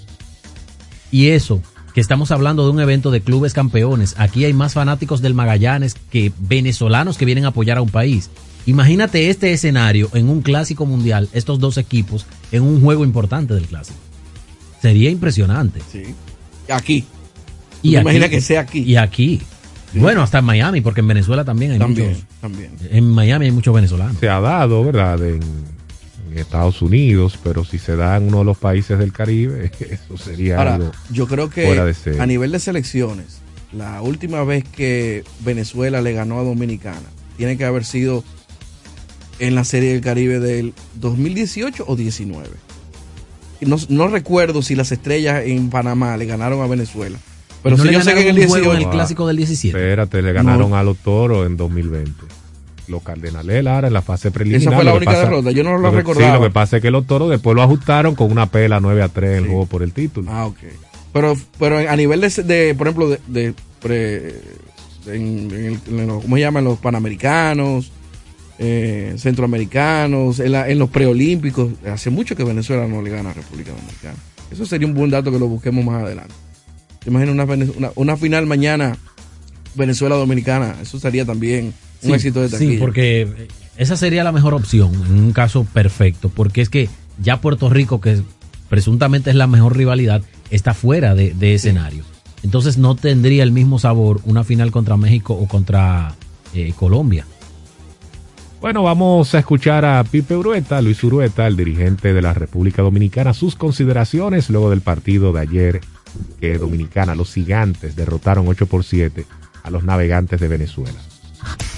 y 1.10 1.28
eso, 1.28 1.60
que 1.96 2.02
estamos 2.02 2.30
hablando 2.30 2.62
de 2.66 2.72
un 2.72 2.78
evento 2.78 3.10
de 3.10 3.22
clubes 3.22 3.54
campeones. 3.54 4.16
Aquí 4.18 4.44
hay 4.44 4.52
más 4.52 4.74
fanáticos 4.74 5.22
del 5.22 5.32
Magallanes 5.32 5.94
que 6.10 6.30
venezolanos 6.38 7.16
que 7.16 7.24
vienen 7.24 7.46
a 7.46 7.48
apoyar 7.48 7.78
a 7.78 7.80
un 7.80 7.88
país. 7.88 8.28
Imagínate 8.66 9.30
este 9.30 9.54
escenario 9.54 10.10
en 10.12 10.28
un 10.28 10.42
clásico 10.42 10.84
mundial, 10.84 11.30
estos 11.32 11.58
dos 11.58 11.78
equipos 11.78 12.26
en 12.52 12.64
un 12.64 12.82
juego 12.82 13.02
importante 13.02 13.54
del 13.54 13.64
clásico. 13.64 13.96
Sería 14.82 15.08
impresionante. 15.08 15.80
Sí. 15.90 16.02
Aquí. 16.70 17.06
Y 17.82 17.92
¿Te 17.92 17.96
aquí- 17.96 18.02
imaginas 18.02 18.28
que 18.28 18.40
sea 18.42 18.60
aquí? 18.60 18.80
Y 18.80 18.96
aquí. 18.96 19.40
Bueno, 19.94 20.20
hasta 20.20 20.40
en 20.40 20.44
Miami, 20.44 20.82
porque 20.82 21.00
en 21.00 21.08
Venezuela 21.08 21.44
también 21.46 21.72
hay 21.72 21.78
También, 21.78 22.08
muchos. 22.10 22.24
también. 22.42 22.72
En 22.90 23.10
Miami 23.10 23.46
hay 23.46 23.52
muchos 23.52 23.74
venezolanos. 23.74 24.18
Se 24.20 24.28
ha 24.28 24.38
dado, 24.40 24.84
¿verdad? 24.84 25.18
En, 25.26 25.40
en 26.30 26.38
Estados 26.38 26.82
Unidos, 26.82 27.38
pero 27.42 27.64
si 27.64 27.78
se 27.78 27.96
da 27.96 28.16
en 28.16 28.24
uno 28.28 28.38
de 28.38 28.44
los 28.44 28.58
países 28.58 28.98
del 28.98 29.12
Caribe, 29.12 29.70
eso 29.80 30.16
sería 30.16 30.58
Ahora, 30.58 30.74
algo 30.76 30.92
yo 31.10 31.26
creo 31.26 31.50
que 31.50 31.66
fuera 31.66 31.84
de 31.84 31.94
serie. 31.94 32.20
a 32.20 32.26
nivel 32.26 32.52
de 32.52 32.60
selecciones, 32.60 33.38
la 33.72 34.00
última 34.02 34.42
vez 34.44 34.64
que 34.64 35.24
Venezuela 35.40 36.00
le 36.00 36.12
ganó 36.12 36.38
a 36.40 36.42
Dominicana 36.42 37.08
tiene 37.36 37.56
que 37.56 37.64
haber 37.64 37.84
sido 37.84 38.24
en 39.38 39.54
la 39.54 39.64
Serie 39.64 39.92
del 39.92 40.00
Caribe 40.00 40.40
del 40.40 40.72
2018 40.94 41.84
o 41.86 41.96
19. 41.96 42.48
No, 43.62 43.76
no 43.88 44.08
recuerdo 44.08 44.62
si 44.62 44.74
las 44.74 44.92
estrellas 44.92 45.42
en 45.44 45.68
Panamá 45.70 46.16
le 46.16 46.26
ganaron 46.26 46.60
a 46.62 46.66
Venezuela. 46.66 47.18
Pero 47.62 47.76
¿No 47.76 47.84
yo 47.84 48.00
sé 48.00 48.14
que 48.14 48.20
en 48.20 48.28
el 48.28 48.34
ganaron 48.34 48.42
un 48.44 48.48
juego 48.48 48.64
18. 48.72 48.76
en 48.80 48.82
el 48.86 48.90
clásico 48.90 49.26
del 49.26 49.36
17? 49.38 49.76
Espérate, 49.78 50.22
le 50.22 50.32
ganaron 50.32 50.72
a 50.74 50.82
los 50.82 50.96
toros 50.98 51.46
en 51.46 51.56
2020. 51.56 52.12
Los 52.88 53.02
Cardenales 53.02 53.54
de 53.54 53.62
Lara 53.62 53.88
en 53.88 53.94
la 53.94 54.02
fase 54.02 54.30
preliminar. 54.30 54.62
Esa 54.62 54.72
fue 54.72 54.84
la 54.84 54.94
única 54.94 55.18
derrota, 55.18 55.50
yo 55.50 55.64
no 55.64 55.72
lo 55.72 55.78
lo 55.78 55.90
recordaba. 55.90 56.26
Sí, 56.34 56.38
lo 56.40 56.46
que 56.46 56.52
pasa 56.52 56.76
es 56.76 56.82
que 56.82 56.90
los 56.90 57.06
toros 57.06 57.30
después 57.30 57.54
lo 57.56 57.62
ajustaron 57.62 58.14
con 58.14 58.30
una 58.30 58.46
pela 58.46 58.78
9 58.80 59.02
a 59.02 59.08
3 59.08 59.30
en 59.38 59.44
el 59.44 59.46
juego 59.50 59.66
por 59.66 59.82
el 59.82 59.92
título. 59.92 60.30
Ah, 60.30 60.46
ok. 60.46 60.58
Pero, 61.12 61.34
pero 61.58 61.78
a 61.78 61.96
nivel 61.96 62.20
de, 62.20 62.28
de, 62.42 62.74
por 62.74 62.86
ejemplo, 62.88 63.08
de, 63.08 63.20
de 63.26 63.54
pre- 63.80 64.34
en, 65.06 65.50
en 65.50 65.64
el- 65.64 65.80
en 66.00 66.06
los- 66.06 66.22
¿cómo 66.22 66.36
se 66.36 66.42
llaman? 66.42 66.64
Los 66.64 66.78
panamericanos, 66.78 67.90
eh, 68.58 69.14
centroamericanos, 69.18 70.40
en, 70.40 70.52
la- 70.52 70.68
en 70.68 70.78
los 70.78 70.90
preolímpicos. 70.90 71.70
Hace 71.90 72.10
mucho 72.10 72.36
que 72.36 72.44
Venezuela 72.44 72.86
no 72.86 73.02
le 73.02 73.10
gana 73.10 73.30
a 73.30 73.32
República 73.34 73.70
Dominicana. 73.72 74.16
Eso 74.50 74.64
sería 74.66 74.86
un 74.86 74.94
buen 74.94 75.10
dato 75.10 75.32
que 75.32 75.38
lo 75.38 75.48
busquemos 75.48 75.84
más 75.84 76.02
adelante. 76.02 76.34
¿Te 77.02 77.10
imaginas 77.10 77.34
una, 77.34 77.44
una, 77.76 77.90
una 77.94 78.16
final 78.16 78.46
mañana 78.46 78.96
Venezuela-Dominicana? 79.74 80.76
Eso 80.82 80.98
sería 80.98 81.24
también 81.24 81.72
un 82.02 82.08
Sí, 82.08 82.12
éxito 82.14 82.40
de 82.40 82.48
taquilla. 82.48 82.72
Sí, 82.72 82.78
porque 82.78 83.48
esa 83.76 83.96
sería 83.96 84.24
la 84.24 84.32
mejor 84.32 84.54
opción 84.54 84.94
en 84.94 85.18
un 85.18 85.32
caso 85.32 85.64
perfecto, 85.64 86.28
porque 86.28 86.60
es 86.62 86.68
que 86.68 86.88
ya 87.20 87.40
Puerto 87.40 87.68
Rico, 87.70 88.00
que 88.00 88.20
presuntamente 88.68 89.30
es 89.30 89.36
la 89.36 89.46
mejor 89.46 89.76
rivalidad, 89.76 90.22
está 90.50 90.74
fuera 90.74 91.14
de, 91.14 91.32
de 91.34 91.54
escenario. 91.54 92.04
Entonces 92.42 92.78
no 92.78 92.94
tendría 92.94 93.42
el 93.42 93.52
mismo 93.52 93.78
sabor 93.78 94.20
una 94.24 94.44
final 94.44 94.70
contra 94.70 94.96
México 94.96 95.34
o 95.34 95.48
contra 95.48 96.14
eh, 96.54 96.72
Colombia. 96.78 97.26
Bueno, 98.60 98.82
vamos 98.82 99.34
a 99.34 99.38
escuchar 99.38 99.84
a 99.84 100.02
Pipe 100.02 100.34
Urueta, 100.36 100.80
Luis 100.80 101.02
Urueta, 101.04 101.46
el 101.46 101.56
dirigente 101.56 102.12
de 102.14 102.22
la 102.22 102.32
República 102.32 102.82
Dominicana, 102.82 103.34
sus 103.34 103.54
consideraciones 103.54 104.48
luego 104.48 104.70
del 104.70 104.80
partido 104.80 105.32
de 105.32 105.40
ayer 105.40 105.80
que 106.40 106.56
Dominicana, 106.56 107.14
los 107.14 107.32
gigantes, 107.32 107.96
derrotaron 107.96 108.48
8 108.48 108.66
por 108.66 108.82
7 108.84 109.26
a 109.62 109.70
los 109.70 109.84
navegantes 109.84 110.40
de 110.40 110.48
Venezuela. 110.48 110.98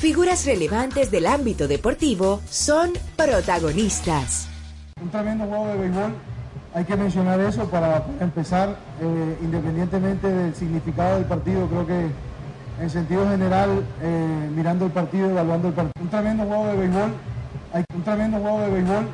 Figuras 0.01 0.47
relevantes 0.47 1.11
del 1.11 1.27
ámbito 1.27 1.69
deportivo 1.69 2.41
son 2.49 2.93
protagonistas. 3.17 4.49
Un 5.03 5.11
tremendo 5.11 5.45
juego 5.47 5.67
de 5.69 5.77
béisbol, 5.79 6.15
hay 6.75 6.85
que 6.85 6.97
mencionar 6.97 7.41
eso 7.41 7.65
para 7.69 8.05
empezar, 8.21 8.77
eh, 9.01 9.39
independientemente 9.43 10.29
del 10.29 10.55
significado 10.55 11.17
del 11.17 11.25
partido, 11.25 11.67
creo 11.67 11.87
que 11.87 12.07
en 12.81 12.91
sentido 12.91 13.29
general, 13.29 13.85
eh, 14.03 14.51
mirando 14.55 14.87
el 14.87 14.93
partido, 14.93 15.31
evaluando 15.31 15.69
el 15.69 15.75
partido. 15.75 16.03
Un 16.03 16.11
tremendo 16.11 16.45
juego 16.45 16.67
de 16.67 16.77
béisbol, 16.77 17.13
hay, 17.73 17.85
un 17.95 18.03
tremendo 18.03 18.39
juego 18.39 18.61
de 18.61 18.71
béisbol, 18.71 19.09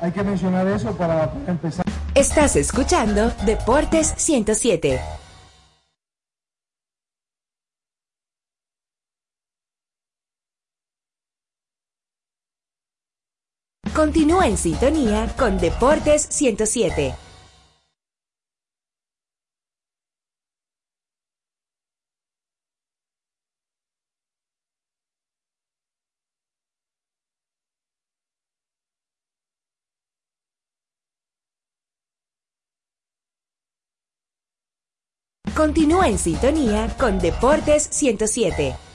hay 0.00 0.12
que 0.12 0.22
mencionar 0.22 0.66
eso 0.68 0.92
para 0.96 1.32
empezar. 1.46 1.84
Estás 2.14 2.56
escuchando 2.56 3.32
Deportes 3.44 4.14
107. 4.16 5.21
Continúa 14.02 14.48
en 14.48 14.58
sintonía 14.58 15.32
con 15.38 15.58
Deportes 15.58 16.26
107. 16.28 17.14
Continúa 35.54 36.08
en 36.08 36.18
sintonía 36.18 36.92
con 36.98 37.20
Deportes 37.20 37.86
107. 37.92 38.91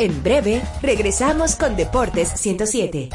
En 0.00 0.22
breve, 0.22 0.62
regresamos 0.80 1.56
con 1.56 1.76
Deportes 1.76 2.30
107. 2.36 3.10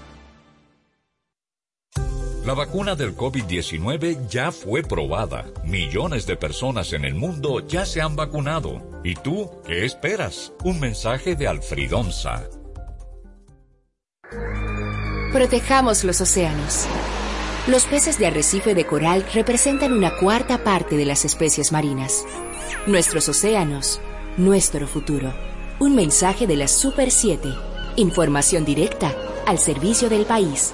La 2.43 2.55
vacuna 2.55 2.95
del 2.95 3.15
COVID-19 3.15 4.27
ya 4.27 4.51
fue 4.51 4.81
probada. 4.81 5.45
Millones 5.63 6.25
de 6.25 6.35
personas 6.35 6.91
en 6.91 7.05
el 7.05 7.13
mundo 7.13 7.59
ya 7.67 7.85
se 7.85 8.01
han 8.01 8.15
vacunado. 8.15 8.81
¿Y 9.03 9.13
tú 9.13 9.51
qué 9.63 9.85
esperas? 9.85 10.51
Un 10.63 10.79
mensaje 10.79 11.35
de 11.35 11.47
Alfridonza. 11.47 12.49
Protejamos 15.31 16.03
los 16.03 16.19
océanos. 16.19 16.87
Los 17.67 17.85
peces 17.85 18.17
de 18.17 18.25
arrecife 18.25 18.73
de 18.73 18.87
coral 18.87 19.23
representan 19.35 19.93
una 19.93 20.17
cuarta 20.17 20.63
parte 20.63 20.97
de 20.97 21.05
las 21.05 21.25
especies 21.25 21.71
marinas. 21.71 22.25
Nuestros 22.87 23.29
océanos, 23.29 24.01
nuestro 24.37 24.87
futuro. 24.87 25.31
Un 25.79 25.93
mensaje 25.93 26.47
de 26.47 26.55
la 26.55 26.67
Super 26.67 27.11
7. 27.11 27.53
Información 27.97 28.65
directa 28.65 29.15
al 29.45 29.59
servicio 29.59 30.09
del 30.09 30.25
país. 30.25 30.73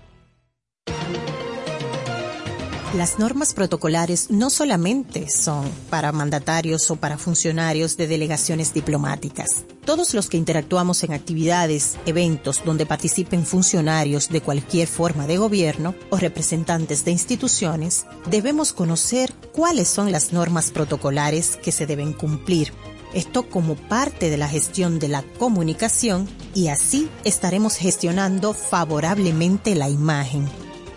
Las 2.95 3.19
normas 3.19 3.53
protocolares 3.53 4.31
no 4.31 4.49
solamente 4.49 5.29
son 5.29 5.69
para 5.89 6.13
mandatarios 6.13 6.89
o 6.91 6.95
para 6.95 7.17
funcionarios 7.17 7.97
de 7.97 8.07
delegaciones 8.07 8.73
diplomáticas. 8.73 9.65
Todos 9.83 10.13
los 10.13 10.29
que 10.29 10.37
interactuamos 10.37 11.03
en 11.03 11.11
actividades, 11.11 11.97
eventos 12.05 12.61
donde 12.63 12.85
participen 12.85 13.45
funcionarios 13.45 14.29
de 14.29 14.39
cualquier 14.39 14.87
forma 14.87 15.27
de 15.27 15.37
gobierno 15.37 15.93
o 16.09 16.15
representantes 16.15 17.03
de 17.03 17.11
instituciones, 17.11 18.05
debemos 18.29 18.71
conocer 18.71 19.33
cuáles 19.51 19.89
son 19.89 20.13
las 20.13 20.31
normas 20.31 20.71
protocolares 20.71 21.57
que 21.57 21.73
se 21.73 21.85
deben 21.85 22.13
cumplir. 22.13 22.71
Esto 23.13 23.49
como 23.49 23.75
parte 23.75 24.29
de 24.29 24.37
la 24.37 24.47
gestión 24.47 24.99
de 24.99 25.09
la 25.09 25.21
comunicación 25.37 26.29
y 26.53 26.69
así 26.69 27.09
estaremos 27.25 27.75
gestionando 27.75 28.53
favorablemente 28.53 29.75
la 29.75 29.89
imagen. 29.89 30.47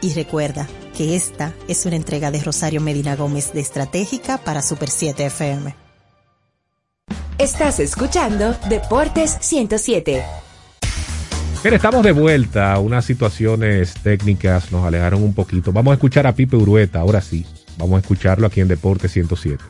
Y 0.01 0.13
recuerda, 0.13 0.69
que 0.99 1.15
esta 1.15 1.55
es 1.69 1.87
una 1.87 1.95
entrega 1.95 2.33
de 2.33 2.43
Rosario 2.43 2.81
Medina 2.81 3.15
Gómez 3.15 3.53
de 3.53 3.61
Estratégica 3.61 4.37
para 4.37 4.63
Super 4.63 4.91
7 4.91 5.27
FM. 5.27 5.73
Estás 7.39 7.79
escuchando 7.79 8.57
Deportes 8.69 9.39
107. 9.41 10.25
Bien, 11.63 11.75
estamos 11.75 12.03
de 12.03 12.11
vuelta. 12.11 12.77
Unas 12.81 13.05
situaciones 13.05 13.95
técnicas 14.03 14.73
nos 14.73 14.85
alejaron 14.85 15.23
un 15.23 15.35
poquito. 15.35 15.71
Vamos 15.73 15.93
a 15.93 15.95
escuchar 15.95 16.27
a 16.27 16.35
Pipe 16.35 16.57
Urueta, 16.57 16.99
ahora 16.99 17.21
sí. 17.21 17.47
Vamos 17.77 17.99
a 17.99 18.01
escucharlo 18.01 18.49
aquí 18.49 18.61
en 18.61 18.67
Deportes 18.67 19.13
107. 19.13 19.63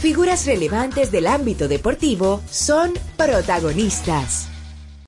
Figuras 0.00 0.46
relevantes 0.46 1.12
del 1.12 1.26
ámbito 1.26 1.68
deportivo 1.68 2.40
son 2.48 2.90
protagonistas. 3.18 4.48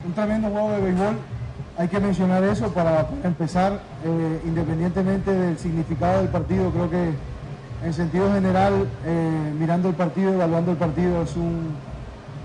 Un 0.04 0.12
tremendo 0.12 0.50
juego 0.50 0.72
de 0.72 0.80
béisbol 0.82 1.16
hay 1.78 1.88
que 1.88 2.00
mencionar 2.00 2.42
eso 2.44 2.68
para, 2.70 3.06
empezar, 3.22 3.80
eh, 4.04 4.40
independientemente 4.46 5.30
del 5.30 5.58
significado 5.58 6.20
del 6.20 6.28
partido, 6.28 6.70
creo 6.70 6.90
que 6.90 7.10
en 7.84 7.92
sentido 7.92 8.32
general, 8.32 8.88
eh, 9.04 9.52
mirando 9.58 9.90
el 9.90 9.94
partido, 9.94 10.32
evaluando 10.32 10.72
el 10.72 10.78
partido, 10.78 11.22
es 11.22 11.36
un 11.36 11.74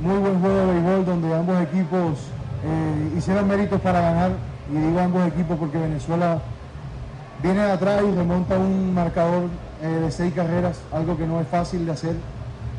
muy 0.02 0.18
buen 0.18 0.42
juego 0.42 0.58
de 0.58 0.74
béisbol 0.74 1.06
donde 1.06 1.34
ambos 1.34 1.62
equipos 1.62 2.20
eh, 2.66 3.14
hicieron 3.18 3.48
méritos 3.48 3.80
para 3.80 4.02
ganar, 4.02 4.32
y 4.70 4.76
digo 4.76 5.00
ambos 5.00 5.26
equipos 5.28 5.58
porque 5.58 5.78
Venezuela 5.78 6.40
viene 7.42 7.64
de 7.64 7.72
atrás 7.72 8.02
y 8.02 8.16
remonta 8.16 8.58
un 8.58 8.94
marcador 8.94 9.44
de 9.82 10.12
seis 10.12 10.32
carreras, 10.34 10.80
algo 10.94 11.18
que 11.18 11.26
no 11.26 11.40
es 11.40 11.48
fácil 11.48 11.88
de 11.88 11.92
hacer 11.92 12.16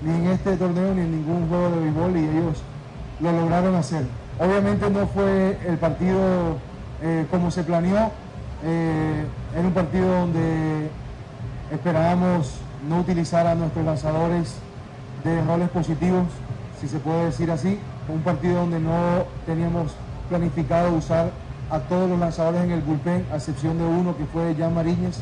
ni 0.03 0.15
en 0.15 0.27
este 0.29 0.57
torneo 0.57 0.95
ni 0.95 1.01
en 1.01 1.11
ningún 1.11 1.49
juego 1.49 1.71
de 1.71 1.81
béisbol 1.81 2.17
y 2.17 2.21
ellos 2.21 2.63
lo 3.21 3.33
lograron 3.33 3.75
hacer. 3.75 4.05
Obviamente 4.43 4.91
no 4.91 5.07
fue 5.07 5.57
el 5.69 5.79
partido 5.79 6.57
eh, 7.01 7.27
como 7.31 7.53
se 7.53 7.63
planeó, 7.63 8.11
eh, 8.65 9.25
era 9.57 9.63
un 9.63 9.73
partido 9.73 10.09
donde 10.09 10.91
esperábamos 11.71 12.55
no 12.89 12.99
utilizar 12.99 13.47
a 13.47 13.55
nuestros 13.55 13.85
lanzadores 13.85 14.55
de 15.23 15.45
roles 15.45 15.69
positivos, 15.69 16.25
si 16.81 16.89
se 16.89 16.99
puede 16.99 17.27
decir 17.27 17.53
así, 17.53 17.79
un 18.09 18.21
partido 18.23 18.63
donde 18.63 18.81
no 18.81 19.27
teníamos 19.47 19.93
planificado 20.29 20.93
usar 20.93 21.31
a 21.71 21.79
todos 21.79 22.11
los 22.11 22.19
lanzadores 22.19 22.65
en 22.65 22.73
el 22.73 22.81
bullpen, 22.81 23.25
a 23.33 23.37
excepción 23.37 23.79
de 23.79 23.85
uno 23.85 24.17
que 24.17 24.25
fue 24.25 24.57
Jan 24.59 24.75
Mariñez, 24.75 25.21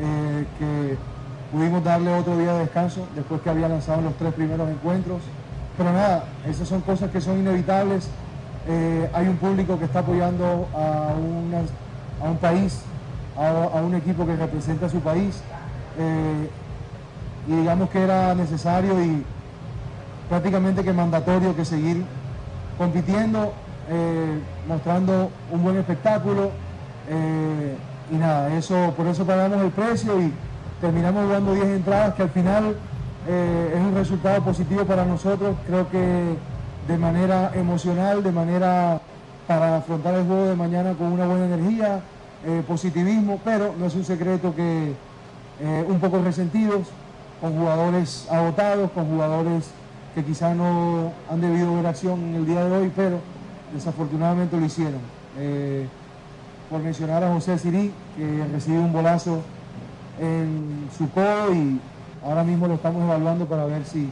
eh, 0.00 0.46
que 0.58 0.96
pudimos 1.52 1.84
darle 1.84 2.14
otro 2.14 2.38
día 2.38 2.54
de 2.54 2.60
descanso 2.60 3.06
después 3.14 3.42
que 3.42 3.50
había 3.50 3.68
lanzado 3.68 4.00
los 4.00 4.14
tres 4.14 4.32
primeros 4.32 4.70
encuentros. 4.70 5.20
Pero 5.76 5.92
nada, 5.92 6.24
esas 6.48 6.66
son 6.66 6.80
cosas 6.80 7.10
que 7.10 7.20
son 7.20 7.38
inevitables. 7.40 8.08
Eh, 8.66 9.10
hay 9.12 9.28
un 9.28 9.36
público 9.36 9.78
que 9.78 9.84
está 9.84 9.98
apoyando 9.98 10.66
a, 10.74 11.12
un 12.26 12.36
país, 12.38 12.80
a, 13.36 13.80
un 13.82 13.94
equipo 13.94 14.26
que 14.26 14.36
representa 14.36 14.86
a 14.86 14.88
su 14.88 15.00
país. 15.00 15.42
eh, 15.98 16.48
y 17.46 17.56
digamos 17.56 17.90
que 17.90 18.02
era 18.02 18.34
necesario 18.34 19.04
y 19.04 19.22
prácticamente 20.30 20.82
que 20.82 20.94
mandatorio 20.94 21.54
que 21.54 21.62
seguir 21.62 22.02
compitiendo, 22.78 23.52
eh, 23.90 24.38
mostrando 24.66 25.30
un 25.52 25.62
buen 25.62 25.76
espectáculo. 25.76 26.50
y 28.10 28.16
nada, 28.16 28.54
eso, 28.54 28.94
por 28.96 29.06
eso 29.06 29.26
pagamos 29.26 29.60
el 29.62 29.70
precio 29.70 30.20
y 30.22 30.32
terminamos 30.80 31.24
jugando 31.24 31.52
10 31.52 31.66
entradas 31.66 32.14
que 32.14 32.22
al 32.22 32.30
final 32.30 32.76
es 33.28 33.80
un 33.80 33.94
resultado 33.94 34.42
positivo 34.42 34.84
para 34.86 35.04
nosotros. 35.04 35.54
Creo 35.66 35.88
que 35.90 36.36
de 36.86 36.98
manera 36.98 37.52
emocional, 37.54 38.22
de 38.22 38.32
manera 38.32 39.00
para 39.46 39.76
afrontar 39.76 40.14
el 40.14 40.26
juego 40.26 40.46
de 40.46 40.56
mañana 40.56 40.94
con 40.94 41.12
una 41.12 41.26
buena 41.26 41.46
energía, 41.46 42.00
eh, 42.46 42.62
positivismo, 42.66 43.40
pero 43.44 43.74
no 43.78 43.86
es 43.86 43.94
un 43.94 44.04
secreto 44.04 44.54
que 44.54 44.92
eh, 45.60 45.84
un 45.88 46.00
poco 46.00 46.20
resentidos, 46.22 46.88
con 47.40 47.56
jugadores 47.56 48.26
agotados, 48.30 48.90
con 48.92 49.06
jugadores 49.06 49.70
que 50.14 50.24
quizá 50.24 50.54
no 50.54 51.12
han 51.30 51.40
debido 51.40 51.74
ver 51.74 51.86
acción 51.86 52.22
en 52.22 52.34
el 52.36 52.46
día 52.46 52.64
de 52.64 52.76
hoy, 52.76 52.92
pero 52.94 53.18
desafortunadamente 53.72 54.58
lo 54.58 54.64
hicieron. 54.64 55.00
Eh, 55.38 55.86
por 56.70 56.80
mencionar 56.80 57.22
a 57.22 57.32
José 57.32 57.58
Sirí, 57.58 57.92
que 58.16 58.46
recibe 58.52 58.78
un 58.78 58.92
bolazo 58.92 59.40
en 60.20 60.88
su 60.96 61.10
codo 61.10 61.54
y 61.54 61.80
ahora 62.24 62.44
mismo 62.44 62.66
lo 62.66 62.74
estamos 62.74 63.02
evaluando 63.02 63.46
para 63.46 63.66
ver 63.66 63.84
si, 63.84 64.08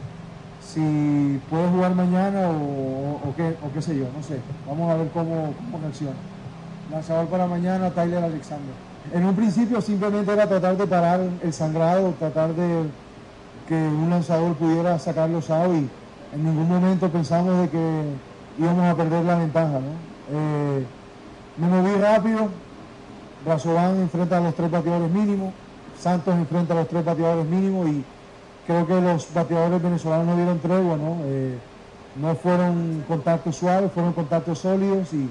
si 0.65 1.39
puede 1.49 1.69
jugar 1.69 1.93
mañana 1.95 2.49
o, 2.49 3.33
qué, 3.35 3.55
o 3.61 3.71
qué 3.73 3.81
sé 3.81 3.97
yo, 3.97 4.05
no 4.15 4.23
sé. 4.23 4.39
Vamos 4.67 4.91
a 4.91 4.95
ver 4.95 5.09
cómo, 5.09 5.53
cómo 5.57 5.79
reacciona. 5.81 6.15
Lanzador 6.91 7.27
para 7.27 7.47
mañana, 7.47 7.89
Tyler 7.91 8.23
Alexander. 8.23 8.73
En 9.13 9.25
un 9.25 9.35
principio 9.35 9.81
simplemente 9.81 10.31
era 10.31 10.47
tratar 10.47 10.77
de 10.77 10.87
parar 10.87 11.19
el 11.43 11.53
sangrado, 11.53 12.13
tratar 12.17 12.53
de 12.53 12.85
que 13.67 13.75
un 13.75 14.09
lanzador 14.09 14.55
pudiera 14.55 14.97
sacar 14.99 15.29
los 15.29 15.49
y 15.49 15.89
en 16.35 16.43
ningún 16.43 16.67
momento 16.67 17.09
pensamos 17.09 17.57
de 17.59 17.69
que 17.69 18.03
íbamos 18.57 18.85
a 18.85 18.95
perder 18.95 19.25
la 19.25 19.35
ventaja. 19.35 19.73
¿no? 19.73 20.37
Eh, 20.37 20.85
me 21.57 21.67
moví 21.67 21.95
rápido, 22.01 22.49
Brazovan 23.45 24.01
enfrenta 24.01 24.37
a 24.37 24.41
los 24.41 24.55
tres 24.55 24.71
bateadores 24.71 25.11
mínimos, 25.11 25.53
Santos 25.99 26.33
enfrenta 26.35 26.73
a 26.73 26.77
los 26.77 26.87
tres 26.87 27.05
bateadores 27.05 27.45
mínimos 27.45 27.87
y 27.89 28.03
creo 28.65 28.87
que 28.87 29.01
los 29.01 29.33
bateadores 29.33 29.81
venezolanos 29.81 30.27
no 30.27 30.35
dieron 30.35 30.59
tregua, 30.59 30.97
¿no? 30.97 31.17
Eh, 31.23 31.57
no 32.15 32.35
fueron 32.35 33.03
contactos 33.07 33.55
suaves, 33.55 33.91
fueron 33.91 34.13
contactos 34.13 34.59
sólidos 34.59 35.13
y, 35.13 35.29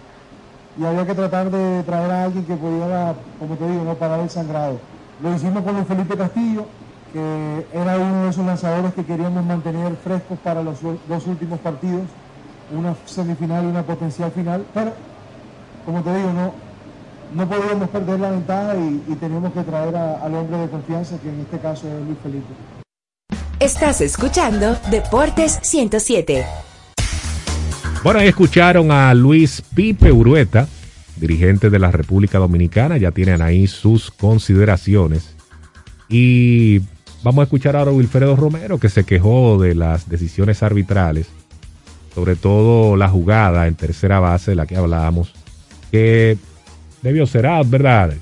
y 0.79 0.85
había 0.85 1.07
que 1.07 1.15
tratar 1.15 1.51
de 1.51 1.83
traer 1.85 2.11
a 2.11 2.25
alguien 2.25 2.45
que 2.45 2.57
pudiera, 2.57 3.15
como 3.39 3.55
te 3.55 3.69
digo, 3.69 3.85
no 3.85 3.95
parar 3.95 4.21
el 4.21 4.31
sangrado. 4.31 4.79
Lo 5.23 5.35
hicimos 5.35 5.63
con 5.63 5.75
Luis 5.75 5.87
Felipe 5.87 6.17
Castillo, 6.17 6.67
que 7.13 7.67
era 7.73 7.97
uno 7.99 8.25
de 8.25 8.31
esos 8.31 8.45
lanzadores 8.45 8.95
que 8.95 9.05
queríamos 9.05 9.45
mantener 9.45 9.95
frescos 9.97 10.39
para 10.39 10.63
los 10.63 10.79
dos 10.83 11.27
últimos 11.27 11.61
partidos, 11.61 12.03
una 12.77 12.95
semifinal 13.05 13.65
y 13.65 13.67
una 13.69 13.83
potencial 13.83 14.31
final, 14.33 14.65
pero 14.73 14.93
como 15.85 16.03
te 16.03 16.17
digo, 16.17 16.33
no, 16.33 16.53
no 17.35 17.49
podíamos 17.49 17.89
perder 17.91 18.19
la 18.19 18.31
ventaja 18.31 18.77
y, 18.77 19.05
y 19.09 19.15
teníamos 19.17 19.53
que 19.53 19.63
traer 19.63 19.95
al 19.95 20.35
hombre 20.35 20.59
de 20.59 20.69
confianza, 20.69 21.19
que 21.19 21.29
en 21.29 21.41
este 21.41 21.59
caso 21.59 21.87
es 21.87 22.07
Luis 22.07 22.19
Felipe. 22.23 22.82
Estás 23.63 24.01
escuchando 24.01 24.77
Deportes 24.91 25.61
107. 25.63 26.45
Bueno, 28.03 28.19
ahí 28.19 28.27
escucharon 28.27 28.91
a 28.91 29.15
Luis 29.15 29.63
Pipe 29.73 30.11
Urueta, 30.11 30.67
dirigente 31.15 31.71
de 31.71 31.79
la 31.79 31.93
República 31.93 32.41
Dominicana. 32.41 32.97
Ya 32.97 33.13
tienen 33.13 33.41
ahí 33.41 33.69
sus 33.69 34.11
consideraciones. 34.11 35.37
Y 36.09 36.81
vamos 37.23 37.43
a 37.43 37.45
escuchar 37.45 37.77
ahora 37.77 37.93
a 37.93 37.95
Wilfredo 37.95 38.35
Romero, 38.35 38.81
que 38.81 38.89
se 38.89 39.05
quejó 39.05 39.59
de 39.61 39.77
las 39.77 40.09
decisiones 40.09 40.65
arbitrales, 40.65 41.29
sobre 42.17 42.35
todo 42.35 42.97
la 42.97 43.09
jugada 43.09 43.69
en 43.69 43.77
tercera 43.77 44.19
base 44.19 44.51
de 44.51 44.57
la 44.57 44.67
que 44.67 44.77
hablábamos, 44.77 45.35
que 45.93 46.37
debió 47.01 47.29
ser 47.29 47.47
out, 47.47 47.71
¿verdad? 47.71 48.15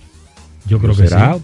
Yo 0.66 0.80
creo 0.80 0.92
Debió 0.92 1.04
que 1.04 1.08
ser 1.08 1.18
sí. 1.18 1.24
out, 1.24 1.42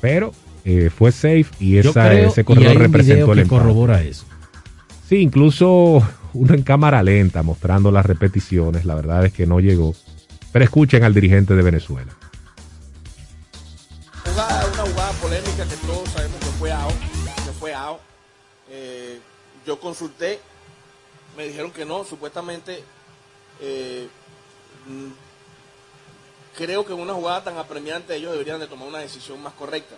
pero 0.00 0.32
eh, 0.64 0.90
fue 0.90 1.12
safe 1.12 1.46
y 1.58 1.78
esa, 1.78 2.08
creo, 2.08 2.28
ese 2.28 2.42
y 2.42 2.44
corredor 2.44 2.70
hay 2.70 2.76
un 2.76 2.82
representó 2.82 3.14
video 3.14 3.32
el 3.32 3.38
que 3.38 3.42
empate. 3.42 3.62
corrobora 3.62 4.02
eso. 4.02 4.24
Sí, 5.08 5.16
incluso 5.16 6.06
uno 6.34 6.54
en 6.54 6.62
cámara 6.62 7.02
lenta 7.02 7.42
mostrando 7.42 7.90
las 7.90 8.06
repeticiones, 8.06 8.84
la 8.84 8.94
verdad 8.94 9.26
es 9.26 9.32
que 9.32 9.46
no 9.46 9.60
llegó. 9.60 9.94
Pero 10.52 10.64
escuchen 10.64 11.04
al 11.04 11.14
dirigente 11.14 11.54
de 11.54 11.62
Venezuela. 11.62 12.12
jugada, 14.24 14.66
una 14.66 14.82
jugada 14.82 15.12
polémica 15.12 15.64
que 15.64 15.76
todos 15.86 16.08
sabemos 16.10 16.38
que 16.40 16.46
fue 16.58 16.72
out, 16.72 16.94
que 17.44 17.52
fue 17.58 17.74
out. 17.74 18.00
Eh, 18.70 19.20
yo 19.66 19.78
consulté, 19.78 20.40
me 21.36 21.44
dijeron 21.44 21.70
que 21.70 21.84
no, 21.84 22.04
supuestamente 22.04 22.82
eh, 23.60 24.08
mm, 24.86 25.10
creo 26.56 26.84
que 26.84 26.92
en 26.92 27.00
una 27.00 27.14
jugada 27.14 27.44
tan 27.44 27.58
apremiante 27.58 28.14
ellos 28.14 28.32
deberían 28.32 28.60
de 28.60 28.66
tomar 28.66 28.88
una 28.88 28.98
decisión 28.98 29.42
más 29.42 29.52
correcta. 29.54 29.96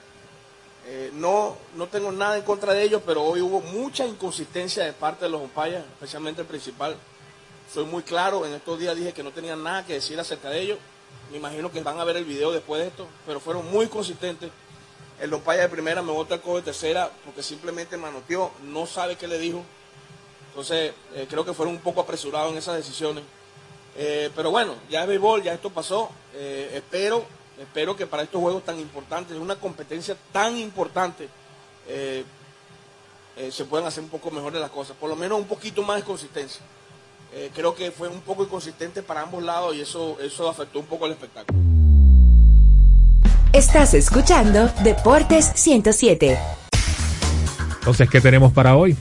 Eh, 0.85 1.11
no, 1.15 1.57
no 1.77 1.87
tengo 1.87 2.11
nada 2.11 2.37
en 2.37 2.43
contra 2.43 2.73
de 2.73 2.83
ellos, 2.83 3.03
pero 3.07 3.23
hoy 3.23 3.41
hubo 3.41 3.61
mucha 3.61 4.05
inconsistencia 4.07 4.85
de 4.85 4.93
parte 4.93 5.25
de 5.25 5.31
los 5.31 5.41
umpires, 5.41 5.83
especialmente 5.93 6.41
el 6.41 6.47
principal. 6.47 6.97
Soy 7.73 7.85
muy 7.85 8.03
claro, 8.03 8.45
en 8.45 8.53
estos 8.53 8.79
días 8.79 8.97
dije 8.97 9.13
que 9.13 9.23
no 9.23 9.31
tenía 9.31 9.55
nada 9.55 9.87
que 9.87 9.95
decir 9.95 10.19
acerca 10.19 10.51
de 10.51 10.61
ellos. 10.61 10.79
Me 11.31 11.39
imagino 11.39 11.71
que 11.71 11.81
van 11.83 12.01
a 12.01 12.05
ver 12.05 12.17
el 12.17 12.25
video 12.25 12.51
después 12.51 12.83
de 12.83 12.89
esto, 12.89 13.07
pero 13.27 13.39
fueron 13.39 13.71
muy 13.71 13.87
consistentes. 13.87 14.51
El 15.21 15.33
umpire 15.33 15.61
de 15.61 15.69
primera 15.69 16.03
me 16.03 16.11
bota 16.11 16.35
el 16.35 16.41
codo 16.41 16.57
de 16.57 16.63
tercera 16.63 17.11
porque 17.25 17.43
simplemente 17.43 17.97
manoteó, 17.97 18.51
no 18.65 18.87
sabe 18.87 19.17
qué 19.17 19.29
le 19.29 19.39
dijo. 19.39 19.63
Entonces, 20.49 20.93
eh, 21.15 21.27
creo 21.31 21.45
que 21.45 21.55
fueron 21.55 21.77
un 21.77 21.81
poco 21.81 22.01
apresurados 22.01 22.51
en 22.51 22.59
esas 22.59 22.77
decisiones. 22.77 23.23
Eh, 23.97 24.31
pero 24.35 24.51
bueno, 24.51 24.75
ya 24.91 25.03
es 25.03 25.09
béisbol, 25.09 25.43
ya 25.43 25.55
esto 25.55 25.71
pasó. 25.71 26.11
Espero, 26.35 27.25
espero 27.63 27.97
que 27.97 28.07
para 28.07 28.23
estos 28.25 28.41
juegos 28.41 28.65
tan 28.65 28.79
importantes, 28.79 29.37
una 29.37 29.57
competencia 29.57 30.17
tan 30.33 30.57
importante, 30.57 31.29
eh, 31.89 32.25
eh, 33.37 33.51
se 33.51 33.65
puedan 33.65 33.87
hacer 33.87 34.03
un 34.03 34.11
poco 34.11 34.31
mejores 34.31 34.61
las 34.61 34.71
cosas. 34.71 34.97
Por 34.97 35.09
lo 35.09 35.17
menos 35.17 35.39
un 35.39 35.47
poquito 35.47 35.83
más 35.83 35.97
de 35.97 36.03
consistencia. 36.03 36.61
Eh, 37.35 37.51
creo 37.55 37.75
que 37.75 37.91
fue 37.91 38.09
un 38.09 38.21
poco 38.21 38.45
inconsistente 38.45 39.03
para 39.03 39.23
ambos 39.23 39.43
lados 39.43 39.75
y 39.75 39.81
eso, 39.81 40.19
eso 40.21 40.49
afectó 40.49 40.81
un 40.81 40.87
poco 40.87 41.07
el 41.07 41.13
espectáculo. 41.13 41.59
Estás 43.53 43.95
escuchando 43.95 44.71
Deportes 44.83 45.53
107. 45.55 46.39
Entonces, 47.79 48.09
¿qué 48.11 48.21
tenemos 48.21 48.53
para 48.53 48.77
hoy? 48.77 48.97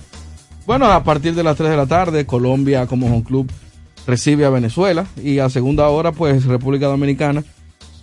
Bueno, 0.65 0.91
a 0.91 1.03
partir 1.03 1.35
de 1.35 1.43
las 1.43 1.57
3 1.57 1.69
de 1.69 1.77
la 1.77 1.87
tarde, 1.87 2.25
Colombia 2.25 2.87
como 2.87 3.07
home 3.07 3.23
club 3.23 3.51
recibe 4.07 4.45
a 4.45 4.49
Venezuela 4.49 5.05
y 5.17 5.39
a 5.39 5.49
segunda 5.49 5.87
hora, 5.89 6.11
pues 6.11 6.45
República 6.45 6.87
Dominicana 6.87 7.43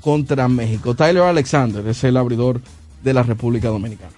contra 0.01 0.49
México. 0.49 0.95
Tyler 0.95 1.23
Alexander 1.23 1.87
es 1.87 2.03
el 2.05 2.17
abridor 2.17 2.61
de 3.03 3.15
la 3.15 3.23
República 3.23 3.69
Dominicana. 3.69 4.13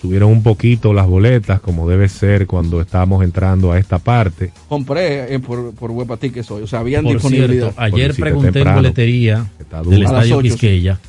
Subieron 0.00 0.30
un 0.30 0.42
poquito 0.42 0.92
las 0.92 1.06
boletas, 1.06 1.60
como 1.60 1.88
debe 1.88 2.08
ser 2.08 2.46
cuando 2.46 2.80
estamos 2.80 3.24
entrando 3.24 3.72
a 3.72 3.78
esta 3.78 3.98
parte. 3.98 4.52
Compré 4.68 5.34
eh, 5.34 5.38
por, 5.40 5.74
por 5.74 5.90
Huepa 5.90 6.18
Tickets 6.18 6.50
hoy, 6.50 6.62
o 6.62 6.66
sea, 6.66 6.80
habían 6.80 7.04
Por 7.04 7.14
disponibilidad. 7.14 7.72
cierto, 7.72 7.80
ayer 7.80 8.14
pregunté 8.14 8.60
en 8.60 8.74
boletería 8.74 9.46
del 9.88 10.02
A 10.02 10.04
Estadio. 10.04 10.40
Quisqueya. 10.40 11.00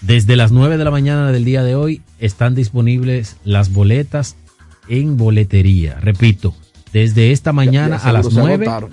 Desde 0.00 0.34
las 0.34 0.50
9 0.50 0.76
de 0.76 0.84
la 0.84 0.90
mañana 0.90 1.30
del 1.30 1.44
día 1.44 1.62
de 1.62 1.74
hoy 1.74 2.02
están 2.18 2.54
disponibles 2.54 3.36
las 3.44 3.72
boletas 3.72 4.36
en 4.88 5.16
boletería. 5.16 5.98
Repito, 6.00 6.54
desde 6.92 7.30
esta 7.32 7.52
mañana 7.52 8.00
ya 8.02 8.08
a 8.08 8.12
las 8.12 8.26
seguro 8.26 8.48
se 8.48 8.56
9. 8.58 8.88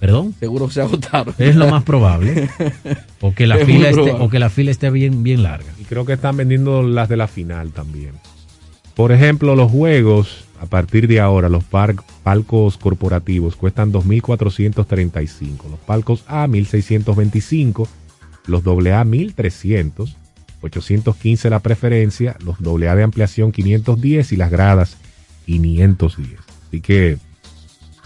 Perdón. 0.00 0.34
Seguro 0.38 0.70
se 0.70 0.80
agotaron. 0.80 1.34
Es 1.38 1.56
lo 1.56 1.68
más 1.68 1.82
probable. 1.82 2.48
O 3.20 3.34
que 3.34 3.48
la 3.48 3.56
Es 3.56 3.66
fila 3.66 3.88
esté, 3.88 4.12
o 4.12 4.28
que 4.28 4.38
la 4.38 4.48
fila 4.48 4.70
esté 4.70 4.90
bien, 4.90 5.24
bien 5.24 5.42
larga. 5.42 5.66
Y 5.80 5.84
creo 5.84 6.04
que 6.04 6.12
están 6.12 6.36
vendiendo 6.36 6.84
las 6.84 7.08
de 7.08 7.16
la 7.16 7.26
final 7.26 7.72
también. 7.72 8.12
Por 8.94 9.10
ejemplo, 9.10 9.56
los 9.56 9.72
juegos, 9.72 10.44
a 10.60 10.66
partir 10.66 11.08
de 11.08 11.18
ahora, 11.18 11.48
los 11.48 11.64
par- 11.64 11.96
palcos 12.22 12.78
corporativos 12.78 13.56
cuestan 13.56 13.92
2.435. 13.92 15.68
Los 15.70 15.80
palcos 15.80 16.24
A, 16.28 16.46
1.625. 16.46 17.88
Los 18.46 18.64
AA, 18.66 19.04
1.300. 19.04 20.14
815 20.60 21.50
la 21.50 21.58
preferencia. 21.60 22.36
Los 22.44 22.56
AA 22.60 22.94
de 22.94 23.02
ampliación, 23.02 23.50
510. 23.52 24.32
Y 24.32 24.36
las 24.36 24.50
gradas, 24.50 24.96
510. 25.46 26.38
Así 26.68 26.80
que, 26.80 27.18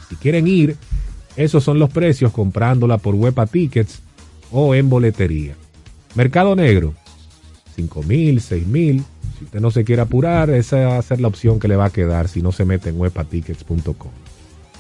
si 0.09 0.17
quieren 0.17 0.47
ir, 0.47 0.77
esos 1.37 1.65
son 1.65 1.79
los 1.79 1.91
precios 1.91 2.33
comprándola 2.33 2.99
por 2.99 3.15
Huepa 3.15 3.47
Tickets 3.47 4.01
o 4.51 4.75
en 4.75 4.89
boletería. 4.89 5.55
Mercado 6.15 6.55
Negro, 6.55 6.95
5 7.77 8.03
mil, 8.03 8.41
6 8.41 8.67
mil. 8.67 9.05
Si 9.39 9.45
usted 9.45 9.61
no 9.61 9.71
se 9.71 9.85
quiere 9.85 10.03
apurar, 10.03 10.51
esa 10.51 10.77
va 10.77 10.99
a 10.99 11.03
ser 11.03 11.21
la 11.21 11.29
opción 11.29 11.59
que 11.59 11.69
le 11.69 11.77
va 11.77 11.87
a 11.87 11.91
quedar 11.91 12.29
si 12.29 12.43
no 12.43 12.53
se 12.53 12.65
mete 12.65 12.91
en 12.91 13.01
webatickets.com. 13.01 14.11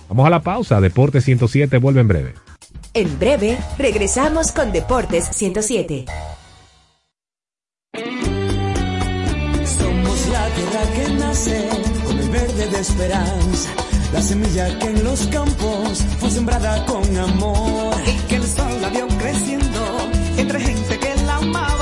Vamos 0.08 0.26
a 0.26 0.30
la 0.30 0.42
pausa. 0.42 0.80
Deporte 0.80 1.20
107 1.20 1.78
vuelve 1.78 2.00
en 2.02 2.08
breve. 2.08 2.34
En 2.94 3.18
breve, 3.18 3.58
regresamos 3.78 4.52
con 4.52 4.70
Deportes 4.72 5.24
107. 5.32 6.04
Somos 9.64 10.28
la 10.28 10.48
tierra 10.50 10.82
que 10.94 11.12
nace 11.14 11.68
con 12.04 12.18
el 12.18 12.28
verde 12.28 12.66
de 12.66 12.80
esperanza, 12.80 13.70
la 14.12 14.20
semilla 14.20 14.78
que 14.78 14.86
en 14.86 15.04
los 15.04 15.26
campos 15.28 16.04
fue 16.18 16.30
sembrada 16.30 16.84
con 16.86 17.16
amor. 17.16 17.94
Y 18.06 18.16
que 18.28 18.36
el 18.36 18.46
sol 18.46 18.80
la 18.80 18.88
vio 18.90 19.08
creciendo 19.08 19.80
entre 20.36 20.60
gente 20.60 20.98
que 20.98 21.22
la 21.24 21.36
amaba, 21.36 21.81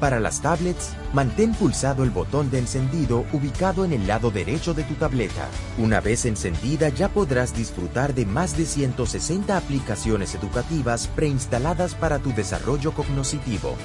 Para 0.00 0.20
las 0.20 0.40
tablets, 0.40 0.92
mantén 1.12 1.54
pulsado 1.54 2.02
el 2.02 2.10
botón 2.10 2.50
de 2.50 2.58
encendido 2.58 3.24
ubicado 3.32 3.84
en 3.84 3.92
el 3.92 4.06
lado 4.06 4.30
derecho 4.30 4.74
de 4.74 4.82
tu 4.82 4.94
tableta. 4.94 5.48
Una 5.78 6.00
vez 6.00 6.24
encendida 6.24 6.88
ya 6.88 7.08
podrás 7.08 7.54
disfrutar 7.54 8.14
de 8.14 8.26
más 8.26 8.56
de 8.56 8.66
160 8.66 9.56
aplicaciones 9.56 10.34
educativas 10.34 11.06
preinstaladas 11.08 11.94
para 11.94 12.18
tu 12.18 12.34
desarrollo 12.34 12.92
cognoscitivo. 12.92 13.76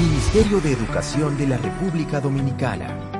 Ministerio 0.00 0.60
de 0.60 0.72
Educación 0.72 1.36
de 1.36 1.46
la 1.46 1.58
República 1.58 2.20
Dominicana. 2.20 3.19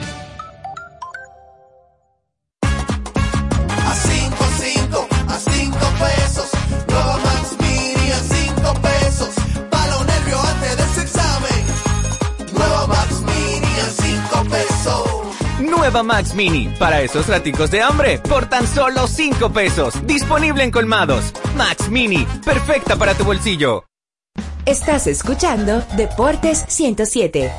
Nueva 15.91 16.03
Max 16.03 16.33
Mini, 16.35 16.69
para 16.79 17.01
esos 17.01 17.27
raticos 17.27 17.69
de 17.69 17.81
hambre, 17.81 18.17
por 18.19 18.45
tan 18.45 18.65
solo 18.65 19.07
5 19.07 19.51
pesos. 19.51 19.93
Disponible 20.07 20.63
en 20.63 20.71
colmados. 20.71 21.33
Max 21.57 21.89
Mini, 21.89 22.25
perfecta 22.45 22.95
para 22.95 23.13
tu 23.13 23.25
bolsillo. 23.25 23.83
Estás 24.65 25.07
escuchando 25.07 25.83
Deportes 25.97 26.63
107. 26.69 27.51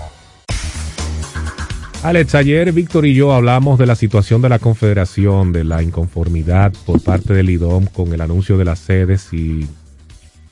Alex, 2.03 2.35
ayer 2.35 2.73
Víctor 2.73 3.05
y 3.05 3.13
yo 3.13 3.35
hablamos 3.35 3.79
de 3.79 3.85
la 3.85 3.97
situación 3.97 4.41
de 4.41 4.49
la 4.49 4.59
Confederación, 4.59 5.53
de 5.53 5.65
la 5.65 5.83
inconformidad 5.83 6.73
por 6.87 7.03
parte 7.03 7.35
del 7.35 7.51
IDOM 7.51 7.85
con 7.85 8.15
el 8.15 8.23
anuncio 8.23 8.57
de 8.57 8.65
las 8.65 8.79
sedes 8.79 9.31
y 9.35 9.69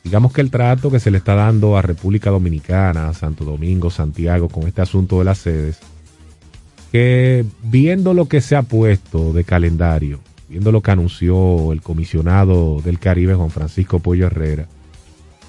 digamos 0.05 0.35
que 0.35 0.43
el 0.43 0.51
trato 0.51 0.91
que 0.91 1.01
se 1.01 1.11
le 1.11 1.17
está 1.17 1.35
dando 1.35 1.79
a 1.79 1.83
República 1.83 2.29
Dominicana, 2.29 3.15
Santo 3.15 3.47
Domingo, 3.47 3.89
Santiago 3.89 4.51
con 4.51 4.69
este 4.69 4.83
asunto 4.83 5.19
de 5.19 5.25
las 5.25 5.39
sedes, 5.39 5.79
que 6.91 7.45
viendo 7.63 8.15
lo 8.15 8.27
que 8.27 8.41
se 8.41 8.57
ha 8.57 8.63
puesto 8.63 9.33
de 9.33 9.45
calendario, 9.45 10.21
viendo 10.49 10.73
lo 10.73 10.83
que 10.83 10.91
anunció 10.91 11.73
el 11.73 11.83
comisionado 11.83 12.81
del 12.85 12.99
Caribe, 12.99 13.35
Juan 13.35 13.51
Francisco 13.51 14.01
Pollo 14.01 14.27
Herrera, 14.27 14.67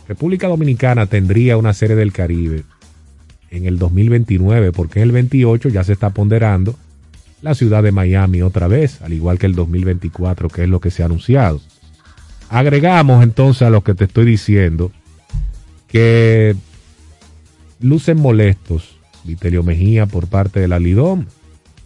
República 0.08 0.48
Dominicana 0.48 1.06
tendría 1.06 1.58
una 1.58 1.74
serie 1.74 1.96
del 1.96 2.12
Caribe 2.12 2.64
en 3.50 3.66
el 3.66 3.80
2029, 3.80 4.72
porque 4.72 5.00
en 5.00 5.04
el 5.04 5.12
28 5.12 5.70
ya 5.70 5.84
se 5.84 5.94
está 5.94 6.12
ponderando 6.12 6.76
la 7.42 7.56
ciudad 7.56 7.82
de 7.82 7.92
Miami 7.92 8.42
otra 8.42 8.68
vez, 8.68 9.02
al 9.02 9.14
igual 9.14 9.40
que 9.40 9.48
el 9.48 9.56
2024, 9.56 10.50
que 10.50 10.64
es 10.64 10.70
lo 10.70 10.80
que 10.80 10.92
se 10.92 11.02
ha 11.02 11.08
anunciado. 11.08 11.60
Agregamos 12.50 13.24
entonces 13.24 13.64
a 13.64 13.70
lo 13.70 13.84
que 13.84 13.96
te 13.96 14.06
estoy 14.06 14.26
diciendo 14.26 14.92
que 15.88 16.56
lucen 17.80 18.20
molestos 18.20 18.96
Vitelio 19.24 19.64
Mejía 19.64 20.06
por 20.06 20.28
parte 20.28 20.60
de 20.60 20.68
la 20.68 20.80
Lidom 20.80 21.26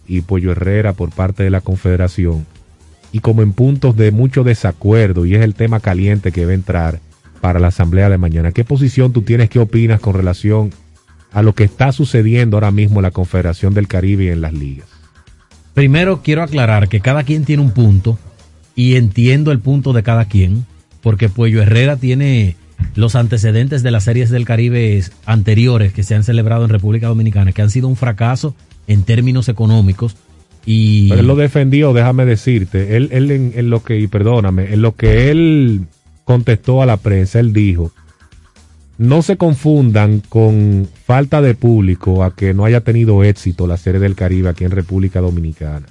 y 0.07 0.21
Pollo 0.21 0.51
Herrera 0.51 0.93
por 0.93 1.11
parte 1.11 1.43
de 1.43 1.49
la 1.49 1.61
Confederación, 1.61 2.45
y 3.11 3.19
como 3.19 3.41
en 3.41 3.53
puntos 3.53 3.95
de 3.95 4.11
mucho 4.11 4.43
desacuerdo, 4.43 5.25
y 5.25 5.35
es 5.35 5.41
el 5.41 5.55
tema 5.55 5.79
caliente 5.79 6.31
que 6.31 6.45
va 6.45 6.51
a 6.51 6.55
entrar 6.55 6.99
para 7.41 7.59
la 7.59 7.67
asamblea 7.67 8.09
de 8.09 8.17
mañana. 8.17 8.51
¿Qué 8.51 8.63
posición 8.63 9.13
tú 9.13 9.21
tienes, 9.21 9.49
qué 9.49 9.59
opinas 9.59 9.99
con 9.99 10.15
relación 10.15 10.71
a 11.31 11.41
lo 11.41 11.53
que 11.53 11.63
está 11.63 11.91
sucediendo 11.91 12.57
ahora 12.57 12.71
mismo 12.71 12.99
en 12.99 13.03
la 13.03 13.11
Confederación 13.11 13.73
del 13.73 13.87
Caribe 13.87 14.25
y 14.25 14.29
en 14.29 14.41
las 14.41 14.53
ligas? 14.53 14.87
Primero 15.73 16.21
quiero 16.23 16.43
aclarar 16.43 16.87
que 16.87 17.01
cada 17.01 17.23
quien 17.23 17.45
tiene 17.45 17.61
un 17.61 17.71
punto 17.71 18.17
y 18.75 18.95
entiendo 18.95 19.51
el 19.51 19.59
punto 19.59 19.93
de 19.93 20.03
cada 20.03 20.25
quien, 20.25 20.65
porque 21.01 21.29
Puello 21.29 21.61
Herrera 21.61 21.97
tiene 21.97 22.55
los 22.95 23.15
antecedentes 23.15 23.83
de 23.83 23.91
las 23.91 24.05
series 24.05 24.29
del 24.29 24.45
Caribe 24.45 25.03
anteriores 25.25 25.93
que 25.93 26.03
se 26.03 26.15
han 26.15 26.23
celebrado 26.23 26.63
en 26.63 26.69
República 26.69 27.07
Dominicana, 27.07 27.51
que 27.51 27.61
han 27.61 27.69
sido 27.69 27.87
un 27.87 27.95
fracaso 27.95 28.55
en 28.87 29.03
términos 29.03 29.49
económicos. 29.49 30.15
Y 30.65 31.09
Pero 31.09 31.21
él 31.21 31.27
lo 31.27 31.35
defendió, 31.35 31.93
déjame 31.93 32.25
decirte, 32.25 32.95
él, 32.97 33.09
él 33.11 33.31
en, 33.31 33.69
lo 33.69 33.83
que, 33.83 33.99
y 33.99 34.07
perdóname, 34.07 34.73
en 34.73 34.81
lo 34.81 34.95
que 34.95 35.29
él 35.29 35.81
contestó 36.23 36.81
a 36.81 36.85
la 36.85 36.97
prensa, 36.97 37.39
él 37.39 37.53
dijo, 37.53 37.91
no 38.97 39.21
se 39.21 39.37
confundan 39.37 40.21
con 40.27 40.87
falta 41.05 41.41
de 41.41 41.53
público 41.53 42.23
a 42.23 42.33
que 42.33 42.53
no 42.53 42.65
haya 42.65 42.81
tenido 42.81 43.23
éxito 43.23 43.67
la 43.67 43.77
serie 43.77 43.99
del 43.99 44.15
Caribe 44.15 44.49
aquí 44.49 44.63
en 44.63 44.71
República 44.71 45.21
Dominicana. 45.21 45.85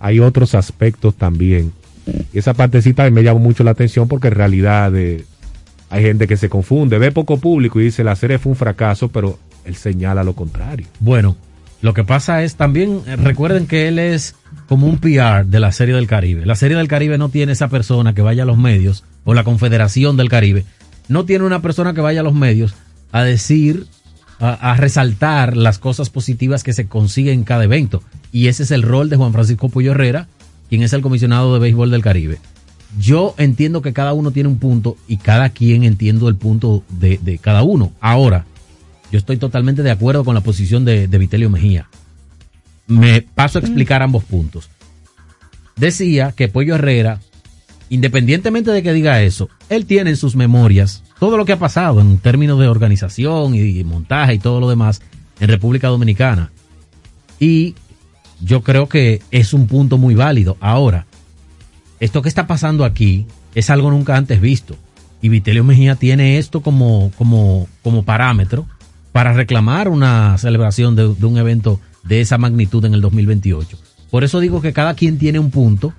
Hay 0.00 0.20
otros 0.20 0.54
aspectos 0.54 1.16
también. 1.16 1.72
Y 2.32 2.38
esa 2.38 2.54
partecita 2.54 3.10
me 3.10 3.22
llamó 3.22 3.40
mucho 3.40 3.64
la 3.64 3.72
atención 3.72 4.08
porque 4.08 4.28
en 4.28 4.34
realidad 4.34 4.96
eh, 4.96 5.24
hay 5.90 6.02
gente 6.02 6.26
que 6.26 6.36
se 6.36 6.48
confunde, 6.48 6.98
ve 6.98 7.12
poco 7.12 7.38
público 7.38 7.80
y 7.80 7.84
dice 7.84 8.04
la 8.04 8.16
serie 8.16 8.38
fue 8.38 8.50
un 8.50 8.56
fracaso, 8.56 9.08
pero 9.08 9.38
él 9.64 9.76
señala 9.76 10.22
lo 10.24 10.34
contrario. 10.34 10.86
Bueno, 11.00 11.36
lo 11.80 11.94
que 11.94 12.04
pasa 12.04 12.42
es 12.42 12.56
también, 12.56 13.02
eh, 13.06 13.16
recuerden 13.16 13.66
que 13.66 13.88
él 13.88 13.98
es 13.98 14.34
como 14.68 14.86
un 14.86 14.98
PR 14.98 15.44
de 15.46 15.60
la 15.60 15.72
Serie 15.72 15.94
del 15.94 16.06
Caribe. 16.06 16.44
La 16.44 16.56
Serie 16.56 16.76
del 16.76 16.88
Caribe 16.88 17.18
no 17.18 17.28
tiene 17.28 17.52
esa 17.52 17.68
persona 17.68 18.14
que 18.14 18.22
vaya 18.22 18.42
a 18.42 18.46
los 18.46 18.58
medios, 18.58 19.04
o 19.24 19.34
la 19.34 19.44
Confederación 19.44 20.16
del 20.16 20.28
Caribe, 20.28 20.64
no 21.08 21.24
tiene 21.24 21.44
una 21.44 21.62
persona 21.62 21.94
que 21.94 22.00
vaya 22.00 22.20
a 22.20 22.24
los 22.24 22.34
medios 22.34 22.74
a 23.12 23.22
decir, 23.22 23.86
a, 24.40 24.52
a 24.52 24.76
resaltar 24.76 25.56
las 25.56 25.78
cosas 25.78 26.10
positivas 26.10 26.62
que 26.62 26.72
se 26.72 26.86
consiguen 26.86 27.40
en 27.40 27.44
cada 27.44 27.64
evento. 27.64 28.02
Y 28.32 28.48
ese 28.48 28.64
es 28.64 28.70
el 28.70 28.82
rol 28.82 29.08
de 29.08 29.16
Juan 29.16 29.32
Francisco 29.32 29.68
Puyo 29.68 29.92
Herrera, 29.92 30.28
quien 30.68 30.82
es 30.82 30.92
el 30.92 31.00
comisionado 31.00 31.54
de 31.54 31.60
béisbol 31.60 31.90
del 31.90 32.02
Caribe. 32.02 32.38
Yo 32.96 33.34
entiendo 33.36 33.82
que 33.82 33.92
cada 33.92 34.12
uno 34.14 34.30
tiene 34.30 34.48
un 34.48 34.58
punto 34.58 34.96
y 35.06 35.18
cada 35.18 35.50
quien 35.50 35.84
entiendo 35.84 36.28
el 36.28 36.36
punto 36.36 36.84
de, 36.88 37.38
cada 37.42 37.62
uno. 37.62 37.92
Ahora, 38.00 38.46
yo 39.12 39.18
estoy 39.18 39.36
totalmente 39.36 39.82
de 39.82 39.90
acuerdo 39.90 40.24
con 40.24 40.34
la 40.34 40.40
posición 40.40 40.84
de, 40.84 41.06
de 41.06 41.18
Vitelio 41.18 41.50
Mejía. 41.50 41.88
Me 42.86 43.20
paso 43.20 43.58
a 43.58 43.62
explicar 43.62 44.02
ambos 44.02 44.24
puntos. 44.24 44.70
Decía 45.76 46.32
que 46.34 46.48
Pollo 46.48 46.76
Herrera, 46.76 47.20
independientemente 47.90 48.70
de 48.70 48.82
que 48.82 48.92
diga 48.92 49.22
eso, 49.22 49.50
él 49.68 49.84
tiene 49.84 50.10
en 50.10 50.16
sus 50.16 50.34
memorias 50.34 51.04
todo 51.20 51.36
lo 51.36 51.44
que 51.44 51.52
ha 51.52 51.58
pasado 51.58 52.00
en 52.00 52.18
términos 52.18 52.58
de 52.58 52.68
organización 52.68 53.54
y 53.54 53.84
montaje 53.84 54.34
y 54.34 54.38
todo 54.38 54.60
lo 54.60 54.68
demás 54.68 55.02
en 55.40 55.48
República 55.48 55.88
Dominicana. 55.88 56.50
Y 57.38 57.74
yo 58.40 58.62
creo 58.62 58.88
que 58.88 59.22
es 59.30 59.52
un 59.52 59.66
punto 59.66 59.98
muy 59.98 60.14
válido. 60.14 60.56
Ahora, 60.60 61.06
esto 62.00 62.22
que 62.22 62.28
está 62.28 62.46
pasando 62.46 62.84
aquí 62.84 63.26
es 63.54 63.70
algo 63.70 63.90
nunca 63.90 64.16
antes 64.16 64.40
visto. 64.40 64.76
Y 65.20 65.28
Vitelio 65.28 65.64
Mejía 65.64 65.96
tiene 65.96 66.38
esto 66.38 66.60
como, 66.60 67.10
como, 67.18 67.68
como 67.82 68.04
parámetro 68.04 68.66
para 69.12 69.32
reclamar 69.32 69.88
una 69.88 70.38
celebración 70.38 70.94
de, 70.94 71.12
de, 71.14 71.26
un 71.26 71.38
evento 71.38 71.80
de 72.04 72.20
esa 72.20 72.38
magnitud 72.38 72.84
en 72.84 72.94
el 72.94 73.00
2028. 73.00 73.76
Por 74.10 74.22
eso 74.22 74.40
digo 74.40 74.60
que 74.60 74.72
cada 74.72 74.94
quien 74.94 75.18
tiene 75.18 75.38
un 75.38 75.50
punto 75.50 75.92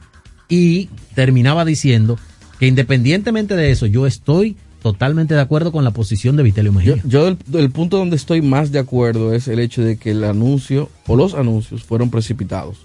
y 0.47 0.89
terminaba 1.15 1.65
diciendo 1.65 2.17
que 2.59 2.67
independientemente 2.67 3.55
de 3.55 3.71
eso, 3.71 3.85
yo 3.85 4.07
estoy 4.07 4.55
totalmente 4.81 5.33
de 5.33 5.41
acuerdo 5.41 5.71
con 5.71 5.83
la 5.83 5.91
posición 5.91 6.35
de 6.35 6.43
Vitelio 6.43 6.71
Mejía. 6.71 6.95
Yo, 6.95 7.01
yo 7.05 7.27
el, 7.27 7.37
el, 7.53 7.71
punto 7.71 7.97
donde 7.97 8.15
estoy 8.15 8.41
más 8.41 8.71
de 8.71 8.79
acuerdo 8.79 9.33
es 9.33 9.47
el 9.47 9.59
hecho 9.59 9.83
de 9.83 9.97
que 9.97 10.11
el 10.11 10.23
anuncio 10.23 10.89
o 11.07 11.15
los 11.15 11.33
anuncios 11.33 11.83
fueron 11.83 12.09
precipitados. 12.09 12.77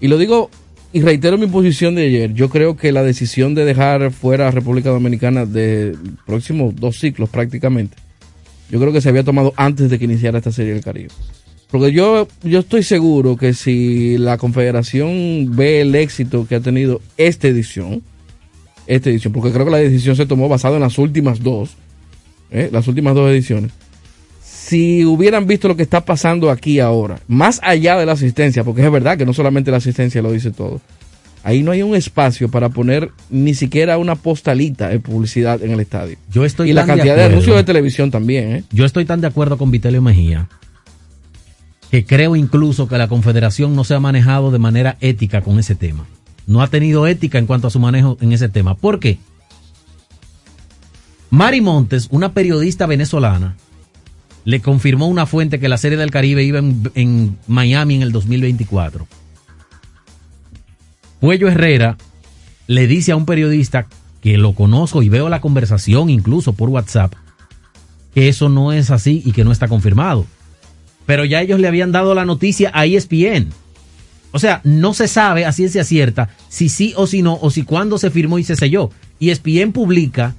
Y 0.00 0.08
lo 0.08 0.18
digo 0.18 0.50
y 0.92 1.00
reitero 1.02 1.36
mi 1.38 1.46
posición 1.46 1.94
de 1.94 2.06
ayer. 2.06 2.32
Yo 2.34 2.48
creo 2.48 2.76
que 2.76 2.92
la 2.92 3.02
decisión 3.02 3.54
de 3.54 3.64
dejar 3.64 4.10
fuera 4.10 4.48
a 4.48 4.50
República 4.50 4.90
Dominicana 4.90 5.44
de 5.44 5.96
próximos 6.26 6.74
dos 6.76 6.98
ciclos 6.98 7.28
prácticamente, 7.28 7.96
yo 8.70 8.80
creo 8.80 8.92
que 8.92 9.00
se 9.00 9.08
había 9.08 9.24
tomado 9.24 9.52
antes 9.56 9.90
de 9.90 9.98
que 9.98 10.04
iniciara 10.04 10.38
esta 10.38 10.52
serie 10.52 10.74
del 10.74 10.82
Caribe. 10.82 11.10
Porque 11.70 11.92
yo, 11.92 12.28
yo 12.42 12.60
estoy 12.60 12.82
seguro 12.82 13.36
que 13.36 13.52
si 13.52 14.16
la 14.16 14.38
Confederación 14.38 15.54
ve 15.54 15.82
el 15.82 15.94
éxito 15.94 16.46
que 16.48 16.54
ha 16.54 16.60
tenido 16.60 17.02
esta 17.18 17.48
edición, 17.48 18.02
esta 18.86 19.10
edición, 19.10 19.34
porque 19.34 19.52
creo 19.52 19.66
que 19.66 19.72
la 19.72 19.78
decisión 19.78 20.16
se 20.16 20.24
tomó 20.24 20.48
basada 20.48 20.76
en 20.76 20.82
las 20.82 20.96
últimas 20.96 21.42
dos, 21.42 21.76
eh, 22.50 22.70
las 22.72 22.88
últimas 22.88 23.14
dos 23.14 23.30
ediciones, 23.30 23.72
si 24.58 25.04
hubieran 25.04 25.46
visto 25.46 25.68
lo 25.68 25.76
que 25.76 25.82
está 25.82 26.04
pasando 26.04 26.50
aquí 26.50 26.80
ahora, 26.80 27.20
más 27.28 27.60
allá 27.62 27.96
de 27.96 28.04
la 28.04 28.12
asistencia, 28.12 28.64
porque 28.64 28.84
es 28.84 28.90
verdad 28.90 29.16
que 29.16 29.24
no 29.24 29.32
solamente 29.32 29.70
la 29.70 29.76
asistencia 29.76 30.20
lo 30.20 30.32
dice 30.32 30.50
todo, 30.50 30.80
ahí 31.44 31.62
no 31.62 31.70
hay 31.70 31.82
un 31.82 31.94
espacio 31.94 32.50
para 32.50 32.68
poner 32.68 33.10
ni 33.30 33.54
siquiera 33.54 33.96
una 33.98 34.16
postalita 34.16 34.88
de 34.88 35.00
publicidad 35.00 35.62
en 35.62 35.70
el 35.70 35.80
estadio. 35.80 36.18
Yo 36.30 36.44
estoy 36.44 36.70
y 36.70 36.72
la 36.72 36.82
de 36.82 36.86
cantidad 36.88 37.14
de, 37.14 37.22
acuerdo. 37.22 37.36
anuncios 37.36 37.56
de 37.56 37.64
televisión 37.64 38.10
también. 38.10 38.52
¿eh? 38.56 38.64
Yo 38.70 38.84
estoy 38.84 39.04
tan 39.04 39.20
de 39.20 39.28
acuerdo 39.28 39.56
con 39.56 39.70
Vitelio 39.70 40.02
Mejía 40.02 40.48
que 41.90 42.04
creo 42.04 42.36
incluso 42.36 42.88
que 42.88 42.98
la 42.98 43.08
Confederación 43.08 43.74
no 43.74 43.84
se 43.84 43.94
ha 43.94 44.00
manejado 44.00 44.50
de 44.50 44.58
manera 44.58 44.98
ética 45.00 45.40
con 45.40 45.58
ese 45.58 45.74
tema. 45.74 46.06
No 46.46 46.62
ha 46.62 46.66
tenido 46.66 47.06
ética 47.06 47.38
en 47.38 47.46
cuanto 47.46 47.68
a 47.68 47.70
su 47.70 47.78
manejo 47.80 48.18
en 48.20 48.32
ese 48.32 48.48
tema. 48.48 48.74
¿Por 48.74 49.00
qué? 49.00 49.18
Mari 51.30 51.60
Montes, 51.60 52.08
una 52.10 52.32
periodista 52.32 52.86
venezolana, 52.86 53.56
le 54.48 54.60
confirmó 54.60 55.08
una 55.08 55.26
fuente 55.26 55.60
que 55.60 55.68
la 55.68 55.76
Serie 55.76 55.98
del 55.98 56.10
Caribe 56.10 56.42
iba 56.42 56.58
en, 56.58 57.36
Miami 57.48 57.96
en 57.96 58.02
el 58.02 58.12
2024. 58.12 59.06
Puello 61.20 61.48
Herrera 61.48 61.98
le 62.66 62.86
dice 62.86 63.12
a 63.12 63.16
un 63.16 63.26
periodista 63.26 63.88
que 64.22 64.38
lo 64.38 64.54
conozco 64.54 65.02
y 65.02 65.10
veo 65.10 65.28
la 65.28 65.42
conversación 65.42 66.08
incluso 66.08 66.54
por 66.54 66.70
WhatsApp, 66.70 67.12
que 68.14 68.30
eso 68.30 68.48
no 68.48 68.72
es 68.72 68.90
así 68.90 69.22
y 69.22 69.32
que 69.32 69.44
no 69.44 69.52
está 69.52 69.68
confirmado. 69.68 70.24
Pero 71.04 71.26
ya 71.26 71.42
ellos 71.42 71.60
le 71.60 71.68
habían 71.68 71.92
dado 71.92 72.14
la 72.14 72.24
noticia 72.24 72.70
a 72.72 72.86
ESPN. 72.86 73.50
O 74.32 74.38
sea, 74.38 74.62
no 74.64 74.94
se 74.94 75.08
sabe 75.08 75.44
a 75.44 75.52
ciencia 75.52 75.84
cierta 75.84 76.30
si 76.48 76.70
sí 76.70 76.94
o 76.96 77.06
si 77.06 77.20
no, 77.20 77.38
o 77.42 77.50
si 77.50 77.64
cuándo 77.64 77.98
se 77.98 78.10
firmó 78.10 78.38
y 78.38 78.44
se 78.44 78.56
selló. 78.56 78.92
Y 79.18 79.28
E 79.28 79.32
ESPN 79.32 79.72
publica 79.72 80.36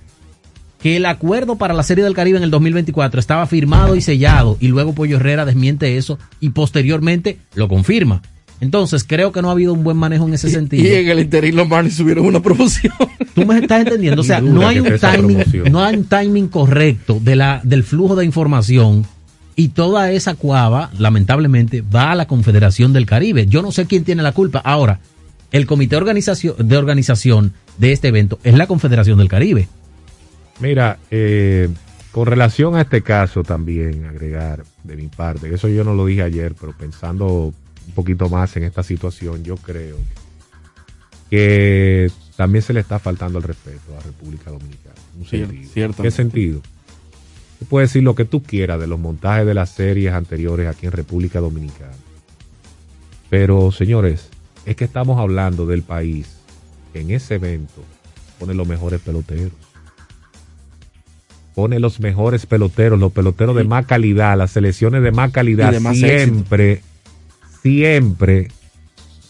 que 0.81 0.95
el 0.95 1.05
acuerdo 1.05 1.57
para 1.57 1.73
la 1.73 1.83
Serie 1.83 2.03
del 2.03 2.13
Caribe 2.13 2.37
en 2.37 2.43
el 2.43 2.51
2024 2.51 3.19
estaba 3.19 3.45
firmado 3.47 3.95
y 3.95 4.01
sellado 4.01 4.57
y 4.59 4.67
luego 4.67 4.93
Pollo 4.93 5.17
Herrera 5.17 5.45
desmiente 5.45 5.97
eso 5.97 6.17
y 6.39 6.49
posteriormente 6.49 7.37
lo 7.55 7.67
confirma. 7.67 8.21
Entonces 8.61 9.05
creo 9.05 9.31
que 9.31 9.41
no 9.41 9.49
ha 9.49 9.53
habido 9.53 9.73
un 9.73 9.83
buen 9.83 9.97
manejo 9.97 10.27
en 10.27 10.33
ese 10.33 10.49
sentido. 10.49 10.83
Y 10.83 10.93
en 10.93 11.09
el 11.09 11.19
interín 11.19 11.55
los 11.55 11.67
Marlins 11.67 11.95
subieron 11.95 12.25
una 12.25 12.41
promoción. 12.41 12.93
Tú 13.35 13.45
me 13.45 13.59
estás 13.59 13.81
entendiendo, 13.81 14.21
o 14.21 14.25
sea, 14.25 14.41
no 14.41 14.67
hay 14.67 14.79
un 14.79 14.97
timing, 14.99 15.37
promoción. 15.37 15.71
no 15.71 15.83
hay 15.83 15.95
un 15.95 16.05
timing 16.05 16.47
correcto 16.47 17.19
de 17.21 17.35
la, 17.35 17.61
del 17.63 17.83
flujo 17.83 18.15
de 18.15 18.25
información 18.25 19.05
y 19.55 19.69
toda 19.69 20.11
esa 20.11 20.35
cuava, 20.35 20.89
lamentablemente, 20.97 21.81
va 21.81 22.11
a 22.11 22.15
la 22.15 22.27
Confederación 22.27 22.93
del 22.93 23.05
Caribe. 23.05 23.45
Yo 23.47 23.61
no 23.61 23.73
sé 23.73 23.85
quién 23.85 24.05
tiene 24.05 24.23
la 24.23 24.31
culpa. 24.31 24.59
Ahora, 24.59 24.99
el 25.51 25.65
comité 25.65 25.97
organización, 25.97 26.55
de 26.57 26.77
organización 26.77 27.53
de 27.77 27.91
este 27.91 28.07
evento 28.07 28.39
es 28.43 28.55
la 28.55 28.67
Confederación 28.67 29.17
del 29.17 29.27
Caribe. 29.27 29.67
Mira, 30.59 30.99
eh, 31.09 31.69
con 32.11 32.25
relación 32.25 32.75
a 32.75 32.81
este 32.81 33.01
caso 33.01 33.43
también, 33.43 34.05
agregar 34.05 34.63
de 34.83 34.95
mi 34.95 35.07
parte, 35.07 35.53
eso 35.53 35.67
yo 35.67 35.83
no 35.83 35.93
lo 35.93 36.05
dije 36.05 36.23
ayer, 36.23 36.55
pero 36.59 36.73
pensando 36.73 37.53
un 37.87 37.93
poquito 37.95 38.29
más 38.29 38.55
en 38.57 38.63
esta 38.63 38.83
situación, 38.83 39.43
yo 39.43 39.55
creo 39.57 39.97
que 41.29 42.11
también 42.35 42.61
se 42.61 42.73
le 42.73 42.79
está 42.79 42.99
faltando 42.99 43.37
el 43.37 43.43
respeto 43.43 43.91
a 43.91 43.95
la 43.97 44.01
República 44.01 44.49
Dominicana. 44.49 44.95
Un 45.17 45.25
sentido. 45.25 45.69
ciertamente. 45.71 46.03
¿Qué 46.03 46.11
sentido? 46.11 46.61
Tú 47.59 47.65
puedes 47.65 47.89
decir 47.89 48.03
lo 48.03 48.15
que 48.15 48.25
tú 48.25 48.41
quieras 48.41 48.79
de 48.79 48.87
los 48.87 48.99
montajes 48.99 49.45
de 49.45 49.53
las 49.53 49.69
series 49.69 50.13
anteriores 50.13 50.67
aquí 50.67 50.85
en 50.85 50.93
República 50.93 51.39
Dominicana. 51.39 51.93
Pero, 53.29 53.71
señores, 53.71 54.29
es 54.65 54.75
que 54.75 54.85
estamos 54.85 55.19
hablando 55.19 55.65
del 55.65 55.83
país 55.83 56.37
que 56.93 57.01
en 57.01 57.11
ese 57.11 57.35
evento 57.35 57.83
pone 58.39 58.53
los 58.53 58.67
mejores 58.67 59.01
peloteros. 59.01 59.51
Pone 61.59 61.81
los 61.81 61.99
mejores 61.99 62.45
peloteros, 62.45 62.97
los 62.97 63.11
peloteros 63.11 63.53
de 63.53 63.65
más 63.65 63.85
calidad, 63.85 64.37
las 64.37 64.51
selecciones 64.51 65.03
de 65.03 65.11
más 65.11 65.33
calidad, 65.33 65.71
Y 65.71 65.73
de 65.73 65.79
más 65.81 65.97
siempre, 65.97 66.81
siempre 67.61 68.47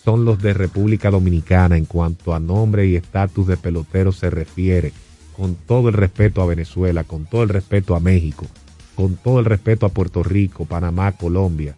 son 0.03 0.25
los 0.25 0.39
de 0.39 0.53
República 0.53 1.09
Dominicana 1.09 1.75
en 1.75 1.86
cuanto 1.86 2.36
a 2.36 2.39
nombre 2.39 2.86
y 2.86 2.95
estatus 2.95 3.47
de 3.47 3.57
pelotero 3.57 4.11
se 4.11 4.30
refiere, 4.30 4.93
con 5.36 5.55
todo 5.55 5.89
el 5.89 5.95
respeto 5.95 6.43
a 6.43 6.45
Venezuela, 6.45 7.03
con 7.03 7.25
todo 7.25 7.41
el 7.41 7.49
respeto 7.49 7.95
a 7.95 7.99
México, 7.99 8.45
con 8.93 9.15
todo 9.15 9.39
el 9.39 9.45
respeto 9.45 9.88
a 9.88 9.89
Puerto 9.89 10.21
Rico, 10.21 10.65
Panamá, 10.65 11.13
Colombia. 11.13 11.73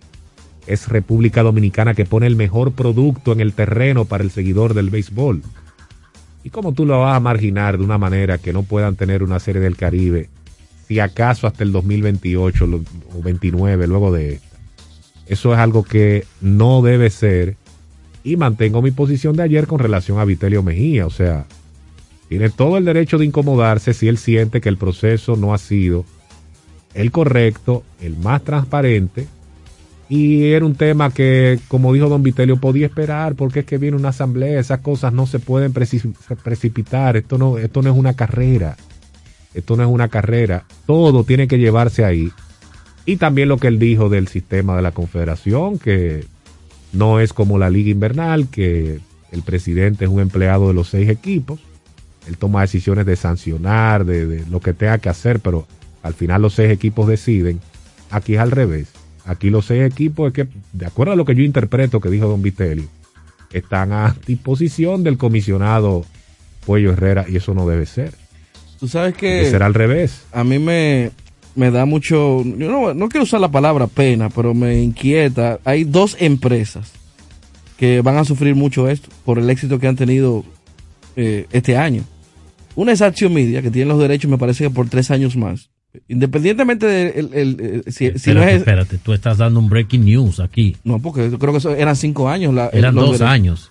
Es 0.67 0.89
República 0.89 1.43
Dominicana 1.43 1.93
que 1.93 2.03
pone 2.03 2.27
el 2.27 2.35
mejor 2.35 2.73
producto 2.73 3.31
en 3.31 3.39
el 3.39 3.53
terreno 3.53 4.03
para 4.03 4.25
el 4.25 4.31
seguidor 4.31 4.73
del 4.73 4.89
béisbol. 4.89 5.43
¿Y 6.43 6.49
cómo 6.49 6.73
tú 6.73 6.85
lo 6.85 6.99
vas 6.99 7.15
a 7.15 7.21
marginar 7.21 7.77
de 7.77 7.85
una 7.85 7.97
manera 7.97 8.37
que 8.37 8.51
no 8.51 8.63
puedan 8.63 8.97
tener 8.97 9.23
una 9.23 9.39
serie 9.39 9.61
del 9.61 9.77
Caribe, 9.77 10.27
si 10.91 10.99
acaso 10.99 11.47
hasta 11.47 11.63
el 11.63 11.71
2028 11.71 12.67
lo- 12.67 12.83
o 13.17 13.21
29 13.23 13.87
luego 13.87 14.11
de 14.11 14.33
esta? 14.33 14.57
Eso 15.25 15.53
es 15.53 15.59
algo 15.59 15.83
que 15.83 16.25
no 16.41 16.81
debe 16.81 17.09
ser. 17.09 17.55
Y 18.25 18.35
mantengo 18.35 18.81
mi 18.81 18.91
posición 18.91 19.37
de 19.37 19.43
ayer 19.43 19.67
con 19.67 19.79
relación 19.79 20.19
a 20.19 20.25
Vitelio 20.25 20.63
Mejía. 20.63 21.05
O 21.07 21.09
sea, 21.09 21.45
tiene 22.27 22.49
todo 22.49 22.77
el 22.77 22.83
derecho 22.83 23.17
de 23.17 23.25
incomodarse 23.25 23.93
si 23.93 24.09
él 24.09 24.17
siente 24.17 24.59
que 24.59 24.67
el 24.67 24.75
proceso 24.75 25.37
no 25.37 25.53
ha 25.53 25.57
sido 25.59 26.03
el 26.93 27.09
correcto, 27.11 27.83
el 28.01 28.17
más 28.17 28.43
transparente. 28.43 29.27
Y 30.09 30.43
era 30.51 30.65
un 30.65 30.75
tema 30.75 31.09
que, 31.11 31.57
como 31.69 31.93
dijo 31.93 32.09
don 32.09 32.21
Vitelio, 32.21 32.57
podía 32.57 32.87
esperar 32.87 33.35
porque 33.35 33.61
es 33.61 33.65
que 33.65 33.77
viene 33.77 33.95
una 33.95 34.09
asamblea, 34.09 34.59
esas 34.59 34.79
cosas 34.81 35.13
no 35.13 35.25
se 35.25 35.39
pueden 35.39 35.73
preci- 35.73 36.13
precipitar, 36.43 37.15
esto 37.15 37.37
no, 37.37 37.57
esto 37.57 37.81
no 37.81 37.89
es 37.91 37.97
una 37.97 38.13
carrera, 38.13 38.75
esto 39.53 39.75
no 39.75 39.83
es 39.83 39.89
una 39.89 40.07
carrera, 40.07 40.65
todo 40.85 41.23
tiene 41.23 41.47
que 41.47 41.59
llevarse 41.59 42.05
ahí. 42.05 42.31
Y 43.05 43.17
también 43.17 43.49
lo 43.49 43.57
que 43.57 43.67
él 43.67 43.79
dijo 43.79 44.09
del 44.09 44.27
sistema 44.27 44.75
de 44.75 44.81
la 44.81 44.91
confederación, 44.91 45.79
que 45.79 46.25
no 46.93 47.19
es 47.19 47.33
como 47.33 47.57
la 47.57 47.69
liga 47.69 47.89
invernal, 47.89 48.47
que 48.49 48.99
el 49.31 49.41
presidente 49.43 50.05
es 50.05 50.11
un 50.11 50.19
empleado 50.19 50.67
de 50.67 50.73
los 50.73 50.89
seis 50.89 51.09
equipos, 51.09 51.59
él 52.27 52.37
toma 52.37 52.61
decisiones 52.61 53.05
de 53.05 53.15
sancionar, 53.15 54.05
de, 54.05 54.45
lo 54.49 54.59
que 54.59 54.73
tenga 54.73 54.99
que 54.99 55.09
hacer, 55.09 55.39
pero 55.39 55.67
al 56.03 56.13
final 56.13 56.41
los 56.41 56.53
seis 56.53 56.71
equipos 56.71 57.07
deciden. 57.07 57.59
Aquí 58.09 58.35
es 58.35 58.39
al 58.39 58.51
revés. 58.51 58.89
Aquí 59.25 59.49
los 59.49 59.65
seis 59.65 59.83
equipos, 59.83 60.27
es 60.27 60.33
que, 60.33 60.47
de 60.73 60.85
acuerdo 60.85 61.13
a 61.13 61.15
lo 61.15 61.25
que 61.25 61.35
yo 61.35 61.43
interpreto 61.43 61.99
que 61.99 62.09
dijo 62.09 62.27
Don 62.27 62.41
Vitelio, 62.41 62.85
están 63.51 63.91
a 63.91 64.15
disposición 64.25 65.03
del 65.03 65.17
comisionado 65.17 66.05
Puello 66.65 66.93
Herrera 66.93 67.25
y 67.27 67.37
eso 67.37 67.53
no 67.53 67.67
debe 67.67 67.85
ser. 67.85 68.13
Tú 68.81 68.87
sabes 68.89 69.13
que 69.15 69.49
ser 69.49 69.63
al 69.63 69.73
revés. 69.73 70.23
a 70.33 70.43
mí 70.43 70.59
me, 70.59 71.11
me 71.55 71.71
da 71.71 71.85
mucho, 71.85 72.43
yo 72.43 72.69
no, 72.69 72.93
no 72.93 73.07
quiero 73.09 73.23
usar 73.23 73.39
la 73.39 73.49
palabra 73.51 73.87
pena, 73.87 74.29
pero 74.29 74.53
me 74.53 74.81
inquieta. 74.81 75.59
Hay 75.63 75.83
dos 75.85 76.17
empresas 76.19 76.91
que 77.77 78.01
van 78.01 78.17
a 78.17 78.25
sufrir 78.25 78.55
mucho 78.55 78.89
esto 78.89 79.07
por 79.23 79.39
el 79.39 79.49
éxito 79.49 79.79
que 79.79 79.87
han 79.87 79.95
tenido 79.95 80.43
eh, 81.15 81.45
este 81.51 81.77
año. 81.77 82.03
Una 82.75 82.91
es 82.93 83.01
Action 83.01 83.33
Media, 83.33 83.61
que 83.61 83.69
tiene 83.71 83.89
los 83.89 83.99
derechos, 83.99 84.29
me 84.31 84.37
parece 84.37 84.63
que 84.65 84.69
por 84.71 84.89
tres 84.89 85.11
años 85.11 85.35
más. 85.37 85.69
Independientemente 86.07 86.85
de 86.85 87.09
el, 87.19 87.33
el- 87.33 87.83
el- 87.85 87.93
si, 87.93 88.17
si 88.17 88.33
no 88.33 88.41
espérate, 88.41 88.51
es... 88.53 88.57
espérate, 88.59 88.97
tú 88.97 89.13
estás 89.13 89.37
dando 89.37 89.59
un 89.59 89.67
breaking 89.69 90.05
news 90.05 90.39
aquí. 90.39 90.77
No, 90.85 90.99
porque 90.99 91.29
yo 91.29 91.37
creo 91.37 91.51
que 91.51 91.57
eso 91.59 91.75
eran 91.75 91.95
cinco 91.97 92.29
años. 92.29 92.53
La, 92.53 92.69
Eran 92.71 92.95
dos 92.95 93.05
derechos. 93.19 93.27
años. 93.27 93.70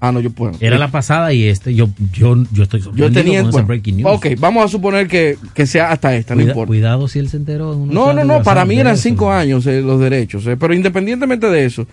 Ah, 0.00 0.12
no, 0.12 0.20
yo 0.20 0.30
puedo. 0.30 0.52
Era 0.60 0.78
la 0.78 0.88
pasada 0.92 1.32
y 1.32 1.44
este, 1.48 1.74
yo, 1.74 1.88
yo, 2.12 2.36
yo 2.52 2.62
estoy 2.62 2.78
Yo 2.80 2.84
sorprendido 2.86 3.10
tenía... 3.22 3.50
con 3.50 3.66
breaking 3.66 3.96
news. 3.96 4.10
ok, 4.12 4.26
vamos 4.38 4.64
a 4.64 4.68
suponer 4.68 5.08
que, 5.08 5.36
que 5.54 5.66
sea 5.66 5.90
hasta 5.90 6.14
esta, 6.14 6.36
no 6.36 6.42
importa. 6.42 6.68
Cuidado 6.68 7.08
si 7.08 7.18
él 7.18 7.28
se 7.28 7.36
enteró. 7.36 7.72
en 7.74 7.88
No, 7.88 8.12
no, 8.12 8.22
no, 8.24 8.42
para 8.44 8.64
mí 8.64 8.78
eran 8.78 8.96
cinco 8.96 9.32
años 9.32 9.66
eh, 9.66 9.80
los 9.80 9.98
derechos. 10.00 10.46
eh, 10.46 10.56
pero 10.56 10.72
independientemente 10.72 11.48
de 11.48 11.64
eso, 11.64 11.86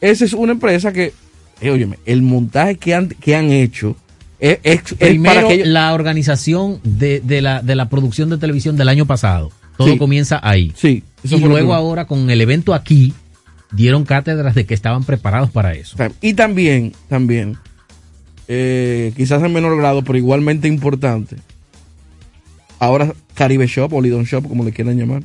esa 0.00 0.24
es 0.24 0.32
una 0.34 0.52
empresa 0.52 0.92
que, 0.92 1.12
eh, 1.60 1.70
óyeme, 1.70 1.98
el 2.06 2.22
montaje 2.22 2.76
que 2.76 2.94
han, 2.94 3.08
que 3.08 3.34
han 3.34 3.50
hecho 3.50 3.96
es, 4.38 4.60
es- 4.62 4.80
es 4.92 4.94
Primero, 4.94 5.34
para 5.34 5.48
que 5.48 5.54
ellos- 5.54 5.66
la 5.68 5.92
organización 5.94 6.78
de, 6.84 7.18
de 7.20 7.42
la, 7.42 7.60
de 7.60 7.74
la 7.74 7.88
producción 7.88 8.30
de 8.30 8.38
televisión 8.38 8.76
del 8.76 8.88
año 8.88 9.04
pasado. 9.06 9.50
Todo 9.76 9.88
Sí. 9.88 9.98
comienza 9.98 10.38
ahí. 10.42 10.72
Sí, 10.76 11.02
eso 11.24 11.36
y 11.36 11.40
luego 11.40 11.74
ahora 11.74 12.04
con 12.06 12.30
el 12.30 12.40
evento 12.40 12.72
aquí, 12.74 13.12
dieron 13.72 14.04
cátedras 14.04 14.54
de 14.54 14.66
que 14.66 14.74
estaban 14.74 15.04
preparados 15.04 15.50
para 15.50 15.72
eso. 15.72 15.96
Y 16.20 16.34
también, 16.34 16.92
también, 17.08 17.56
eh, 18.48 19.12
quizás 19.16 19.42
en 19.42 19.52
menor 19.52 19.76
grado, 19.76 20.02
pero 20.02 20.18
igualmente 20.18 20.68
importante, 20.68 21.36
ahora 22.78 23.12
Caribe 23.34 23.66
Shop 23.66 23.92
o 23.92 24.00
Lidon 24.00 24.24
Shop, 24.24 24.46
como 24.48 24.64
le 24.64 24.72
quieran 24.72 24.98
llamar. 24.98 25.22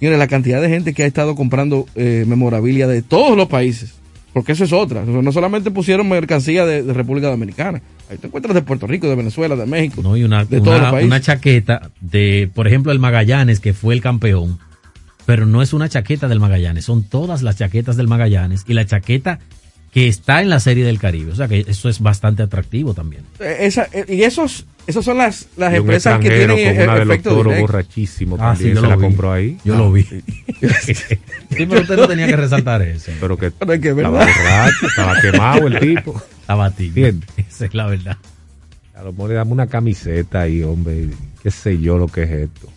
Mire, 0.00 0.18
la 0.18 0.26
cantidad 0.26 0.60
de 0.60 0.68
gente 0.68 0.92
que 0.92 1.04
ha 1.04 1.06
estado 1.06 1.34
comprando 1.34 1.86
eh, 1.94 2.24
memorabilia 2.26 2.86
de 2.86 3.02
todos 3.02 3.36
los 3.36 3.48
países, 3.48 3.94
porque 4.32 4.52
eso 4.52 4.64
es 4.64 4.72
otra. 4.72 5.02
O 5.02 5.06
sea, 5.06 5.22
no 5.22 5.32
solamente 5.32 5.70
pusieron 5.70 6.08
mercancía 6.08 6.66
de, 6.66 6.82
de 6.82 6.92
República 6.92 7.28
Dominicana, 7.28 7.80
ahí 8.10 8.18
te 8.18 8.26
encuentras 8.26 8.54
de 8.54 8.62
Puerto 8.62 8.86
Rico, 8.86 9.08
de 9.08 9.14
Venezuela, 9.14 9.56
de 9.56 9.66
México, 9.66 10.02
¿no? 10.02 10.16
Y 10.16 10.24
una, 10.24 10.44
de 10.44 10.60
todos 10.60 10.72
los 10.72 10.80
una, 10.80 10.90
países. 10.90 11.06
una 11.06 11.20
chaqueta 11.20 11.90
de, 12.00 12.50
por 12.52 12.66
ejemplo, 12.66 12.92
el 12.92 12.98
Magallanes, 12.98 13.60
que 13.60 13.72
fue 13.72 13.94
el 13.94 14.00
campeón. 14.00 14.58
Pero 15.26 15.46
no 15.46 15.62
es 15.62 15.72
una 15.72 15.88
chaqueta 15.88 16.28
del 16.28 16.40
Magallanes, 16.40 16.84
son 16.84 17.02
todas 17.04 17.42
las 17.42 17.56
chaquetas 17.56 17.96
del 17.96 18.08
Magallanes 18.08 18.64
y 18.66 18.74
la 18.74 18.84
chaqueta 18.84 19.38
que 19.90 20.08
está 20.08 20.42
en 20.42 20.50
la 20.50 20.58
serie 20.58 20.84
del 20.84 20.98
Caribe. 20.98 21.30
O 21.32 21.36
sea 21.36 21.46
que 21.46 21.64
eso 21.68 21.88
es 21.88 22.00
bastante 22.00 22.42
atractivo 22.42 22.94
también. 22.94 23.22
Eh, 23.38 23.58
esa, 23.60 23.88
eh, 23.92 24.04
y 24.08 24.22
esos, 24.24 24.66
esas 24.88 25.04
son 25.04 25.18
las, 25.18 25.46
las 25.56 25.72
Y 25.72 25.76
empresas 25.76 26.18
que 26.18 26.28
tienen 26.30 26.74
con 26.76 26.82
una 26.84 26.98
de 26.98 27.04
los 27.04 27.22
toros 27.22 27.60
borrachísimo 27.60 28.36
Ah, 28.40 28.56
sí, 28.56 28.64
también 28.64 28.74
yo 28.74 28.80
se 28.80 28.82
lo 28.82 28.90
la 28.90 28.96
vi. 28.96 29.02
compró 29.02 29.32
ahí. 29.32 29.58
Yo 29.64 29.76
lo 29.76 29.92
vi. 29.92 30.02
Sí, 30.82 31.66
pero 31.66 31.80
usted 31.82 31.96
no 31.96 32.08
tenía 32.08 32.26
que 32.26 32.36
resaltar 32.36 32.82
eso. 32.82 33.12
Pero 33.20 33.36
que, 33.36 33.50
Pero 33.52 33.72
es 33.72 33.80
que 33.80 33.88
es 33.90 33.96
estaba 33.96 34.18
borracho, 34.18 34.86
estaba 34.86 35.20
quemado 35.22 35.66
el 35.68 35.78
tipo. 35.78 36.22
Estaba 36.40 36.70
tibio. 36.70 37.14
Esa 37.36 37.66
es 37.66 37.74
la 37.74 37.86
verdad. 37.86 38.16
A 38.96 39.02
lo 39.02 39.12
mejor 39.12 39.30
le 39.30 39.34
damos 39.36 39.52
una 39.52 39.66
camiseta 39.68 40.40
ahí, 40.42 40.62
hombre, 40.62 41.08
qué 41.42 41.50
sé 41.50 41.80
yo 41.80 41.98
lo 41.98 42.08
que 42.08 42.22
es 42.24 42.30
esto. 42.30 42.68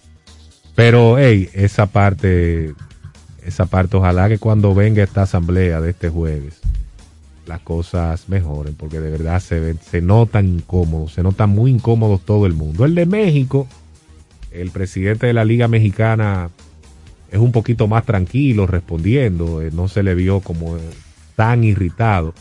Pero, 0.78 1.18
hey, 1.18 1.50
esa 1.54 1.88
parte, 1.88 2.76
esa 3.44 3.66
parte, 3.66 3.98
ojalá 3.98 4.30
que 4.30 4.38
cuando 4.38 4.76
venga 4.76 5.02
esta 5.02 5.24
asamblea 5.24 5.82
de 5.82 5.90
este 5.90 6.08
jueves, 6.08 6.60
las 7.48 7.62
cosas 7.62 8.30
mejoren, 8.30 8.76
porque 8.76 9.00
de 9.00 9.10
verdad 9.10 9.40
se, 9.40 9.74
se 9.78 10.02
notan 10.04 10.46
incómodos, 10.46 11.14
se 11.14 11.24
notan 11.24 11.50
muy 11.50 11.72
incómodos 11.72 12.22
todo 12.22 12.46
el 12.46 12.54
mundo. 12.54 12.86
El 12.86 12.94
de 12.94 13.08
México, 13.08 13.68
el 14.52 14.70
presidente 14.70 15.26
de 15.26 15.34
la 15.34 15.46
Liga 15.46 15.68
Mexicana 15.68 16.52
es 17.32 17.40
un 17.40 17.52
poquito 17.52 17.88
más 17.88 18.06
tranquilo 18.06 18.68
respondiendo, 18.68 19.64
eh, 19.64 19.72
no 19.74 19.88
se 19.88 20.04
le 20.04 20.14
vio 20.14 20.42
como 20.42 20.78
eh, 20.78 20.82
tan 21.36 21.64
irritado, 21.64 22.36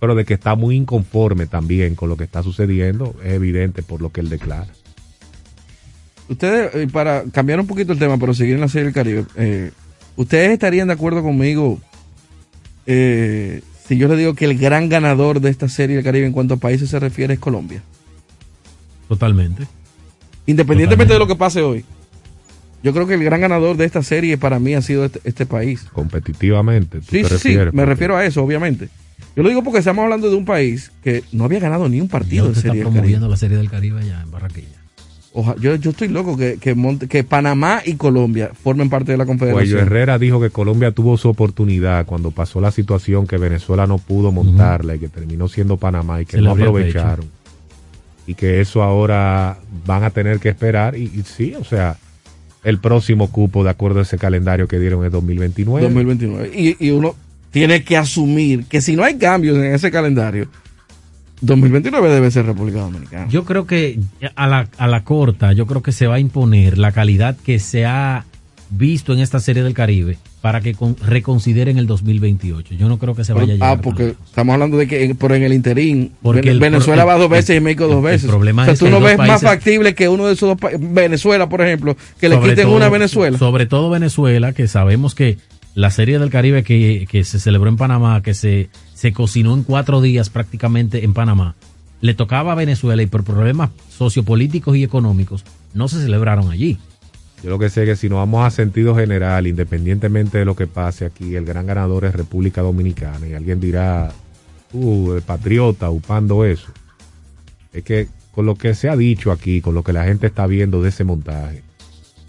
pero 0.00 0.16
de 0.16 0.24
que 0.24 0.34
está 0.34 0.56
muy 0.56 0.74
inconforme 0.74 1.46
también 1.46 1.94
con 1.94 2.08
lo 2.08 2.16
que 2.16 2.24
está 2.24 2.42
sucediendo, 2.42 3.14
es 3.22 3.34
evidente 3.34 3.84
por 3.84 4.02
lo 4.02 4.10
que 4.10 4.22
él 4.22 4.28
declara. 4.28 4.75
Ustedes, 6.28 6.74
eh, 6.74 6.88
para 6.90 7.24
cambiar 7.24 7.60
un 7.60 7.66
poquito 7.66 7.92
el 7.92 7.98
tema, 7.98 8.18
pero 8.18 8.34
seguir 8.34 8.54
en 8.54 8.60
la 8.60 8.68
serie 8.68 8.86
del 8.86 8.94
Caribe, 8.94 9.24
eh, 9.36 9.70
¿ustedes 10.16 10.50
estarían 10.50 10.88
de 10.88 10.94
acuerdo 10.94 11.22
conmigo 11.22 11.80
eh, 12.86 13.62
si 13.86 13.96
yo 13.96 14.08
les 14.08 14.18
digo 14.18 14.34
que 14.34 14.44
el 14.46 14.58
gran 14.58 14.88
ganador 14.88 15.40
de 15.40 15.50
esta 15.50 15.68
serie 15.68 15.96
del 15.96 16.04
Caribe 16.04 16.26
en 16.26 16.32
cuanto 16.32 16.54
a 16.54 16.56
países 16.56 16.90
se 16.90 16.98
refiere 16.98 17.34
es 17.34 17.40
Colombia? 17.40 17.82
Totalmente. 19.08 19.66
Independientemente 20.46 21.12
de 21.12 21.18
lo 21.18 21.26
que 21.26 21.36
pase 21.36 21.62
hoy. 21.62 21.84
Yo 22.82 22.92
creo 22.92 23.06
que 23.06 23.14
el 23.14 23.24
gran 23.24 23.40
ganador 23.40 23.76
de 23.76 23.84
esta 23.84 24.02
serie 24.02 24.38
para 24.38 24.58
mí 24.58 24.74
ha 24.74 24.82
sido 24.82 25.04
este, 25.04 25.20
este 25.24 25.46
país. 25.46 25.86
Competitivamente, 25.92 27.00
¿tú 27.00 27.06
Sí, 27.10 27.22
te 27.22 27.38
sí, 27.38 27.56
me 27.72 27.84
refiero 27.84 28.16
a 28.16 28.24
eso, 28.24 28.42
obviamente. 28.42 28.88
Yo 29.34 29.42
lo 29.42 29.48
digo 29.48 29.62
porque 29.62 29.80
estamos 29.80 30.02
hablando 30.02 30.30
de 30.30 30.36
un 30.36 30.44
país 30.44 30.92
que 31.02 31.22
no 31.32 31.44
había 31.44 31.60
ganado 31.60 31.88
ni 31.88 32.00
un 32.00 32.08
partido 32.08 32.44
de 32.44 32.50
usted 32.50 32.60
está 32.60 32.68
serie 32.70 32.84
del 32.84 32.84
Caribe. 32.84 33.00
promoviendo 33.00 33.28
la 33.28 33.36
serie 33.36 33.56
del 33.56 33.70
Caribe 33.70 34.00
allá 34.00 34.22
en 34.22 34.30
Barranquilla. 34.30 34.85
Oja- 35.38 35.54
yo, 35.60 35.74
yo 35.76 35.90
estoy 35.90 36.08
loco 36.08 36.34
que, 36.36 36.56
que, 36.58 36.74
Monte- 36.74 37.08
que 37.08 37.22
Panamá 37.22 37.82
y 37.84 37.94
Colombia 37.96 38.52
formen 38.64 38.88
parte 38.88 39.12
de 39.12 39.18
la 39.18 39.26
Cuello 39.26 39.38
confederación. 39.38 39.80
Herrera 39.80 40.18
dijo 40.18 40.40
que 40.40 40.48
Colombia 40.48 40.92
tuvo 40.92 41.18
su 41.18 41.28
oportunidad 41.28 42.06
cuando 42.06 42.30
pasó 42.30 42.60
la 42.60 42.70
situación 42.70 43.26
que 43.26 43.36
Venezuela 43.36 43.86
no 43.86 43.98
pudo 43.98 44.32
montarla 44.32 44.94
y 44.94 44.98
que 44.98 45.08
terminó 45.08 45.46
siendo 45.48 45.76
Panamá 45.76 46.22
y 46.22 46.24
que 46.24 46.38
Se 46.38 46.42
no 46.42 46.52
aprovecharon. 46.52 47.26
Y 48.26 48.34
que 48.34 48.60
eso 48.62 48.82
ahora 48.82 49.58
van 49.84 50.04
a 50.04 50.10
tener 50.10 50.40
que 50.40 50.48
esperar. 50.48 50.96
Y, 50.96 51.02
y 51.04 51.22
sí, 51.24 51.54
o 51.54 51.64
sea, 51.64 51.96
el 52.64 52.78
próximo 52.78 53.30
cupo, 53.30 53.62
de 53.62 53.70
acuerdo 53.70 53.98
a 54.00 54.02
ese 54.02 54.16
calendario 54.18 54.66
que 54.66 54.78
dieron, 54.78 55.04
es 55.04 55.12
2029. 55.12 55.82
2029. 55.82 56.50
Y, 56.52 56.76
y 56.84 56.90
uno 56.92 57.14
tiene 57.50 57.84
que 57.84 57.96
asumir 57.96 58.64
que 58.64 58.80
si 58.80 58.96
no 58.96 59.04
hay 59.04 59.16
cambios 59.18 59.56
en 59.58 59.66
ese 59.74 59.90
calendario, 59.90 60.48
2029 61.40 62.08
debe 62.10 62.30
ser 62.30 62.46
República 62.46 62.80
Dominicana. 62.80 63.28
Yo 63.28 63.44
creo 63.44 63.66
que 63.66 64.00
a 64.36 64.46
la, 64.46 64.68
a 64.78 64.86
la 64.86 65.04
corta, 65.04 65.52
yo 65.52 65.66
creo 65.66 65.82
que 65.82 65.92
se 65.92 66.06
va 66.06 66.14
a 66.16 66.18
imponer 66.20 66.78
la 66.78 66.92
calidad 66.92 67.36
que 67.36 67.58
se 67.58 67.84
ha 67.86 68.24
visto 68.70 69.12
en 69.12 69.20
esta 69.20 69.38
serie 69.38 69.62
del 69.62 69.74
Caribe 69.74 70.18
para 70.40 70.60
que 70.60 70.74
con- 70.74 70.96
reconsideren 71.04 71.78
el 71.78 71.86
2028. 71.86 72.74
Yo 72.74 72.88
no 72.88 72.98
creo 72.98 73.14
que 73.14 73.24
se 73.24 73.32
vaya 73.32 73.52
a 73.52 73.54
llegar. 73.56 73.78
ah, 73.78 73.80
porque 73.80 74.14
estamos 74.24 74.52
hablando 74.54 74.76
de 74.76 74.86
que 74.88 75.04
en- 75.04 75.16
pero 75.16 75.34
en 75.34 75.42
el 75.44 75.52
interín 75.52 76.12
Porque 76.22 76.40
Ven- 76.40 76.50
el- 76.50 76.58
Venezuela 76.60 77.02
el- 77.02 77.08
va 77.08 77.16
dos 77.16 77.28
veces 77.30 77.50
el- 77.50 77.56
y 77.58 77.60
México 77.60 77.84
dos 77.84 77.92
el- 77.92 77.98
el 77.98 78.02
veces. 78.04 78.28
problema 78.28 78.62
o 78.62 78.64
sea, 78.64 78.74
es 78.74 78.80
tú 78.80 78.88
no 78.88 79.00
ves 79.00 79.18
más 79.18 79.42
factible 79.42 79.94
que 79.94 80.08
uno 80.08 80.26
de 80.26 80.32
esos 80.34 80.48
dos 80.48 80.58
países, 80.58 80.80
Venezuela, 80.92 81.48
por 81.48 81.60
ejemplo, 81.62 81.96
que 82.20 82.28
le 82.28 82.40
quiten 82.40 82.64
todo- 82.64 82.76
una 82.76 82.88
Venezuela. 82.88 83.38
Sobre 83.38 83.66
todo 83.66 83.88
Venezuela, 83.90 84.52
que 84.52 84.66
sabemos 84.68 85.14
que 85.14 85.38
la 85.74 85.90
serie 85.90 86.18
del 86.18 86.30
Caribe 86.30 86.62
que, 86.64 87.06
que 87.10 87.22
se 87.24 87.38
celebró 87.38 87.68
en 87.68 87.76
Panamá, 87.76 88.22
que 88.22 88.34
se, 88.34 88.68
se 88.96 89.12
cocinó 89.12 89.52
en 89.52 89.62
cuatro 89.62 90.00
días 90.00 90.30
prácticamente 90.30 91.04
en 91.04 91.12
Panamá, 91.12 91.54
le 92.00 92.14
tocaba 92.14 92.52
a 92.52 92.54
Venezuela 92.54 93.02
y 93.02 93.06
por 93.06 93.24
problemas 93.24 93.70
sociopolíticos 93.90 94.74
y 94.74 94.84
económicos 94.84 95.44
no 95.74 95.86
se 95.86 96.00
celebraron 96.00 96.50
allí. 96.50 96.78
Yo 97.42 97.50
lo 97.50 97.58
que 97.58 97.68
sé 97.68 97.82
es 97.82 97.90
que 97.90 97.96
si 97.96 98.08
nos 98.08 98.16
vamos 98.16 98.46
a 98.46 98.50
sentido 98.50 98.96
general, 98.96 99.46
independientemente 99.46 100.38
de 100.38 100.46
lo 100.46 100.56
que 100.56 100.66
pase 100.66 101.04
aquí, 101.04 101.36
el 101.36 101.44
gran 101.44 101.66
ganador 101.66 102.06
es 102.06 102.14
República 102.14 102.62
Dominicana. 102.62 103.28
Y 103.28 103.34
alguien 103.34 103.60
dirá, 103.60 104.10
uh, 104.72 105.12
el 105.12 105.22
patriota, 105.22 105.90
upando 105.90 106.46
eso. 106.46 106.72
Es 107.74 107.84
que 107.84 108.08
con 108.32 108.46
lo 108.46 108.54
que 108.54 108.74
se 108.74 108.88
ha 108.88 108.96
dicho 108.96 109.30
aquí, 109.30 109.60
con 109.60 109.74
lo 109.74 109.84
que 109.84 109.92
la 109.92 110.04
gente 110.04 110.26
está 110.26 110.46
viendo 110.46 110.80
de 110.80 110.88
ese 110.88 111.04
montaje, 111.04 111.62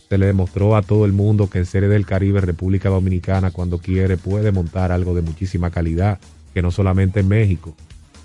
se 0.10 0.18
le 0.18 0.26
demostró 0.26 0.76
a 0.76 0.82
todo 0.82 1.06
el 1.06 1.14
mundo 1.14 1.50
que 1.50 1.60
en 1.60 1.66
Serie 1.66 1.88
del 1.88 2.06
Caribe, 2.06 2.42
República 2.42 2.90
Dominicana, 2.90 3.52
cuando 3.52 3.78
quiere, 3.78 4.18
puede 4.18 4.52
montar 4.52 4.92
algo 4.92 5.16
de 5.16 5.22
muchísima 5.22 5.72
calidad, 5.72 6.20
que 6.58 6.64
no 6.64 6.72
solamente 6.72 7.20
en 7.20 7.28
México. 7.28 7.76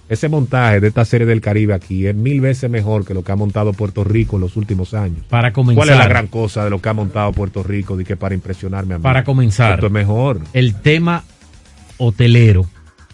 Ese 0.08 0.30
montaje 0.30 0.80
de 0.80 0.88
esta 0.88 1.04
Serie 1.04 1.26
del 1.26 1.42
Caribe 1.42 1.74
aquí 1.74 2.06
es 2.06 2.14
mil 2.14 2.40
veces 2.40 2.70
mejor 2.70 3.04
que 3.04 3.12
lo 3.12 3.22
que 3.22 3.30
ha 3.30 3.36
montado 3.36 3.74
Puerto 3.74 4.04
Rico 4.04 4.36
en 4.36 4.40
los 4.40 4.56
últimos 4.56 4.94
años. 4.94 5.18
Para 5.28 5.52
comenzar, 5.52 5.76
¿Cuál 5.84 5.90
es 5.90 5.98
la 5.98 6.08
gran 6.08 6.28
cosa 6.28 6.64
de 6.64 6.70
lo 6.70 6.80
que 6.80 6.88
ha 6.88 6.94
montado 6.94 7.30
Puerto 7.32 7.62
Rico 7.62 7.94
de 7.98 8.06
que 8.06 8.16
para 8.16 8.34
impresionarme 8.34 8.94
a 8.94 8.98
mí? 8.98 9.02
para 9.02 9.22
comenzar, 9.22 9.74
Esto 9.74 9.86
es 9.88 9.92
mejor. 9.92 10.40
el 10.54 10.74
tema 10.76 11.24
hotelero 11.98 12.64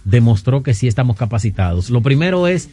demostró 0.05 0.63
que 0.63 0.73
sí 0.73 0.87
estamos 0.87 1.17
capacitados. 1.17 1.91
Lo 1.91 2.01
primero 2.01 2.47
es 2.47 2.69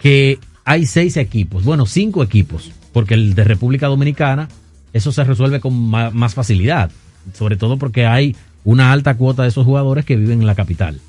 que 0.00 0.38
hay 0.66 0.84
seis 0.84 1.16
equipos, 1.16 1.64
bueno, 1.64 1.86
cinco 1.86 2.22
equipos, 2.22 2.72
porque 2.92 3.14
el 3.14 3.34
de 3.34 3.44
República 3.44 3.86
Dominicana, 3.86 4.48
eso 4.92 5.12
se 5.12 5.24
resuelve 5.24 5.60
con 5.60 5.74
más 5.88 6.34
facilidad, 6.34 6.90
sobre 7.32 7.56
todo 7.56 7.78
porque 7.78 8.04
hay 8.04 8.36
una 8.64 8.92
alta 8.92 9.16
cuota 9.16 9.44
de 9.44 9.48
esos 9.48 9.64
jugadores 9.64 10.04
que 10.04 10.16
viven 10.16 10.42
en 10.42 10.46
la 10.46 10.54
capital. 10.54 11.00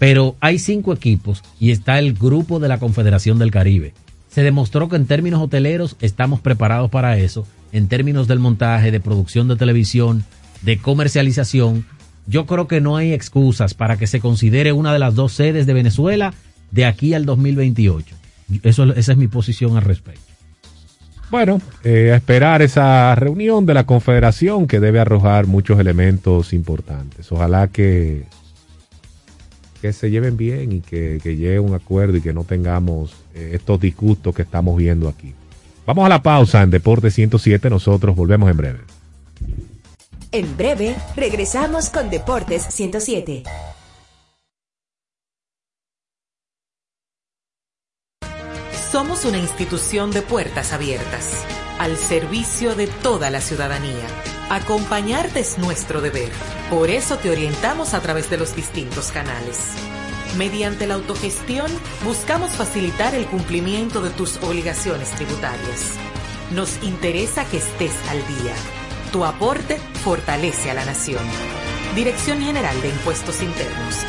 Pero 0.00 0.34
hay 0.40 0.58
cinco 0.58 0.94
equipos 0.94 1.44
y 1.60 1.72
está 1.72 1.98
el 1.98 2.14
grupo 2.14 2.58
de 2.58 2.68
la 2.68 2.78
Confederación 2.78 3.38
del 3.38 3.50
Caribe. 3.50 3.92
Se 4.30 4.42
demostró 4.42 4.88
que 4.88 4.96
en 4.96 5.04
términos 5.04 5.42
hoteleros 5.42 5.98
estamos 6.00 6.40
preparados 6.40 6.90
para 6.90 7.18
eso, 7.18 7.46
en 7.70 7.86
términos 7.86 8.26
del 8.26 8.38
montaje, 8.38 8.92
de 8.92 8.98
producción 8.98 9.46
de 9.46 9.56
televisión, 9.56 10.24
de 10.62 10.78
comercialización. 10.78 11.84
Yo 12.26 12.46
creo 12.46 12.66
que 12.66 12.80
no 12.80 12.96
hay 12.96 13.12
excusas 13.12 13.74
para 13.74 13.98
que 13.98 14.06
se 14.06 14.20
considere 14.20 14.72
una 14.72 14.94
de 14.94 15.00
las 15.00 15.14
dos 15.14 15.34
sedes 15.34 15.66
de 15.66 15.74
Venezuela 15.74 16.32
de 16.70 16.86
aquí 16.86 17.12
al 17.12 17.26
2028. 17.26 18.16
Eso, 18.62 18.84
esa 18.94 19.12
es 19.12 19.18
mi 19.18 19.28
posición 19.28 19.76
al 19.76 19.82
respecto. 19.82 20.22
Bueno, 21.30 21.60
eh, 21.84 22.12
a 22.12 22.16
esperar 22.16 22.62
esa 22.62 23.14
reunión 23.16 23.66
de 23.66 23.74
la 23.74 23.84
Confederación 23.84 24.66
que 24.66 24.80
debe 24.80 24.98
arrojar 24.98 25.46
muchos 25.46 25.78
elementos 25.78 26.54
importantes. 26.54 27.30
Ojalá 27.30 27.68
que, 27.68 28.24
que 29.80 29.92
se 29.92 30.10
lleven 30.10 30.36
bien 30.36 30.72
y 30.72 30.80
que, 30.80 31.18
que 31.22 31.36
llegue 31.36 31.56
a 31.56 31.60
un 31.60 31.74
acuerdo 31.74 32.16
y 32.16 32.20
que 32.20 32.32
no 32.32 32.44
tengamos 32.44 33.14
eh, 33.34 33.52
estos 33.54 33.80
disgustos 33.80 34.34
que 34.34 34.42
estamos 34.42 34.76
viendo 34.76 35.08
aquí. 35.08 35.34
Vamos 35.86 36.06
a 36.06 36.08
la 36.08 36.22
pausa 36.22 36.62
en 36.62 36.70
Deporte 36.70 37.10
107. 37.10 37.70
Nosotros 37.70 38.14
volvemos 38.14 38.50
en 38.50 38.56
breve. 38.56 38.78
En 40.32 40.56
breve, 40.56 40.94
regresamos 41.16 41.90
con 41.90 42.10
Deportes 42.10 42.62
107. 42.70 43.42
Somos 48.92 49.24
una 49.24 49.38
institución 49.38 50.10
de 50.10 50.22
puertas 50.22 50.72
abiertas, 50.72 51.44
al 51.78 51.96
servicio 51.96 52.74
de 52.74 52.86
toda 52.88 53.30
la 53.30 53.40
ciudadanía. 53.40 54.06
Acompañarte 54.50 55.38
es 55.38 55.58
nuestro 55.58 56.00
deber. 56.00 56.28
Por 56.70 56.90
eso 56.90 57.18
te 57.18 57.30
orientamos 57.30 57.94
a 57.94 58.00
través 58.00 58.28
de 58.30 58.36
los 58.36 58.56
distintos 58.56 59.12
canales. 59.12 59.60
Mediante 60.36 60.88
la 60.88 60.94
autogestión, 60.94 61.70
buscamos 62.04 62.50
facilitar 62.50 63.14
el 63.14 63.26
cumplimiento 63.26 64.02
de 64.02 64.10
tus 64.10 64.38
obligaciones 64.38 65.12
tributarias. 65.12 65.94
Nos 66.50 66.82
interesa 66.82 67.44
que 67.44 67.58
estés 67.58 67.92
al 68.08 68.18
día. 68.26 68.54
Tu 69.12 69.24
aporte 69.24 69.78
fortalece 70.02 70.68
a 70.72 70.74
la 70.74 70.84
nación. 70.84 71.22
Dirección 71.94 72.40
General 72.40 72.82
de 72.82 72.88
Impuestos 72.88 73.42
Internos. 73.42 74.04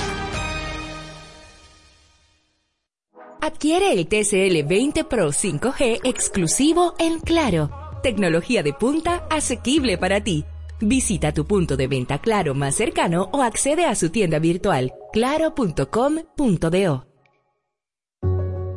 Adquiere 3.42 3.94
el 3.94 4.08
TCL 4.08 4.68
20 4.68 5.04
Pro 5.04 5.28
5G 5.28 6.00
exclusivo 6.04 6.96
en 6.98 7.20
Claro. 7.20 7.81
Tecnología 8.02 8.64
de 8.64 8.74
punta 8.74 9.28
asequible 9.30 9.98
para 9.98 10.22
ti. 10.22 10.44
Visita 10.80 11.32
tu 11.32 11.46
punto 11.46 11.78
de 11.78 11.88
venta 11.88 12.18
Claro 12.18 12.56
más 12.56 12.76
cercano 12.76 13.30
o 13.32 13.44
accede 13.44 13.86
a 13.86 13.94
su 13.94 14.10
tienda 14.10 14.40
virtual 14.40 14.94
claro.com.do. 15.14 17.06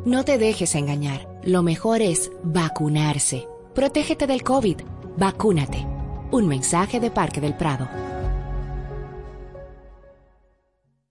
No 0.05 0.23
te 0.23 0.37
dejes 0.37 0.75
engañar. 0.75 1.27
Lo 1.43 1.63
mejor 1.63 2.03
es 2.03 2.31
vacunarse. 2.43 3.47
Protégete 3.73 4.27
del 4.27 4.43
COVID. 4.43 4.81
Vacúnate. 5.17 5.87
Un 6.31 6.47
mensaje 6.47 6.99
de 6.99 7.09
Parque 7.09 7.41
del 7.41 7.57
Prado. 7.57 8.04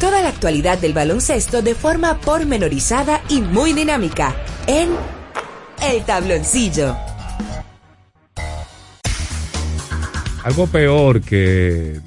Toda 0.00 0.20
la 0.20 0.28
actualidad 0.28 0.78
del 0.78 0.92
baloncesto 0.92 1.62
de 1.62 1.74
forma 1.74 2.20
pormenorizada 2.20 3.22
y 3.30 3.40
muy 3.40 3.72
dinámica 3.72 4.36
en 4.66 4.90
El 5.82 6.04
Tabloncillo. 6.04 6.94
Algo 10.44 10.66
peor 10.66 11.22
que 11.22 11.98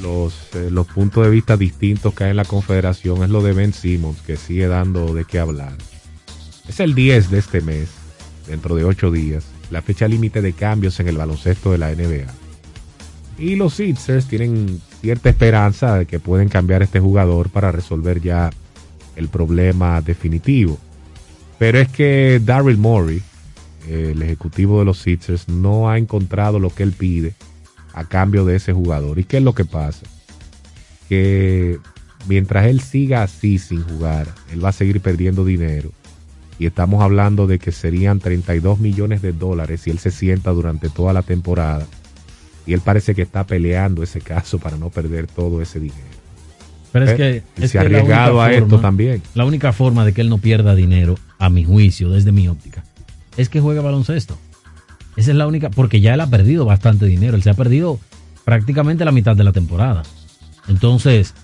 los, 0.00 0.34
eh, 0.54 0.68
los 0.70 0.86
puntos 0.86 1.24
de 1.24 1.30
vista 1.30 1.56
distintos 1.56 2.14
que 2.14 2.24
hay 2.24 2.30
en 2.30 2.36
la 2.36 2.44
confederación 2.44 3.24
es 3.24 3.30
lo 3.30 3.42
de 3.42 3.54
Ben 3.54 3.72
Simmons, 3.72 4.20
que 4.22 4.36
sigue 4.36 4.68
dando 4.68 5.12
de 5.12 5.24
qué 5.24 5.40
hablar. 5.40 5.76
Es 6.68 6.78
el 6.78 6.94
10 6.94 7.32
de 7.32 7.38
este 7.40 7.60
mes, 7.60 7.88
dentro 8.46 8.76
de 8.76 8.84
8 8.84 9.10
días, 9.10 9.46
la 9.72 9.82
fecha 9.82 10.06
límite 10.06 10.42
de 10.42 10.52
cambios 10.52 11.00
en 11.00 11.08
el 11.08 11.16
baloncesto 11.16 11.72
de 11.72 11.78
la 11.78 11.90
NBA. 11.90 12.32
Y 13.36 13.56
los 13.56 13.74
Sixers 13.74 14.26
tienen 14.26 14.80
cierta 15.00 15.30
esperanza 15.30 15.96
de 15.96 16.06
que 16.06 16.20
pueden 16.20 16.48
cambiar 16.48 16.82
este 16.82 17.00
jugador 17.00 17.48
para 17.48 17.72
resolver 17.72 18.20
ya 18.20 18.50
el 19.16 19.28
problema 19.28 20.00
definitivo. 20.00 20.78
Pero 21.58 21.78
es 21.78 21.88
que 21.88 22.40
Daryl 22.44 22.78
Morey, 22.78 23.22
el 23.88 24.22
ejecutivo 24.22 24.78
de 24.78 24.84
los 24.84 24.98
Sixers, 24.98 25.48
no 25.48 25.90
ha 25.90 25.98
encontrado 25.98 26.58
lo 26.58 26.70
que 26.70 26.82
él 26.82 26.92
pide 26.92 27.34
a 27.92 28.04
cambio 28.04 28.44
de 28.44 28.56
ese 28.56 28.72
jugador. 28.72 29.18
¿Y 29.18 29.24
qué 29.24 29.38
es 29.38 29.42
lo 29.42 29.54
que 29.54 29.64
pasa? 29.64 30.06
Que 31.08 31.78
mientras 32.28 32.66
él 32.66 32.80
siga 32.80 33.22
así 33.22 33.58
sin 33.58 33.82
jugar, 33.82 34.28
él 34.52 34.64
va 34.64 34.68
a 34.68 34.72
seguir 34.72 35.00
perdiendo 35.00 35.44
dinero. 35.44 35.90
Y 36.58 36.66
estamos 36.66 37.02
hablando 37.02 37.46
de 37.46 37.58
que 37.58 37.72
serían 37.72 38.20
32 38.20 38.80
millones 38.80 39.22
de 39.22 39.32
dólares 39.32 39.80
si 39.82 39.90
él 39.90 39.98
se 39.98 40.10
sienta 40.10 40.50
durante 40.50 40.90
toda 40.90 41.14
la 41.14 41.22
temporada 41.22 41.86
y 42.70 42.72
él 42.72 42.80
parece 42.82 43.16
que 43.16 43.22
está 43.22 43.44
peleando 43.44 44.04
ese 44.04 44.20
caso 44.20 44.60
para 44.60 44.76
no 44.76 44.90
perder 44.90 45.26
todo 45.26 45.60
ese 45.60 45.80
dinero. 45.80 45.98
Pero 46.92 47.04
es 47.04 47.10
Eh, 47.10 47.16
que 47.16 47.42
y 47.60 47.64
es 47.64 47.72
se 47.72 47.78
ha 47.78 47.80
arriesgado 47.80 48.40
a 48.40 48.52
esto 48.52 48.78
también. 48.78 49.22
La 49.34 49.44
única 49.44 49.72
forma 49.72 50.04
de 50.04 50.12
que 50.12 50.20
él 50.20 50.28
no 50.28 50.38
pierda 50.38 50.76
dinero, 50.76 51.16
a 51.40 51.50
mi 51.50 51.64
juicio, 51.64 52.10
desde 52.10 52.30
mi 52.30 52.46
óptica, 52.46 52.84
es 53.36 53.48
que 53.48 53.60
juegue 53.60 53.80
baloncesto. 53.80 54.38
Esa 55.16 55.32
es 55.32 55.36
la 55.36 55.48
única, 55.48 55.70
porque 55.70 56.00
ya 56.00 56.14
él 56.14 56.20
ha 56.20 56.28
perdido 56.28 56.64
bastante 56.64 57.06
dinero. 57.06 57.34
Él 57.34 57.42
se 57.42 57.50
ha 57.50 57.54
perdido 57.54 57.98
prácticamente 58.44 59.04
la 59.04 59.10
mitad 59.10 59.34
de 59.34 59.42
la 59.42 59.50
temporada. 59.50 60.04
Entonces, 60.68 61.34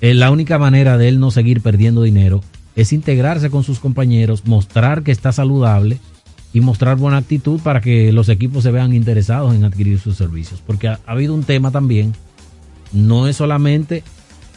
eh, 0.00 0.14
la 0.14 0.30
única 0.30 0.58
manera 0.58 0.96
de 0.96 1.08
él 1.08 1.20
no 1.20 1.30
seguir 1.30 1.60
perdiendo 1.60 2.02
dinero 2.02 2.40
es 2.74 2.94
integrarse 2.94 3.50
con 3.50 3.64
sus 3.64 3.80
compañeros, 3.80 4.46
mostrar 4.46 5.02
que 5.02 5.12
está 5.12 5.30
saludable 5.30 5.98
y 6.54 6.60
mostrar 6.60 6.96
buena 6.96 7.18
actitud 7.18 7.60
para 7.60 7.80
que 7.80 8.12
los 8.12 8.30
equipos 8.30 8.62
se 8.62 8.70
vean 8.70 8.94
interesados 8.94 9.54
en 9.54 9.64
adquirir 9.64 9.98
sus 9.98 10.16
servicios. 10.16 10.62
Porque 10.64 10.88
ha, 10.88 11.00
ha 11.04 11.12
habido 11.12 11.34
un 11.34 11.42
tema 11.42 11.72
también, 11.72 12.14
no 12.92 13.26
es 13.26 13.36
solamente 13.36 14.04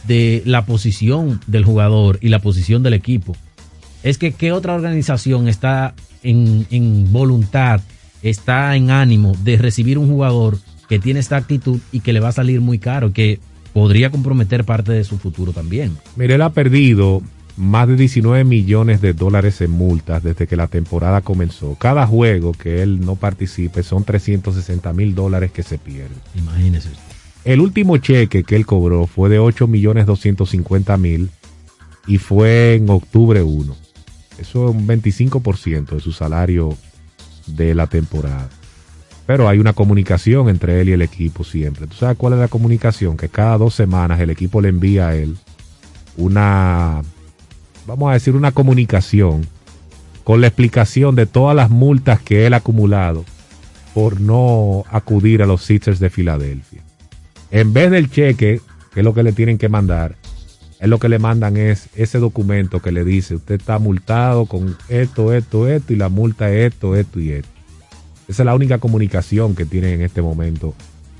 de 0.08 0.43
la 0.45 0.66
posición 0.66 1.41
del 1.48 1.66
jugador 1.66 2.20
y 2.22 2.30
la 2.30 2.39
posición 2.39 2.84
del 2.84 2.93
equipo, 2.93 3.36
es 4.04 4.20
que 4.20 4.32
qué 4.32 4.52
otra 4.52 4.76
organización 4.76 5.48
está 5.48 5.95
en, 6.22 6.68
en 6.70 7.12
voluntad, 7.12 7.82
está 8.22 8.76
en 8.76 8.91
ánimo 8.91 9.36
de 9.43 9.58
recibir 9.58 9.98
un 9.98 10.08
jugador 10.08 10.60
que 10.88 11.00
tiene 11.00 11.20
esta 11.20 11.36
actitud 11.36 11.80
y 11.91 12.02
que 12.02 12.14
le 12.14 12.20
va 12.20 12.30
a 12.30 12.34
salir 12.34 12.62
muy 12.62 12.78
caro, 12.78 13.12
que 13.12 13.39
podría 13.74 14.12
comprometer 14.12 14.66
parte 14.66 14.91
de 14.91 15.04
su 15.04 15.18
futuro 15.18 15.52
también. 15.52 15.98
Mire, 16.16 16.36
él 16.36 16.43
ha 16.43 16.52
perdido 16.52 17.24
más 17.58 17.88
de 17.88 17.95
19 17.95 18.43
millones 18.43 19.01
de 19.01 19.14
dólares 19.14 19.60
en 19.62 19.72
multas 19.72 20.24
desde 20.24 20.47
que 20.47 20.55
la 20.55 20.68
temporada 20.68 21.22
comenzó. 21.22 21.76
Cada 21.76 22.05
juego 22.05 22.53
que 22.53 22.84
él 22.84 23.01
no 23.01 23.16
participe 23.16 23.84
son 23.84 24.03
360 24.03 24.93
mil 24.93 25.16
dólares 25.16 25.51
que 25.51 25.64
se 25.64 25.78
pierden. 25.78 26.18
Imagínese 26.36 26.89
usted. 26.89 27.01
El 27.43 27.62
último 27.62 27.97
cheque 27.97 28.43
que 28.43 28.55
él 28.55 28.66
cobró 28.66 29.08
fue 29.08 29.30
de 29.30 29.39
8 29.39 29.68
millones 29.68 30.05
250 30.05 30.97
mil 30.97 31.30
y 32.05 32.20
fue 32.20 32.76
en 32.76 32.89
octubre 32.89 33.41
1. 33.41 33.76
Eso 34.38 34.70
es 34.70 34.76
un 34.76 34.88
25% 34.88 35.95
de 35.95 35.99
su 35.99 36.12
salario 36.12 36.78
de 37.47 37.74
la 37.74 37.88
temporada. 37.88 38.49
Pero 39.26 39.49
hay 39.49 39.60
una 39.60 39.74
comunicación 39.74 40.47
entre 40.47 40.80
él 40.80 40.89
y 40.89 40.91
el 40.93 41.01
equipo 41.01 41.43
siempre. 41.43 41.88
¿Tú 41.88 41.95
sabes 41.95 42.18
cuál 42.18 42.34
es 42.34 42.39
la 42.39 42.47
comunicación? 42.47 43.18
Que 43.18 43.30
cada 43.30 43.58
dos 43.58 43.74
semanas 43.74 44.20
el 44.20 44.30
equipo 44.30 44.62
le 44.62 44.70
envía 44.70 45.10
a 45.10 45.16
él 45.16 45.38
una, 46.18 47.01
vamos 47.88 48.09
a 48.11 48.13
decir, 48.13 48.35
una 48.35 48.51
comunicación 48.51 49.47
con 50.23 50.41
la 50.41 50.47
explicación 50.47 51.15
de 51.15 51.25
todas 51.25 51.55
las 51.55 51.69
multas 51.69 52.19
que 52.21 52.45
él 52.45 52.53
ha 52.53 52.57
acumulado 52.57 53.23
por 53.93 54.19
no 54.19 54.83
acudir 54.91 55.41
a 55.41 55.47
los 55.47 55.63
Sixers 55.63 55.99
de 55.99 56.09
Filadelfia. 56.09 56.83
En 57.49 57.71
vez 57.73 57.89
del 57.89 58.11
cheque, 58.11 58.61
que 58.93 58.99
es 58.99 59.03
lo 59.03 59.13
que 59.13 59.23
le 59.23 59.31
tienen 59.31 59.57
que 59.57 59.69
mandar, 59.69 60.15
es 60.79 60.89
lo 60.89 60.99
que 60.99 61.09
le 61.09 61.17
mandan 61.17 61.57
es 61.57 61.88
ese 61.95 62.19
documento 62.19 62.81
que 62.81 62.91
le 62.91 63.03
dice, 63.03 63.35
usted 63.35 63.55
está 63.55 63.79
multado 63.79 64.45
con 64.45 64.77
esto, 64.89 65.33
esto, 65.33 65.67
esto, 65.67 65.93
y 65.93 65.95
la 65.95 66.09
multa 66.09 66.51
es 66.51 66.73
esto, 66.73 66.95
esto 66.95 67.19
y 67.19 67.31
esto. 67.31 67.49
Esa 68.27 68.43
es 68.43 68.45
la 68.45 68.53
única 68.53 68.77
comunicación 68.77 69.55
que 69.55 69.65
tienen 69.65 69.93
en 69.93 70.01
este 70.01 70.21
momento 70.21 70.75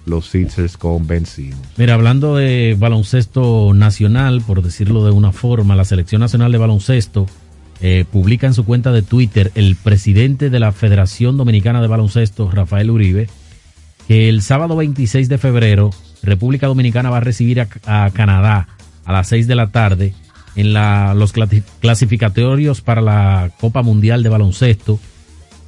los 0.08 0.28
Sixers 0.30 0.78
con 0.78 1.05
Ben 1.08 1.26
Simmons. 1.26 1.60
Mira, 1.78 1.93
hablando 1.93 2.36
de 2.36 2.76
baloncesto 2.80 3.74
nacional, 3.74 4.41
por 4.45 4.62
decirlo 4.64 5.05
de 5.05 5.12
una 5.12 5.32
forma, 5.32 5.76
la 5.76 5.86
Selección 5.86 6.22
Nacional 6.22 6.51
de 6.51 6.58
Baloncesto 6.58 7.28
eh, 7.82 8.05
publica 8.12 8.47
en 8.47 8.53
su 8.53 8.66
cuenta 8.66 8.91
de 8.91 9.01
Twitter 9.03 9.51
el 9.55 9.76
presidente 9.76 10.49
de 10.49 10.60
la 10.60 10.72
Federación 10.72 11.38
Dominicana 11.38 11.82
de 11.82 11.88
Baloncesto, 11.88 12.49
Rafael 12.49 12.89
Uribe, 12.89 13.30
que 14.08 14.30
el 14.30 14.41
sábado 14.41 14.76
26 14.78 15.30
de 15.30 15.38
febrero 15.38 15.91
República 16.24 16.68
Dominicana 16.68 17.10
va 17.10 17.18
a 17.18 17.22
recibir 17.22 17.62
a, 17.62 18.10
Canadá 18.12 18.68
a 19.05 19.12
las 19.14 19.28
6 19.28 19.47
de 19.47 19.55
la 19.55 19.68
tarde 19.72 20.14
en 20.55 20.74
los 20.74 21.36
clasi- 21.36 21.62
clasificatorios 21.82 22.82
para 22.82 23.01
la 23.01 23.51
Copa 23.60 23.84
Mundial 23.84 24.24
de 24.24 24.30
Baloncesto. 24.30 24.99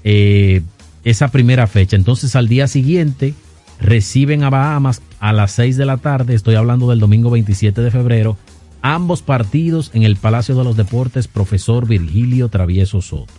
eh, 0.04 0.62
esa 1.06 1.30
primera 1.30 1.66
fecha. 1.68 1.96
Entonces 1.96 2.36
al 2.36 2.48
día 2.50 2.68
siguiente 2.68 3.34
reciben 3.80 4.44
a 4.44 4.50
Bahamas 4.50 5.02
a 5.20 5.34
las 5.34 5.52
6 5.54 5.78
de 5.78 5.86
la 5.86 5.98
tarde, 5.98 6.34
estoy 6.36 6.56
hablando 6.56 6.90
del 6.90 7.00
domingo 7.00 7.30
27 7.30 7.82
de 7.82 7.92
febrero, 7.92 8.38
ambos 8.82 9.22
partidos 9.22 9.92
en 9.94 10.04
el 10.04 10.16
Palacio 10.16 10.56
de 10.56 10.64
los 10.64 10.76
Deportes, 10.78 11.28
profesor 11.28 11.88
Virgilio 11.88 12.50
Travieso 12.50 13.02
Soto. 13.02 13.34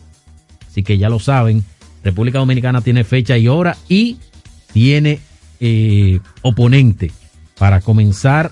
Así 0.68 0.82
que 0.82 0.98
ya 0.98 1.08
lo 1.08 1.18
saben, 1.18 1.64
República 2.04 2.38
Dominicana 2.38 2.80
tiene 2.80 3.04
fecha 3.04 3.36
y 3.36 3.48
hora 3.48 3.76
y 3.88 4.18
tiene 4.72 5.20
eh, 5.60 6.20
oponente 6.42 7.10
para 7.58 7.80
comenzar 7.80 8.50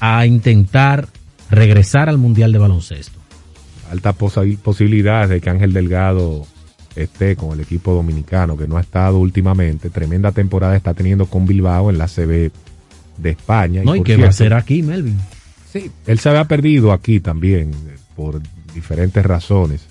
a 0.00 0.26
intentar 0.26 1.08
regresar 1.50 2.08
al 2.08 2.18
Mundial 2.18 2.52
de 2.52 2.58
Baloncesto. 2.58 3.18
Alta 3.90 4.16
posi- 4.16 4.58
posibilidad 4.58 5.28
de 5.28 5.40
que 5.40 5.50
Ángel 5.50 5.72
Delgado 5.72 6.46
esté 6.96 7.36
con 7.36 7.52
el 7.52 7.60
equipo 7.60 7.92
dominicano, 7.92 8.56
que 8.56 8.68
no 8.68 8.76
ha 8.76 8.80
estado 8.80 9.18
últimamente. 9.18 9.90
Tremenda 9.90 10.32
temporada 10.32 10.76
está 10.76 10.94
teniendo 10.94 11.26
con 11.26 11.46
Bilbao 11.46 11.90
en 11.90 11.98
la 11.98 12.06
CB 12.06 12.50
de 13.18 13.30
España. 13.30 13.82
No, 13.84 13.96
y 13.96 14.02
que 14.02 14.16
va 14.16 14.28
a 14.28 14.32
ser 14.32 14.54
aquí, 14.54 14.82
Melvin. 14.82 15.18
Sí, 15.72 15.90
él 16.06 16.18
se 16.18 16.28
había 16.28 16.44
perdido 16.44 16.92
aquí 16.92 17.20
también 17.20 17.70
eh, 17.72 17.96
por 18.14 18.40
diferentes 18.74 19.24
razones. 19.24 19.86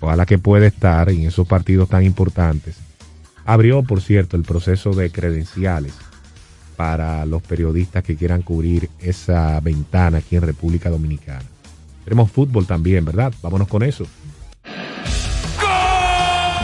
Ojalá 0.00 0.26
que 0.26 0.38
pueda 0.38 0.66
estar 0.66 1.08
en 1.08 1.22
esos 1.22 1.46
partidos 1.46 1.88
tan 1.88 2.04
importantes. 2.04 2.76
Abrió, 3.44 3.82
por 3.82 4.00
cierto, 4.00 4.36
el 4.36 4.42
proceso 4.42 4.92
de 4.92 5.10
credenciales 5.10 5.94
para 6.76 7.24
los 7.26 7.42
periodistas 7.42 8.04
que 8.04 8.16
quieran 8.16 8.42
cubrir 8.42 8.90
esa 9.00 9.58
ventana 9.60 10.18
aquí 10.18 10.36
en 10.36 10.42
República 10.42 10.90
Dominicana. 10.90 11.44
Tenemos 12.04 12.30
fútbol 12.30 12.66
también, 12.66 13.04
¿verdad? 13.04 13.32
Vámonos 13.42 13.66
con 13.66 13.82
eso. 13.82 14.06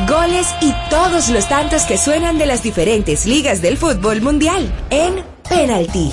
Goles 0.09 0.49
y 0.61 0.73
todos 0.91 1.29
los 1.29 1.49
tantos 1.49 1.83
que 1.85 1.97
suenan 1.97 2.39
de 2.39 2.47
las 2.47 2.63
diferentes 2.63 3.27
ligas 3.27 3.63
del 3.63 3.77
fútbol 3.77 4.21
mundial 4.21 4.73
en 4.91 5.17
Penalty. 5.49 6.11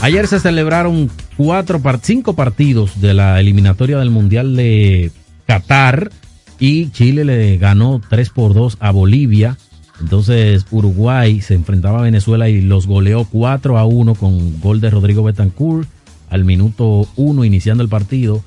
Ayer 0.00 0.28
se 0.28 0.38
celebraron 0.38 1.10
cuatro 1.36 1.80
cinco 2.02 2.34
partidos 2.34 3.00
de 3.00 3.14
la 3.14 3.40
eliminatoria 3.40 3.98
del 3.98 4.10
Mundial 4.10 4.54
de 4.54 5.10
Qatar 5.46 6.10
y 6.58 6.90
Chile 6.90 7.24
le 7.24 7.56
ganó 7.56 8.00
3 8.08 8.30
por 8.30 8.54
2 8.54 8.76
a 8.80 8.90
Bolivia. 8.90 9.56
Entonces 10.00 10.66
Uruguay 10.70 11.40
se 11.40 11.54
enfrentaba 11.54 12.00
a 12.00 12.02
Venezuela 12.02 12.48
y 12.48 12.60
los 12.60 12.86
goleó 12.86 13.24
4 13.24 13.78
a 13.78 13.86
1 13.86 14.14
con 14.14 14.60
gol 14.60 14.80
de 14.80 14.90
Rodrigo 14.90 15.22
Betancourt 15.22 15.88
al 16.28 16.44
minuto 16.44 17.08
1 17.16 17.44
iniciando 17.44 17.82
el 17.82 17.88
partido. 17.88 18.44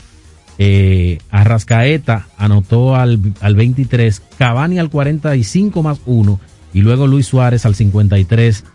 Eh, 0.62 1.20
Arrascaeta 1.32 2.28
anotó 2.38 2.98
al, 2.98 3.34
al 3.40 3.56
23, 3.56 4.22
Cavani 4.38 4.78
al 4.78 4.90
45 4.90 5.82
más 5.82 6.02
1 6.06 6.38
y 6.74 6.82
luego 6.82 7.08
Luis 7.08 7.28
Suárez 7.28 7.66
al 7.66 7.76
53. 7.76 8.66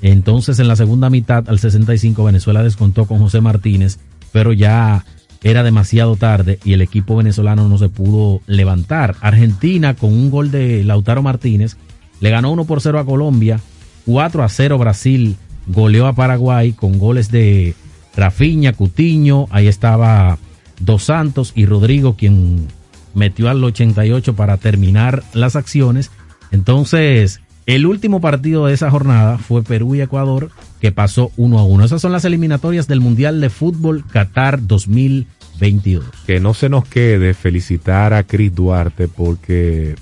Entonces 0.00 0.58
en 0.58 0.66
la 0.66 0.76
segunda 0.76 1.10
mitad 1.10 1.48
al 1.48 1.58
65 1.58 2.24
Venezuela 2.24 2.62
descontó 2.62 3.04
con 3.04 3.18
José 3.18 3.42
Martínez, 3.42 3.98
pero 4.32 4.54
ya 4.54 5.04
era 5.42 5.62
demasiado 5.62 6.16
tarde 6.16 6.58
y 6.64 6.72
el 6.72 6.80
equipo 6.80 7.16
venezolano 7.16 7.68
no 7.68 7.76
se 7.76 7.90
pudo 7.90 8.40
levantar. 8.46 9.16
Argentina 9.20 9.94
con 9.94 10.14
un 10.14 10.30
gol 10.30 10.50
de 10.50 10.84
Lautaro 10.84 11.22
Martínez 11.22 11.76
le 12.20 12.30
ganó 12.30 12.50
1 12.50 12.64
por 12.64 12.80
0 12.80 12.98
a 12.98 13.04
Colombia, 13.04 13.60
4 14.06 14.42
a 14.42 14.48
0 14.48 14.78
Brasil 14.78 15.36
goleó 15.66 16.06
a 16.06 16.14
Paraguay 16.14 16.72
con 16.72 16.98
goles 16.98 17.30
de 17.30 17.74
Rafiña, 18.16 18.72
Cutiño, 18.72 19.48
ahí 19.50 19.66
estaba 19.66 20.38
Dos 20.80 21.04
Santos 21.04 21.52
y 21.54 21.66
Rodrigo 21.66 22.16
quien 22.16 22.66
metió 23.14 23.48
al 23.48 23.64
88 23.64 24.36
para 24.36 24.58
terminar 24.58 25.24
las 25.32 25.56
acciones. 25.56 26.10
Entonces, 26.52 27.40
el 27.66 27.86
último 27.86 28.20
partido 28.20 28.66
de 28.66 28.74
esa 28.74 28.90
jornada 28.90 29.38
fue 29.38 29.64
Perú 29.64 29.96
y 29.96 30.00
Ecuador, 30.00 30.50
que 30.80 30.92
pasó 30.92 31.32
1 31.36 31.58
a 31.58 31.64
1. 31.64 31.84
Esas 31.84 32.00
son 32.00 32.12
las 32.12 32.24
eliminatorias 32.24 32.86
del 32.86 33.00
Mundial 33.00 33.40
de 33.40 33.50
Fútbol 33.50 34.04
Qatar 34.06 34.64
2022. 34.64 36.04
Que 36.26 36.38
no 36.38 36.54
se 36.54 36.68
nos 36.68 36.86
quede 36.86 37.34
felicitar 37.34 38.12
a 38.14 38.22
Chris 38.22 38.54
Duarte 38.54 39.08
porque 39.08 39.96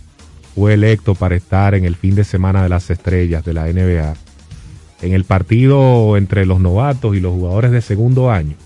fue 0.55 0.75
electo 0.75 1.15
para 1.15 1.37
estar 1.37 1.75
en 1.75 1.85
el 1.85 1.97
fin 1.97 2.15
de 2.15 2.25
semana 2.25 2.63
de 2.63 2.69
las 2.69 2.91
estrellas 2.91 3.45
de 3.45 3.55
la 3.55 3.65
NBA. 3.65 4.15
En 5.01 5.13
el 5.13 5.25
partido 5.25 6.17
entre 6.17 6.45
los 6.47 6.61
novatos 6.61 7.17
y 7.17 7.21
los 7.21 7.33
jugadores 7.33 7.71
de 7.71 7.81
segundo 7.81 8.31
año. 8.31 8.57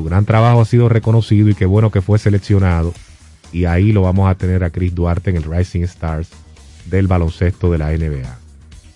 Su 0.00 0.04
gran 0.04 0.24
trabajo 0.24 0.62
ha 0.62 0.64
sido 0.64 0.88
reconocido 0.88 1.50
y 1.50 1.54
qué 1.54 1.66
bueno 1.66 1.90
que 1.90 2.00
fue 2.00 2.18
seleccionado. 2.18 2.94
Y 3.52 3.66
ahí 3.66 3.92
lo 3.92 4.00
vamos 4.00 4.30
a 4.30 4.34
tener 4.34 4.64
a 4.64 4.70
Chris 4.70 4.94
Duarte 4.94 5.28
en 5.28 5.36
el 5.36 5.44
Rising 5.44 5.82
Stars 5.82 6.30
del 6.86 7.06
baloncesto 7.06 7.70
de 7.70 7.76
la 7.76 7.90
NBA. 7.90 8.38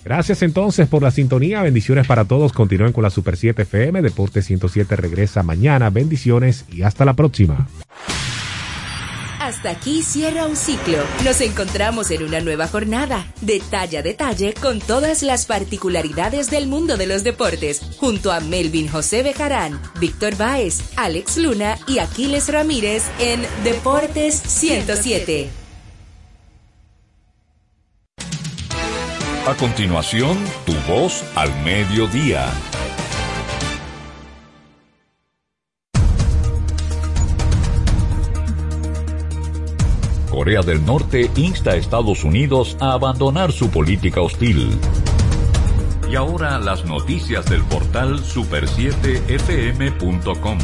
Gracias 0.03 0.41
entonces 0.41 0.89
por 0.89 1.03
la 1.03 1.11
sintonía. 1.11 1.63
Bendiciones 1.63 2.07
para 2.07 2.25
todos. 2.25 2.55
Continúen 2.55 2.95
con 2.95 3.03
la 3.03 3.11
Super 3.11 3.37
7 3.37 3.61
FM. 3.61 4.01
Deporte 4.01 4.41
107 4.41 4.97
regresa 4.97 5.43
mañana. 5.43 5.91
Bendiciones 5.91 6.65
y 6.73 6.81
hasta 6.85 7.05
la 7.05 7.13
próxima. 7.13 7.69
Hasta 9.65 9.79
aquí 9.79 10.03
cierra 10.03 10.45
un 10.45 10.57
ciclo. 10.57 10.99
Nos 11.25 11.41
encontramos 11.41 12.11
en 12.11 12.23
una 12.23 12.43
nueva 12.43 12.69
jornada, 12.69 13.27
detalle 13.41 13.97
a 13.97 14.03
detalle, 14.03 14.53
con 14.53 14.79
todas 14.79 15.23
las 15.23 15.47
particularidades 15.47 16.51
del 16.51 16.67
mundo 16.67 16.99
de 16.99 17.07
los 17.07 17.25
deportes, 17.25 17.81
junto 17.97 18.31
a 18.31 18.41
Melvin 18.41 18.89
José 18.89 19.23
Bejarán, 19.23 19.81
Víctor 19.99 20.37
Báez, 20.37 20.83
Alex 20.97 21.39
Luna 21.39 21.79
y 21.89 21.99
Aquiles 21.99 22.53
Ramírez 22.53 23.05
en 23.19 23.41
Deportes 23.65 24.35
107. 24.35 25.49
A 29.47 29.55
continuación, 29.59 30.37
tu 30.67 30.75
voz 30.93 31.25
al 31.37 31.49
mediodía. 31.65 32.53
Corea 40.35 40.63
del 40.63 40.85
Norte 40.85 41.31
insta 41.37 41.71
a 41.71 41.77
Estados 41.77 42.25
Unidos 42.25 42.77
a 42.81 42.95
abandonar 42.95 43.53
su 43.53 43.71
política 43.71 44.21
hostil. 44.21 44.69
Y 46.11 46.17
ahora 46.17 46.59
las 46.59 46.85
noticias 46.87 47.47
del 47.47 47.63
portal 47.63 48.19
super7fm.com. 48.19 50.59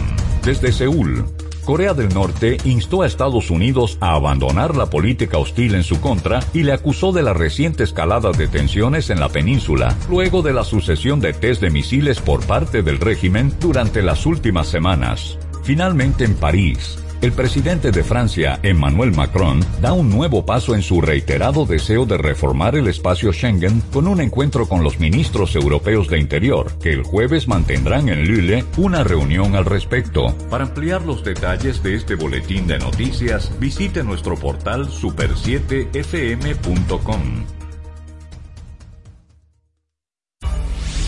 Desde 0.45 0.73
Seúl, 0.73 1.25
Corea 1.65 1.95
del 1.95 2.09
Norte 2.09 2.57
instó 2.65 3.03
a 3.03 3.07
Estados 3.07 3.49
Unidos 3.49 3.97
a 4.01 4.17
abandonar 4.17 4.77
la 4.77 4.87
política 4.87 5.39
hostil 5.39 5.77
en 5.77 5.85
su 5.85 6.01
contra 6.01 6.41
y 6.53 6.65
le 6.65 6.73
acusó 6.73 7.13
de 7.13 7.23
la 7.23 7.33
reciente 7.33 7.85
escalada 7.85 8.33
de 8.33 8.49
tensiones 8.49 9.09
en 9.09 9.21
la 9.21 9.29
península, 9.29 9.97
luego 10.11 10.43
de 10.43 10.53
la 10.53 10.65
sucesión 10.65 11.21
de 11.21 11.33
test 11.33 11.63
de 11.63 11.71
misiles 11.71 12.19
por 12.19 12.45
parte 12.45 12.83
del 12.83 12.99
régimen 12.99 13.55
durante 13.61 14.03
las 14.03 14.27
últimas 14.27 14.67
semanas. 14.67 15.39
Finalmente 15.63 16.25
en 16.25 16.35
París, 16.35 16.99
el 17.21 17.33
presidente 17.33 17.91
de 17.91 18.03
Francia, 18.03 18.59
Emmanuel 18.63 19.13
Macron, 19.13 19.61
da 19.81 19.93
un 19.93 20.09
nuevo 20.09 20.47
paso 20.47 20.75
en 20.75 20.81
su 20.83 21.01
reiterado 21.01 21.67
deseo 21.67 22.07
de 22.07 22.19
reformar 22.19 22.77
el 22.77 22.89
espacio 22.89 23.33
Schengen 23.33 23.81
con 23.93 24.07
un 24.07 24.21
encuentro 24.21 24.69
con 24.69 24.83
los 24.83 24.99
ministros 24.99 25.55
europeos 25.55 26.09
de 26.09 26.19
Interior, 26.19 26.73
que 26.83 26.93
el 26.93 27.03
jueves 27.03 27.49
mantendrán 27.49 28.09
en 28.09 28.25
Lille 28.25 28.65
una 28.77 29.05
reunión 29.05 29.57
al 29.57 29.67
respecto. 29.67 30.35
Para 30.49 30.65
ampliar 30.65 31.03
los 31.03 31.23
detalles 31.25 31.83
de 31.83 31.95
este 31.95 32.15
boletín 32.15 32.67
de 32.67 32.79
noticias, 32.79 33.53
visite 33.59 34.03
nuestro 34.03 34.37
portal 34.37 34.89
super7fm.com. 34.89 37.45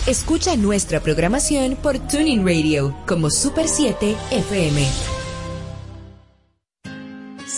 Escucha 0.05 0.57
nuestra 0.57 0.99
programación 0.99 1.77
por 1.81 1.97
Tuning 1.97 2.45
Radio 2.45 2.93
como 3.07 3.29
Super 3.29 3.69
7 3.69 4.17
FM. 4.31 5.12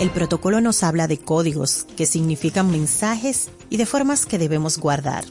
El 0.00 0.08
protocolo 0.08 0.62
nos 0.62 0.82
habla 0.82 1.06
de 1.06 1.18
códigos, 1.18 1.86
que 1.94 2.06
significan 2.06 2.70
mensajes 2.70 3.50
y 3.68 3.76
de 3.76 3.84
formas 3.84 4.24
que 4.24 4.38
debemos 4.38 4.78
guardar. 4.78 5.24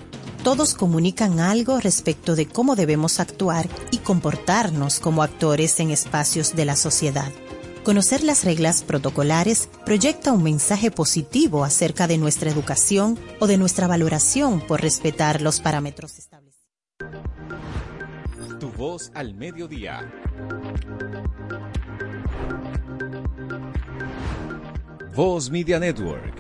Todos 0.44 0.76
comunican 0.76 1.40
algo 1.40 1.80
respecto 1.80 2.36
de 2.36 2.46
cómo 2.46 2.76
debemos 2.76 3.20
actuar 3.20 3.68
y 3.90 3.98
comportarnos 3.98 5.00
como 5.00 5.24
actores 5.24 5.80
en 5.80 5.90
espacios 5.90 6.56
de 6.56 6.66
la 6.66 6.76
sociedad. 6.76 7.32
Conocer 7.84 8.24
las 8.24 8.46
reglas 8.46 8.84
protocolares 8.84 9.70
proyecta 9.88 10.34
un 10.34 10.44
mensaje 10.44 10.92
positivo 10.92 11.64
acerca 11.64 12.06
de 12.06 12.20
nuestra 12.20 12.52
educación 12.52 13.18
o 13.40 13.48
de 13.48 13.58
nuestra 13.58 13.88
valoración 13.88 14.62
por 14.62 14.82
respetar 14.82 15.42
los 15.42 15.62
parámetros 15.62 16.20
establecidos. 16.20 16.70
Tu 18.60 18.70
voz 18.74 19.10
al 19.16 19.34
mediodía. 19.34 20.08
Voz 25.22 25.52
Media 25.52 25.78
Network. 25.82 26.34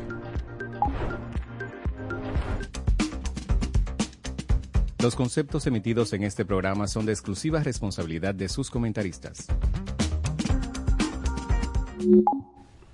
Los 5.03 5.17
conceptos 5.17 5.67
emitidos 5.67 6.13
en 6.13 6.23
este 6.23 6.45
programa 6.45 6.87
son 6.87 7.05
de 7.05 7.11
exclusiva 7.11 7.61
responsabilidad 7.61 8.33
de 8.33 8.47
sus 8.47 8.69
comentaristas. 8.69 9.47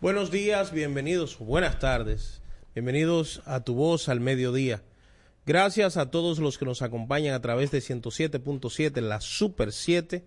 Buenos 0.01 0.31
días, 0.31 0.71
bienvenidos, 0.71 1.37
buenas 1.37 1.77
tardes, 1.77 2.41
bienvenidos 2.73 3.43
a 3.45 3.59
Tu 3.59 3.75
Voz 3.75 4.09
al 4.09 4.21
Mediodía. 4.21 4.81
Gracias 5.45 5.97
a 5.97 6.09
todos 6.09 6.39
los 6.39 6.57
que 6.57 6.65
nos 6.65 6.81
acompañan 6.81 7.35
a 7.35 7.43
través 7.43 7.69
de 7.69 7.77
107.7 7.77 8.97
en 8.97 9.07
la 9.07 9.21
Super 9.21 9.71
7 9.71 10.25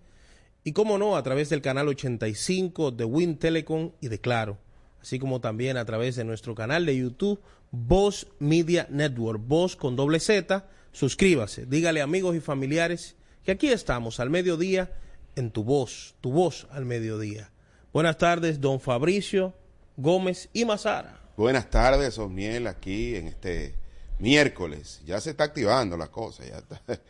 y 0.63 0.71
como 0.71 0.99
no 0.99 1.17
a 1.17 1.23
través 1.25 1.49
del 1.49 1.63
canal 1.63 1.89
85 1.89 2.93
de 2.93 3.05
Win 3.05 3.39
Telecom 3.39 3.91
y 4.01 4.07
de 4.07 4.21
Claro, 4.21 4.59
así 5.01 5.19
como 5.19 5.41
también 5.41 5.77
a 5.77 5.85
través 5.85 6.17
de 6.17 6.25
nuestro 6.25 6.55
canal 6.55 6.87
de 6.87 6.97
YouTube 6.97 7.41
Voz 7.71 8.27
Media 8.39 8.87
Network, 8.91 9.41
Voz 9.47 9.77
con 9.77 9.95
doble 9.97 10.21
Z. 10.21 10.67
Suscríbase, 10.93 11.67
dígale 11.67 12.01
amigos 12.01 12.35
y 12.35 12.41
familiares 12.41 13.15
que 13.45 13.53
aquí 13.53 13.69
estamos 13.69 14.21
al 14.21 14.31
mediodía 14.31 14.91
en 15.37 15.51
Tu 15.51 15.63
Voz, 15.65 16.15
Tu 16.21 16.31
Voz 16.33 16.67
al 16.71 16.85
Mediodía. 16.87 17.51
Buenas 17.93 18.17
tardes, 18.19 18.61
don 18.61 18.81
Fabricio 18.81 19.55
Gómez 19.97 20.49
y 20.53 20.65
Mazara. 20.65 21.21
Buenas 21.37 21.71
tardes, 21.71 22.19
Osmiel, 22.19 22.67
aquí 22.67 23.15
en 23.17 23.29
este 23.29 23.75
miércoles. 24.19 25.01
Ya 25.07 25.21
se 25.21 25.31
está 25.31 25.45
activando 25.45 25.97
la 25.97 26.09
cosa, 26.09 26.45
ya 26.45 26.59
está, 26.59 26.81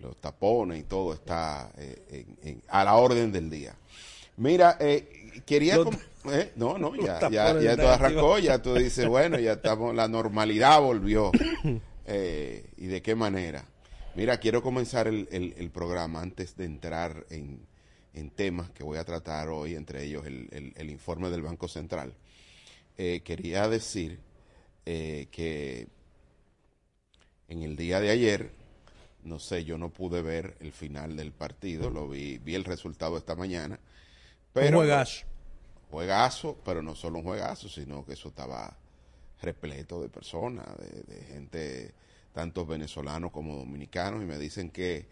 los 0.00 0.16
tapones 0.20 0.80
y 0.80 0.82
todo 0.84 1.14
está 1.14 1.70
eh, 1.76 2.26
en- 2.42 2.62
a 2.68 2.84
la 2.84 2.94
orden 2.96 3.32
del 3.32 3.50
día. 3.50 3.74
Mira, 4.36 4.76
eh, 4.80 5.21
quería... 5.46 5.82
Com- 5.82 5.96
eh, 6.32 6.52
no, 6.56 6.78
no, 6.78 6.94
ya, 6.96 7.20
ya, 7.30 7.60
ya 7.60 7.76
todo 7.76 7.88
arrancó, 7.90 8.38
ya 8.38 8.60
tú 8.62 8.74
dices, 8.74 9.06
bueno, 9.06 9.38
ya 9.38 9.52
estamos, 9.54 9.94
la 9.94 10.08
normalidad 10.08 10.80
volvió. 10.80 11.30
Eh, 12.04 12.68
¿Y 12.78 12.86
de 12.86 13.00
qué 13.00 13.14
manera? 13.14 13.64
Mira, 14.16 14.38
quiero 14.38 14.60
comenzar 14.60 15.06
el, 15.06 15.28
el- 15.30 15.54
el 15.56 15.70
programa 15.70 16.20
antes 16.20 16.56
de 16.56 16.64
entrar 16.64 17.24
en, 17.30 17.60
en 18.12 18.30
temas 18.30 18.70
que 18.70 18.82
voy 18.82 18.98
a 18.98 19.04
tratar 19.04 19.48
hoy, 19.50 19.76
entre 19.76 20.02
ellos 20.04 20.26
el, 20.26 20.48
el- 20.50 20.72
el 20.76 20.90
informe 20.90 21.30
del 21.30 21.42
Banco 21.42 21.68
Central. 21.68 22.12
Eh, 22.98 23.22
quería 23.24 23.68
decir 23.68 24.18
eh, 24.84 25.28
que 25.30 25.86
en 27.48 27.62
el 27.62 27.76
día 27.76 28.00
de 28.00 28.10
ayer, 28.10 28.50
no 29.22 29.38
sé, 29.38 29.64
yo 29.64 29.78
no 29.78 29.90
pude 29.90 30.22
ver 30.22 30.56
el 30.60 30.72
final 30.72 31.16
del 31.16 31.30
partido, 31.32 31.88
lo 31.88 32.08
vi, 32.08 32.38
vi 32.38 32.56
el 32.56 32.64
resultado 32.64 33.16
esta 33.16 33.36
mañana. 33.36 33.78
Pero, 34.52 34.78
Un 34.78 34.84
juegazo. 34.84 35.26
Juegazo, 35.90 36.58
pero 36.64 36.82
no 36.82 36.94
solo 36.94 37.18
un 37.18 37.24
juegazo, 37.24 37.68
sino 37.68 38.04
que 38.04 38.14
eso 38.14 38.28
estaba 38.28 38.76
repleto 39.40 40.00
de 40.00 40.08
personas, 40.08 40.66
de, 40.78 41.14
de 41.14 41.24
gente, 41.24 41.94
tantos 42.32 42.66
venezolanos 42.66 43.30
como 43.30 43.56
dominicanos, 43.56 44.22
y 44.22 44.26
me 44.26 44.38
dicen 44.38 44.70
que, 44.70 45.06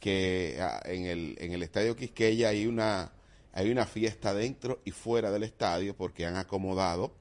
que 0.00 0.58
ah, 0.60 0.80
en, 0.84 1.06
el, 1.06 1.36
en 1.38 1.52
el 1.52 1.62
estadio 1.62 1.94
Quisqueya 1.94 2.48
hay 2.48 2.66
una, 2.66 3.12
hay 3.52 3.70
una 3.70 3.86
fiesta 3.86 4.34
dentro 4.34 4.80
y 4.84 4.90
fuera 4.90 5.30
del 5.30 5.42
estadio 5.44 5.96
porque 5.96 6.26
han 6.26 6.36
acomodado 6.36 7.12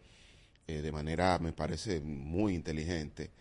eh, 0.68 0.82
de 0.82 0.92
manera, 0.92 1.40
me 1.40 1.54
parece, 1.54 2.02
muy 2.02 2.54
inteligente, 2.54 3.32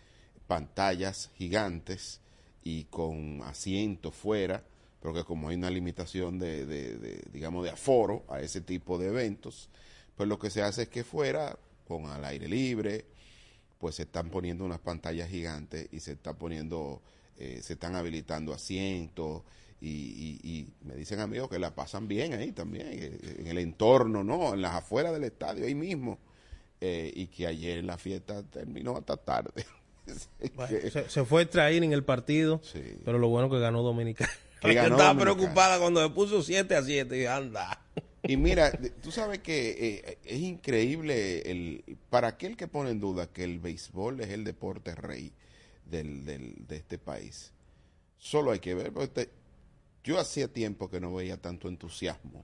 pantallas 0.47 1.29
gigantes 1.35 2.21
y 2.63 2.85
con 2.85 3.41
asientos 3.43 4.15
fuera, 4.15 4.63
porque 4.99 5.23
como 5.23 5.49
hay 5.49 5.55
una 5.55 5.69
limitación 5.69 6.39
de, 6.39 6.65
de- 6.65 6.97
de, 6.97 7.23
digamos, 7.31 7.63
de 7.63 7.69
aforo 7.71 8.25
a 8.29 8.41
ese 8.41 8.61
tipo 8.61 8.97
de 8.97 9.07
eventos, 9.07 9.69
pues 10.15 10.27
lo 10.27 10.39
que 10.39 10.49
se 10.49 10.61
hace 10.61 10.83
es 10.83 10.89
que 10.89 11.03
fuera, 11.03 11.57
con 11.87 12.05
al 12.07 12.25
aire 12.25 12.47
libre, 12.47 13.05
pues 13.79 13.95
se 13.95 14.03
están 14.03 14.29
poniendo 14.29 14.65
unas 14.65 14.79
pantallas 14.79 15.29
gigantes 15.29 15.87
y 15.91 15.99
se 15.99 16.13
está 16.13 16.33
poniendo, 16.33 17.01
eh, 17.37 17.59
se 17.61 17.73
están 17.73 17.95
habilitando 17.95 18.53
asientos 18.53 19.43
y, 19.79 19.89
y- 19.89 20.39
y 20.43 20.67
me 20.87 20.95
dicen 20.95 21.19
amigos 21.19 21.49
que 21.49 21.59
la 21.59 21.75
pasan 21.75 22.07
bien 22.07 22.33
ahí 22.33 22.51
también, 22.51 22.87
eh, 22.91 23.35
en 23.39 23.47
el 23.47 23.59
entorno, 23.59 24.23
¿no? 24.23 24.55
En 24.55 24.61
las 24.63 24.73
afueras 24.73 25.13
del 25.13 25.23
estadio, 25.25 25.65
ahí 25.65 25.75
mismo. 25.75 26.17
Eh, 26.81 27.11
y 27.15 27.27
que 27.27 27.47
ayer 27.47 27.83
la 27.83 27.97
fiesta 27.97 28.43
terminó 28.43 28.97
hasta 28.97 29.17
tarde. 29.17 29.65
Bueno, 30.55 30.77
se, 30.89 31.09
se 31.09 31.25
fue 31.25 31.45
traer 31.45 31.83
en 31.83 31.91
el 31.91 32.01
partido, 32.03 32.61
pero 33.03 33.19
lo 33.19 33.27
bueno 33.27 33.49
que 33.49 33.59
ganó 33.59 33.83
Dominicana. 33.83 34.31
Que 34.61 34.73
Yo 34.75 34.81
estaba 34.83 35.13
preocupada 35.23 35.79
cuando 35.79 36.03
se 36.03 36.09
puso 36.13 36.41
7 36.41 36.75
a 36.75 36.83
7 36.83 37.21
y 37.21 37.25
anda. 37.25 37.81
Y 38.23 38.35
mira, 38.37 38.71
tú 39.01 39.11
sabes 39.11 39.39
que 39.39 39.69
eh, 40.05 40.17
es 40.25 40.39
increíble 40.41 41.49
el 41.49 41.97
para 42.09 42.29
aquel 42.29 42.57
que 42.57 42.67
pone 42.67 42.89
en 42.91 42.99
duda 42.99 43.27
que 43.31 43.43
el 43.43 43.59
béisbol 43.59 44.19
es 44.21 44.29
el 44.29 44.43
deporte 44.43 44.93
rey 44.95 45.31
del, 45.85 46.25
del- 46.25 46.55
de 46.67 46.75
este 46.77 46.97
país. 46.97 47.53
Solo 48.17 48.51
hay 48.51 48.59
que 48.59 48.73
ver, 48.73 48.91
porque 48.91 49.25
te- 49.25 49.29
yo 50.03 50.19
hacía 50.19 50.47
tiempo 50.51 50.89
que 50.89 50.99
no 50.99 51.13
veía 51.13 51.37
tanto 51.37 51.67
entusiasmo 51.69 52.43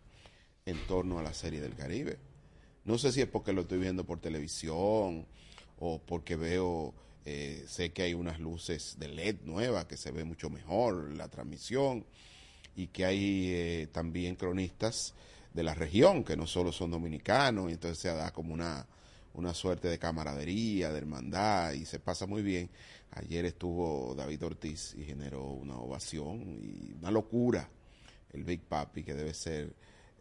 en 0.65 0.77
torno 0.87 1.19
a 1.19 1.23
la 1.23 1.33
Serie 1.33 1.59
del 1.59 1.75
Caribe. 1.75 2.17
No 2.85 2.97
sé 2.97 3.11
si 3.11 3.21
es 3.21 3.27
porque 3.27 3.51
lo 3.53 3.61
estoy 3.61 3.79
viendo 3.79 4.05
por 4.05 4.19
televisión 4.19 5.25
o 5.79 5.99
porque 5.99 6.35
veo, 6.35 6.93
eh, 7.25 7.63
sé 7.67 7.91
que 7.91 8.03
hay 8.03 8.13
unas 8.13 8.39
luces 8.39 8.97
de 8.99 9.07
LED 9.07 9.41
nuevas 9.43 9.85
que 9.85 9.97
se 9.97 10.11
ve 10.11 10.23
mucho 10.23 10.49
mejor 10.49 11.15
la 11.15 11.29
transmisión 11.29 12.05
y 12.75 12.87
que 12.87 13.05
hay 13.05 13.47
eh, 13.51 13.87
también 13.91 14.35
cronistas 14.35 15.13
de 15.53 15.63
la 15.63 15.73
región 15.73 16.23
que 16.23 16.35
no 16.35 16.47
solo 16.47 16.71
son 16.71 16.91
dominicanos, 16.91 17.69
y 17.69 17.73
entonces 17.73 17.99
se 17.99 18.09
da 18.09 18.31
como 18.31 18.53
una, 18.53 18.87
una 19.35 19.53
suerte 19.53 19.87
de 19.87 19.99
camaradería, 19.99 20.91
de 20.91 20.97
hermandad 20.97 21.73
y 21.73 21.85
se 21.85 21.99
pasa 21.99 22.25
muy 22.25 22.41
bien. 22.41 22.69
Ayer 23.11 23.45
estuvo 23.45 24.15
David 24.15 24.43
Ortiz 24.43 24.95
y 24.95 25.03
generó 25.05 25.51
una 25.51 25.77
ovación 25.77 26.59
y 26.61 26.93
una 26.93 27.11
locura 27.11 27.69
el 28.33 28.43
Big 28.43 28.61
Papi 28.61 29.03
que 29.03 29.13
debe 29.13 29.33
ser 29.33 29.73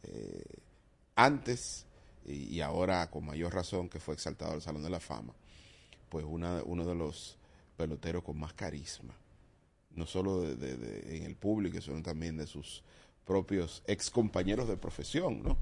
eh, 0.02 0.44
antes 1.16 1.86
y, 2.26 2.54
y 2.54 2.60
ahora 2.60 3.10
con 3.10 3.24
mayor 3.24 3.54
razón 3.54 3.88
que 3.88 3.98
fue 3.98 4.14
exaltado 4.14 4.52
al 4.52 4.62
Salón 4.62 4.82
de 4.82 4.90
la 4.90 5.00
Fama, 5.00 5.32
pues 6.12 6.24
una, 6.28 6.62
uno 6.64 6.84
de 6.86 6.94
los 6.94 7.38
peloteros 7.76 8.22
con 8.24 8.38
más 8.38 8.52
carisma, 8.54 9.14
no 9.90 10.06
solo 10.06 10.42
de- 10.42 10.56
de- 10.56 10.76
de- 10.78 11.16
en 11.18 11.24
el 11.24 11.36
público, 11.36 11.80
sino 11.80 12.02
también 12.02 12.36
de 12.38 12.46
sus 12.46 12.84
propios 13.26 13.82
ex 13.86 14.10
compañeros 14.10 14.68
de 14.68 14.76
profesión, 14.76 15.42
¿no? 15.42 15.58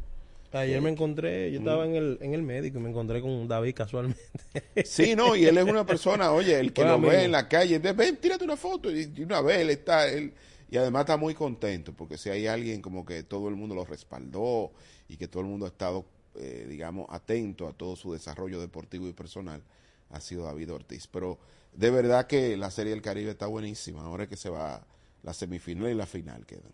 Ayer 0.52 0.78
Eh, 0.78 0.80
me 0.80 0.90
encontré, 0.90 1.52
yo 1.52 1.58
estaba 1.60 1.86
en 1.86 1.94
el, 1.94 2.18
en 2.20 2.34
el 2.34 2.42
médico 2.42 2.78
y 2.78 2.82
me 2.82 2.90
encontré 2.90 3.20
con 3.20 3.46
David 3.48 3.74
casualmente. 3.74 4.20
Sí, 4.82 5.14
no, 5.14 5.36
y 5.36 5.44
él 5.46 5.58
es 5.58 5.64
una 5.64 5.84
persona, 5.86 6.32
oye, 6.32 6.58
el 6.58 6.72
que 6.72 6.82
Buen 6.82 6.88
lo 6.88 6.94
amigo. 6.94 7.12
ve 7.12 7.24
en 7.24 7.32
la 7.32 7.48
calle, 7.48 7.78
ve, 7.78 7.92
ven, 7.92 8.16
tírate 8.16 8.44
una 8.44 8.56
foto, 8.56 8.90
y 8.90 9.12
y 9.14 9.22
una 9.22 9.40
vez 9.40 9.58
él 9.60 9.70
está, 9.70 10.08
él, 10.08 10.32
y 10.70 10.76
además 10.78 11.00
está 11.02 11.16
muy 11.16 11.34
contento, 11.34 11.92
porque 11.94 12.16
si 12.18 12.30
hay 12.30 12.46
alguien 12.46 12.80
como 12.82 13.04
que 13.04 13.22
todo 13.22 13.48
el 13.48 13.56
mundo 13.56 13.74
lo 13.74 13.84
respaldó 13.84 14.72
y 15.08 15.16
que 15.16 15.28
todo 15.28 15.42
el 15.42 15.48
mundo 15.48 15.66
ha 15.66 15.68
estado, 15.68 16.06
eh, 16.36 16.66
digamos, 16.68 17.06
atento 17.10 17.68
a 17.68 17.72
todo 17.72 17.94
su 17.96 18.12
desarrollo 18.12 18.60
deportivo 18.60 19.06
y 19.08 19.12
personal, 19.12 19.62
ha 20.10 20.20
sido 20.20 20.44
David 20.44 20.72
Ortiz. 20.72 21.06
Pero 21.06 21.38
de 21.72 21.90
verdad 21.90 22.26
que 22.26 22.56
la 22.56 22.70
Serie 22.70 22.92
del 22.92 23.02
Caribe 23.02 23.30
está 23.30 23.46
buenísima, 23.46 24.02
ahora 24.02 24.24
es 24.24 24.28
que 24.28 24.36
se 24.36 24.50
va 24.50 24.86
la 25.22 25.32
semifinal 25.34 25.90
y 25.90 25.94
la 25.94 26.06
final 26.06 26.46
quedan. 26.46 26.72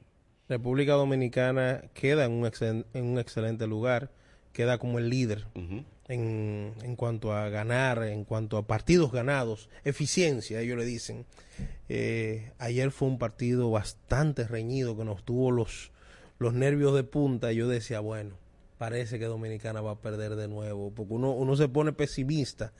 República 0.48 0.92
Dominicana 0.92 1.82
queda 1.92 2.24
en 2.24 2.32
un, 2.32 2.44
excel- 2.44 2.86
en 2.94 3.04
un 3.04 3.18
excelente 3.18 3.66
lugar, 3.66 4.12
queda 4.52 4.78
como 4.78 4.98
el 4.98 5.10
líder 5.10 5.44
en, 6.08 6.72
en 6.82 6.96
cuanto 6.96 7.32
a 7.32 7.48
ganar, 7.48 8.04
en 8.04 8.24
cuanto 8.24 8.56
a 8.56 8.66
partidos 8.66 9.10
ganados, 9.10 9.68
eficiencia, 9.84 10.60
ellos 10.60 10.78
le 10.78 10.84
dicen. 10.84 11.26
Eh, 11.88 12.52
ayer 12.58 12.90
fue 12.92 13.08
un 13.08 13.18
partido 13.18 13.70
bastante 13.70 14.46
reñido 14.46 14.96
que 14.96 15.04
nos 15.04 15.24
tuvo 15.24 15.50
los, 15.50 15.90
los 16.38 16.54
nervios 16.54 16.94
de 16.94 17.02
punta 17.02 17.52
y 17.52 17.56
yo 17.56 17.68
decía, 17.68 17.98
bueno, 17.98 18.36
parece 18.78 19.18
que 19.18 19.24
Dominicana 19.24 19.80
va 19.80 19.92
a 19.92 20.00
perder 20.00 20.36
de 20.36 20.46
nuevo, 20.48 20.92
porque 20.94 21.14
uno, 21.14 21.32
uno 21.32 21.56
se 21.56 21.68
pone 21.68 21.92
pesimista, 21.92 22.72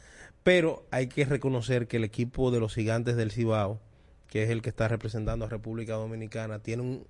pero 0.47 0.87
hay 0.93 1.09
que 1.09 1.25
reconocer 1.25 1.89
que 1.89 1.97
el 1.97 2.05
equipo 2.05 2.53
de 2.53 2.61
los 2.61 2.73
gigantes 2.73 3.17
del 3.17 3.33
Cibao, 3.33 3.81
que 4.29 4.45
es 4.45 4.51
el 4.51 4.63
que 4.63 4.69
está 4.69 4.87
representando 4.87 5.45
a 5.45 5.49
República 5.49 5.95
Dominicana, 5.95 6.61
tiene 6.61 6.85
un, 6.85 7.07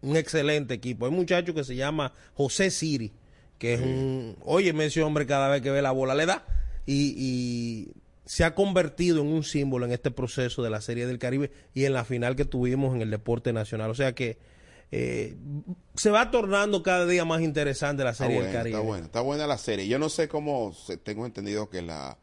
un 0.00 0.16
excelente 0.16 0.74
equipo. 0.74 1.06
Hay 1.06 1.12
un 1.12 1.18
muchacho 1.18 1.54
que 1.54 1.62
se 1.62 1.76
llama 1.76 2.12
José 2.34 2.72
Siri, 2.72 3.12
que 3.58 3.74
es 3.74 3.80
un, 3.80 4.36
oye, 4.42 4.74
ese 4.84 5.04
hombre 5.04 5.24
cada 5.24 5.48
vez 5.48 5.62
que 5.62 5.70
ve 5.70 5.82
la 5.82 5.92
bola 5.92 6.16
le 6.16 6.26
da 6.26 6.44
y, 6.84 7.14
y 7.16 7.92
se 8.24 8.42
ha 8.42 8.56
convertido 8.56 9.20
en 9.20 9.28
un 9.28 9.44
símbolo 9.44 9.86
en 9.86 9.92
este 9.92 10.10
proceso 10.10 10.60
de 10.60 10.70
la 10.70 10.80
Serie 10.80 11.06
del 11.06 11.20
Caribe 11.20 11.52
y 11.72 11.84
en 11.84 11.92
la 11.92 12.04
final 12.04 12.34
que 12.34 12.44
tuvimos 12.44 12.96
en 12.96 13.02
el 13.02 13.10
deporte 13.12 13.52
nacional. 13.52 13.92
O 13.92 13.94
sea 13.94 14.16
que 14.16 14.36
eh, 14.90 15.36
se 15.94 16.10
va 16.10 16.32
tornando 16.32 16.82
cada 16.82 17.06
día 17.06 17.24
más 17.24 17.40
interesante 17.40 18.02
la 18.02 18.14
Serie 18.14 18.38
buena, 18.38 18.48
del 18.50 18.58
Caribe. 18.58 18.76
está 18.76 18.84
buena, 18.88 19.06
está 19.06 19.20
buena 19.20 19.46
la 19.46 19.58
serie. 19.58 19.86
Yo 19.86 20.00
no 20.00 20.08
sé 20.08 20.26
cómo, 20.26 20.74
tengo 21.04 21.24
entendido 21.24 21.70
que 21.70 21.82
la 21.82 22.18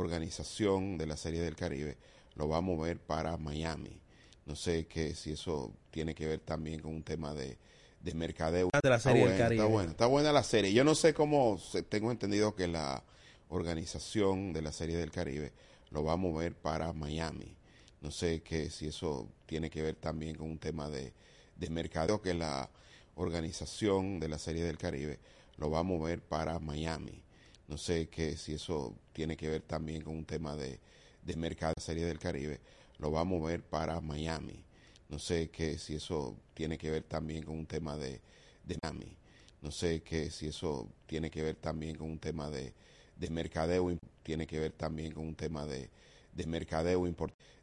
organización 0.00 0.98
de 0.98 1.06
la 1.06 1.16
Serie 1.16 1.40
del 1.40 1.56
Caribe 1.56 1.96
lo 2.34 2.48
va 2.48 2.58
a 2.58 2.60
mover 2.60 2.98
para 2.98 3.36
Miami. 3.36 4.00
No 4.46 4.56
sé 4.56 4.86
que 4.86 5.14
si 5.14 5.32
eso 5.32 5.72
tiene 5.90 6.14
que 6.14 6.26
ver 6.26 6.40
también 6.40 6.80
con 6.80 6.94
un 6.94 7.02
tema 7.02 7.34
de, 7.34 7.58
de 8.00 8.14
mercadeo. 8.14 8.70
De 8.82 8.88
la 8.88 8.96
Está 8.96 9.10
Serie 9.10 9.22
del 9.22 9.30
buena, 9.30 9.44
Caribe. 9.44 9.62
Está 9.62 9.72
buena, 9.72 9.90
está 9.90 10.06
buena 10.06 10.32
la 10.32 10.42
serie. 10.42 10.72
Yo 10.72 10.84
no 10.84 10.94
sé 10.94 11.14
cómo, 11.14 11.60
tengo 11.88 12.10
entendido 12.10 12.54
que 12.54 12.66
la 12.66 13.04
organización 13.48 14.52
de 14.52 14.62
la 14.62 14.72
Serie 14.72 14.96
del 14.96 15.10
Caribe 15.10 15.52
lo 15.90 16.02
va 16.04 16.14
a 16.14 16.16
mover 16.16 16.54
para 16.54 16.92
Miami. 16.92 17.56
No 18.00 18.10
sé 18.10 18.42
que 18.42 18.70
si 18.70 18.86
eso 18.86 19.28
tiene 19.46 19.70
que 19.70 19.82
ver 19.82 19.96
también 19.96 20.36
con 20.36 20.50
un 20.50 20.58
tema 20.58 20.88
de, 20.88 21.12
de 21.56 21.70
mercadeo, 21.70 22.22
que 22.22 22.32
la 22.32 22.70
organización 23.14 24.18
de 24.18 24.28
la 24.28 24.38
Serie 24.38 24.64
del 24.64 24.78
Caribe 24.78 25.18
lo 25.58 25.70
va 25.70 25.80
a 25.80 25.82
mover 25.82 26.22
para 26.22 26.58
Miami. 26.58 27.22
No 27.70 27.76
sé 27.78 28.08
que 28.08 28.36
si 28.36 28.54
eso 28.54 28.94
tiene 29.12 29.36
que 29.36 29.48
ver 29.48 29.62
también 29.62 30.02
con 30.02 30.16
un 30.16 30.24
tema 30.24 30.56
de, 30.56 30.80
de 31.24 31.36
mercado 31.36 31.74
del 31.86 32.18
Caribe, 32.18 32.60
lo 32.98 33.12
va 33.12 33.20
a 33.20 33.24
mover 33.24 33.62
para 33.62 34.00
Miami. 34.00 34.64
No 35.08 35.18
sé 35.18 35.50
que 35.50 35.78
si 35.78 35.94
eso 35.94 36.36
tiene 36.54 36.76
que 36.78 36.90
ver 36.90 37.04
también 37.04 37.44
con 37.44 37.56
un 37.58 37.66
tema 37.66 37.96
de, 37.96 38.20
de 38.64 38.76
Miami. 38.82 39.16
No 39.62 39.70
sé 39.70 40.02
que 40.02 40.30
si 40.30 40.48
eso 40.48 40.88
tiene 41.06 41.30
que 41.30 41.42
ver 41.42 41.56
también 41.56 41.96
con 41.96 42.10
un 42.10 42.18
tema 42.18 42.50
de, 42.50 42.74
de 43.16 43.30
mercadeo, 43.30 43.96
tiene 44.22 44.46
que 44.46 44.58
ver 44.60 44.72
también 44.72 45.12
con 45.12 45.26
un 45.26 45.34
tema 45.34 45.64
de, 45.66 45.90
de 46.34 46.46
mercadeo, 46.46 47.06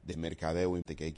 de 0.03 0.17
mercadeo, 0.17 0.79
de 0.85 0.95
que 0.95 1.03
hay 1.05 1.13